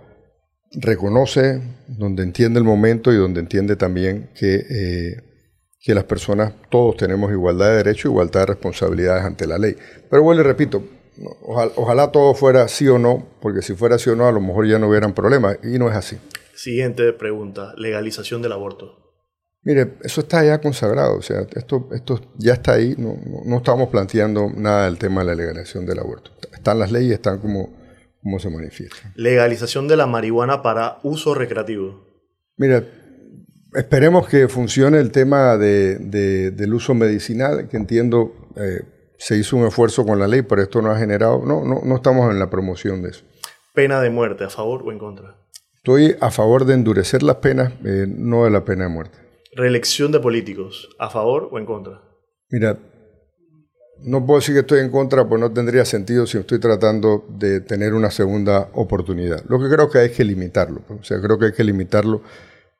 reconoce, 0.72 1.62
donde 1.88 2.22
entiende 2.22 2.58
el 2.58 2.64
momento 2.64 3.12
y 3.12 3.16
donde 3.16 3.40
entiende 3.40 3.76
también 3.76 4.30
que, 4.34 4.54
eh, 4.54 5.16
que 5.80 5.94
las 5.94 6.04
personas, 6.04 6.52
todos 6.70 6.96
tenemos 6.96 7.30
igualdad 7.30 7.70
de 7.70 7.76
derechos, 7.76 8.06
igualdad 8.06 8.40
de 8.40 8.46
responsabilidades 8.46 9.24
ante 9.24 9.46
la 9.46 9.58
ley. 9.58 9.76
Pero 10.10 10.22
bueno, 10.22 10.42
le 10.42 10.48
repito, 10.48 10.84
ojalá, 11.42 11.72
ojalá 11.76 12.12
todo 12.12 12.34
fuera 12.34 12.68
sí 12.68 12.88
o 12.88 12.98
no, 12.98 13.26
porque 13.40 13.62
si 13.62 13.74
fuera 13.74 13.98
sí 13.98 14.10
o 14.10 14.16
no, 14.16 14.26
a 14.26 14.32
lo 14.32 14.40
mejor 14.40 14.66
ya 14.66 14.78
no 14.78 14.88
hubieran 14.88 15.14
problemas, 15.14 15.58
y 15.62 15.78
no 15.78 15.88
es 15.88 15.96
así. 15.96 16.18
Siguiente 16.54 17.12
pregunta, 17.12 17.72
legalización 17.76 18.42
del 18.42 18.52
aborto. 18.52 19.07
Mire, 19.62 19.98
eso 20.02 20.20
está 20.22 20.44
ya 20.44 20.60
consagrado, 20.60 21.16
o 21.16 21.22
sea, 21.22 21.40
esto, 21.54 21.88
esto 21.92 22.20
ya 22.38 22.54
está 22.54 22.74
ahí, 22.74 22.94
no, 22.96 23.16
no, 23.44 23.56
estamos 23.58 23.88
planteando 23.88 24.50
nada 24.54 24.84
del 24.84 24.98
tema 24.98 25.20
de 25.20 25.26
la 25.26 25.34
legalización 25.34 25.84
del 25.84 25.98
aborto. 25.98 26.30
Están 26.52 26.78
las 26.78 26.92
leyes, 26.92 27.14
están 27.14 27.38
como, 27.38 27.76
como 28.22 28.38
se 28.38 28.50
manifiestan. 28.50 29.12
Legalización 29.16 29.88
de 29.88 29.96
la 29.96 30.06
marihuana 30.06 30.62
para 30.62 30.98
uso 31.02 31.34
recreativo. 31.34 32.06
Mira, 32.56 32.84
esperemos 33.74 34.28
que 34.28 34.48
funcione 34.48 34.98
el 35.00 35.10
tema 35.10 35.56
de, 35.56 35.98
del 36.50 36.74
uso 36.74 36.94
medicinal, 36.94 37.68
que 37.68 37.76
entiendo 37.76 38.32
eh, 38.56 38.82
se 39.18 39.36
hizo 39.36 39.56
un 39.56 39.66
esfuerzo 39.66 40.06
con 40.06 40.18
la 40.18 40.28
ley, 40.28 40.42
pero 40.42 40.62
esto 40.62 40.80
no 40.80 40.90
ha 40.90 40.98
generado, 40.98 41.44
no, 41.44 41.64
no, 41.64 41.82
no 41.84 41.96
estamos 41.96 42.30
en 42.30 42.38
la 42.38 42.48
promoción 42.48 43.02
de 43.02 43.10
eso. 43.10 43.24
Pena 43.74 44.00
de 44.00 44.10
muerte, 44.10 44.44
¿a 44.44 44.50
favor 44.50 44.82
o 44.84 44.92
en 44.92 44.98
contra? 44.98 45.36
Estoy 45.76 46.16
a 46.20 46.30
favor 46.30 46.64
de 46.64 46.74
endurecer 46.74 47.22
las 47.22 47.36
penas, 47.36 47.72
eh, 47.84 48.06
no 48.08 48.44
de 48.44 48.50
la 48.50 48.64
pena 48.64 48.84
de 48.84 48.90
muerte. 48.90 49.27
Reelección 49.58 50.12
de 50.12 50.20
políticos, 50.20 50.88
¿a 51.00 51.10
favor 51.10 51.48
o 51.50 51.58
en 51.58 51.66
contra? 51.66 52.00
Mira, 52.48 52.78
no 54.04 54.24
puedo 54.24 54.38
decir 54.38 54.54
que 54.54 54.60
estoy 54.60 54.78
en 54.78 54.88
contra, 54.88 55.28
pues 55.28 55.40
no 55.40 55.52
tendría 55.52 55.84
sentido 55.84 56.28
si 56.28 56.38
estoy 56.38 56.60
tratando 56.60 57.26
de 57.28 57.60
tener 57.60 57.92
una 57.92 58.12
segunda 58.12 58.70
oportunidad. 58.74 59.42
Lo 59.48 59.58
que 59.58 59.68
creo 59.68 59.90
que 59.90 59.98
hay 59.98 60.10
que 60.10 60.22
limitarlo. 60.22 60.82
Pues. 60.86 61.00
O 61.00 61.02
sea, 61.02 61.20
creo 61.20 61.40
que 61.40 61.46
hay 61.46 61.52
que 61.54 61.64
limitarlo 61.64 62.22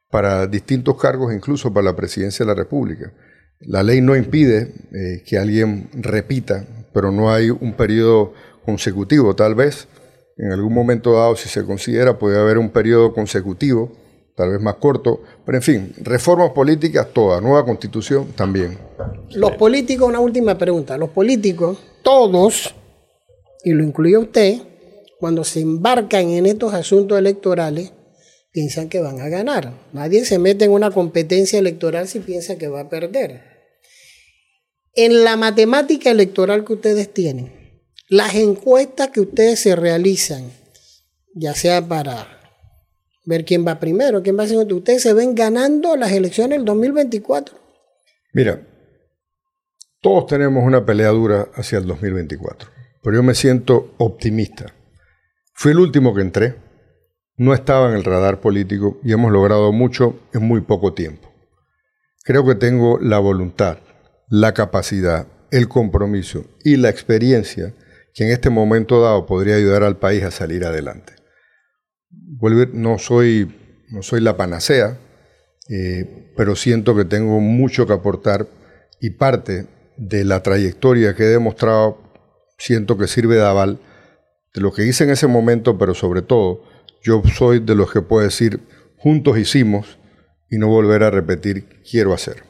para 0.09 0.47
distintos 0.47 0.97
cargos, 0.97 1.35
incluso 1.35 1.75
para 1.75 1.87
la 1.87 1.97
presidencia 1.97 2.47
de 2.47 2.53
la 2.53 2.55
República. 2.55 3.13
La 3.59 3.83
ley 3.83 4.01
no 4.01 4.15
impide 4.15 4.73
eh, 4.93 5.25
que 5.27 5.37
alguien 5.37 5.91
repita, 5.95 6.65
pero 6.95 7.11
no 7.11 7.33
hay 7.33 7.51
un 7.51 7.73
periodo 7.73 8.35
consecutivo. 8.65 9.35
Tal 9.35 9.57
vez 9.57 9.89
en 10.37 10.53
algún 10.53 10.75
momento 10.75 11.15
dado, 11.15 11.35
si 11.35 11.49
se 11.49 11.65
considera, 11.65 12.21
puede 12.21 12.39
haber 12.39 12.57
un 12.57 12.71
periodo 12.71 13.13
consecutivo 13.13 13.91
tal 14.39 14.53
vez 14.53 14.61
más 14.61 14.77
corto, 14.77 15.21
pero 15.45 15.59
en 15.59 15.63
fin, 15.63 15.93
reformas 15.99 16.53
políticas 16.53 17.09
todas, 17.13 17.43
nueva 17.43 17.65
constitución 17.65 18.29
también. 18.37 18.79
Los 19.31 19.57
políticos, 19.57 20.09
una 20.09 20.21
última 20.21 20.57
pregunta, 20.57 20.97
los 20.97 21.11
políticos, 21.11 21.77
todos, 22.05 22.73
y 23.65 23.73
lo 23.73 23.83
incluye 23.83 24.17
usted, 24.17 24.59
cuando 25.19 25.43
se 25.43 25.61
embarcan 25.61 26.31
en 26.31 26.47
estos 26.47 26.73
asuntos 26.73 27.19
electorales, 27.19 27.93
piensan 28.53 28.89
que 28.89 29.01
van 29.01 29.21
a 29.21 29.29
ganar. 29.29 29.73
Nadie 29.93 30.25
se 30.25 30.39
mete 30.39 30.67
en 30.67 30.71
una 30.71 30.93
competencia 30.93 31.59
electoral 31.59 32.07
si 32.07 32.21
piensa 32.21 32.57
que 32.57 32.69
va 32.69 32.83
a 32.83 32.89
perder. 32.89 33.43
En 34.95 35.25
la 35.25 35.37
matemática 35.37 36.13
electoral 36.13 36.65
que 36.65 36.75
ustedes 36.75 37.13
tienen, 37.13 37.83
las 38.09 38.37
encuestas 38.37 39.09
que 39.09 39.21
ustedes 39.21 39.59
se 39.59 39.75
realizan, 39.75 40.53
ya 41.35 41.55
sea 41.55 41.85
para 41.87 42.38
ver 43.29 43.45
quién 43.45 43.67
va 43.67 43.79
primero, 43.79 44.23
quién 44.23 44.39
va 44.39 44.47
segundo. 44.47 44.77
Ustedes 44.77 45.03
se 45.03 45.13
ven 45.13 45.35
ganando 45.35 45.97
las 45.97 46.13
elecciones 46.13 46.59
del 46.59 46.65
2024. 46.65 47.55
Mira, 48.33 48.67
todos 50.01 50.27
tenemos 50.27 50.65
una 50.65 50.87
pelea 50.87 51.11
dura 51.11 51.49
hacia 51.55 51.79
el 51.79 51.87
2024, 51.87 52.71
pero 53.03 53.17
yo 53.17 53.23
me 53.23 53.35
siento 53.35 53.95
optimista. 53.99 54.75
Fui 55.53 55.73
el 55.73 55.79
último 55.79 56.15
que 56.15 56.23
entré, 56.23 56.55
no 57.37 57.53
estaba 57.53 57.91
en 57.91 57.97
el 57.97 58.05
radar 58.05 58.41
político 58.41 58.99
y 59.05 59.13
hemos 59.13 59.31
logrado 59.31 59.73
mucho 59.73 60.19
en 60.33 60.45
muy 60.45 60.63
poco 60.63 60.95
tiempo. 60.95 61.31
Creo 62.25 62.47
que 62.47 62.55
tengo 62.55 62.99
la 62.99 63.19
voluntad, 63.19 63.79
la 64.31 64.55
capacidad, 64.55 65.27
el 65.51 65.69
compromiso 65.69 66.47
y 66.65 66.77
la 66.77 66.89
experiencia 66.89 67.75
que 68.15 68.25
en 68.25 68.31
este 68.33 68.49
momento 68.49 69.03
dado 69.03 69.27
podría 69.27 69.57
ayudar 69.57 69.83
al 69.83 69.99
país 69.99 70.25
a 70.25 70.31
salir 70.31 70.65
adelante 70.65 71.18
no 72.73 72.99
soy, 72.99 73.55
no 73.91 74.03
soy 74.03 74.21
la 74.21 74.37
panacea, 74.37 74.99
eh, 75.69 76.33
pero 76.37 76.57
siento 76.57 76.97
que 76.97 77.05
tengo 77.05 77.41
mucho 77.41 77.87
que 77.87 77.93
aportar 77.93 78.47
y 79.01 79.11
parte 79.11 79.67
de 79.97 80.25
la 80.25 80.43
trayectoria 80.43 81.15
que 81.15 81.25
he 81.25 81.29
demostrado 81.29 81.99
siento 82.57 82.97
que 82.97 83.07
sirve 83.07 83.37
de 83.37 83.47
aval 83.47 83.79
de 84.55 84.61
lo 84.61 84.73
que 84.73 84.85
hice 84.85 85.05
en 85.05 85.11
ese 85.11 85.27
momento, 85.27 85.79
pero 85.79 85.95
sobre 85.95 86.23
todo 86.23 86.63
yo 87.03 87.23
soy 87.35 87.61
de 87.61 87.75
los 87.75 87.93
que 87.93 88.03
puedo 88.03 88.25
decir 88.25 88.61
juntos 88.97 89.39
hicimos 89.39 89.99
y 90.51 90.59
no 90.59 90.69
volver 90.69 91.03
a 91.03 91.11
repetir 91.11 91.83
quiero 91.89 92.13
hacer. 92.13 92.48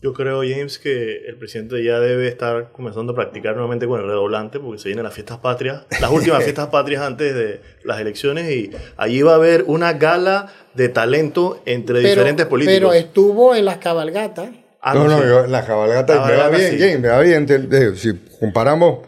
Yo 0.00 0.12
creo, 0.12 0.40
James, 0.42 0.78
que 0.78 1.26
el 1.28 1.36
presidente 1.36 1.82
ya 1.82 2.00
debe 2.00 2.26
estar 2.26 2.72
comenzando 2.72 3.12
a 3.12 3.14
practicar 3.14 3.54
nuevamente 3.54 3.86
con 3.86 4.00
el 4.00 4.06
redoblante 4.06 4.58
porque 4.58 4.80
se 4.80 4.88
vienen 4.88 5.04
las 5.04 5.14
fiestas 5.14 5.38
patrias, 5.38 5.84
las 6.00 6.10
últimas 6.10 6.42
fiestas 6.44 6.68
patrias 6.68 7.02
antes 7.02 7.34
de 7.34 7.60
las 7.84 8.00
elecciones 8.00 8.50
y 8.50 8.72
allí 8.96 9.22
va 9.22 9.32
a 9.32 9.36
haber 9.36 9.64
una 9.68 9.92
gala 9.92 10.52
de 10.74 10.88
talento 10.88 11.62
entre 11.66 12.00
diferentes 12.00 12.46
políticos. 12.46 12.78
Pero 12.78 12.92
estuvo 12.92 13.54
en 13.54 13.64
las 13.64 13.78
cabalgatas. 13.78 14.50
Ah, 14.80 14.94
no, 14.94 15.08
no, 15.08 15.44
en 15.44 15.52
las 15.52 15.64
cabalgatas 15.66 16.26
me 16.26 16.36
va 16.36 16.48
bien, 16.48 16.78
James, 16.78 17.00
me 17.00 17.08
va 17.08 17.20
bien. 17.20 17.96
Si 17.96 18.12
comparamos 18.38 19.06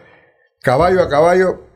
caballo 0.62 1.02
a 1.02 1.08
caballo, 1.08 1.67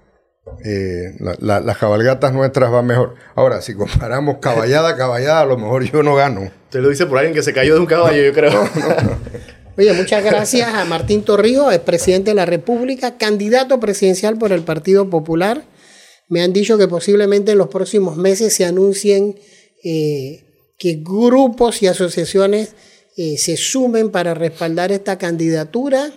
eh, 0.64 1.14
las 1.20 1.78
cabalgatas 1.78 2.32
nuestras 2.32 2.70
van 2.70 2.86
mejor. 2.86 3.14
Ahora, 3.34 3.62
si 3.62 3.74
comparamos 3.74 4.38
caballada 4.38 4.90
a 4.90 4.96
caballada, 4.96 5.40
a 5.40 5.46
lo 5.46 5.56
mejor 5.56 5.84
yo 5.84 6.02
no 6.02 6.16
gano. 6.16 6.50
Usted 6.64 6.80
lo 6.80 6.88
dice 6.88 7.06
por 7.06 7.18
alguien 7.18 7.34
que 7.34 7.42
se 7.42 7.52
cayó 7.52 7.74
de 7.74 7.80
un 7.80 7.86
caballo, 7.86 8.22
yo 8.22 8.32
creo. 8.32 8.52
Oye, 9.78 9.92
muchas 9.94 10.22
gracias 10.22 10.74
a 10.74 10.84
Martín 10.84 11.22
Torrijos, 11.22 11.76
presidente 11.78 12.32
de 12.32 12.34
la 12.34 12.44
República, 12.44 13.16
candidato 13.16 13.80
presidencial 13.80 14.36
por 14.36 14.52
el 14.52 14.62
Partido 14.62 15.08
Popular. 15.08 15.64
Me 16.28 16.42
han 16.42 16.52
dicho 16.52 16.76
que 16.76 16.88
posiblemente 16.88 17.52
en 17.52 17.58
los 17.58 17.68
próximos 17.68 18.16
meses 18.16 18.52
se 18.52 18.64
anuncien 18.64 19.38
eh, 19.84 20.44
que 20.76 21.00
grupos 21.02 21.82
y 21.82 21.86
asociaciones 21.86 22.74
eh, 23.16 23.38
se 23.38 23.56
sumen 23.56 24.10
para 24.10 24.34
respaldar 24.34 24.92
esta 24.92 25.18
candidatura. 25.18 26.10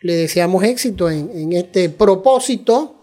Le 0.00 0.14
deseamos 0.14 0.64
éxito 0.64 1.10
en, 1.10 1.30
en 1.34 1.52
este 1.52 1.88
propósito 1.90 2.93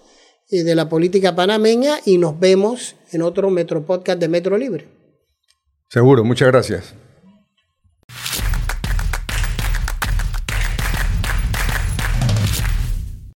eh, 0.52 0.64
de 0.64 0.76
la 0.76 0.90
política 0.90 1.34
panameña 1.34 2.00
y 2.06 2.18
nos 2.18 2.38
vemos 2.38 2.98
en 3.14 3.22
otro 3.22 3.50
Metro 3.50 3.86
Podcast 3.86 4.20
de 4.20 4.28
Metro 4.28 4.58
Libre. 4.58 4.86
Seguro, 5.90 6.26
muchas 6.26 6.50
gracias. 6.50 6.94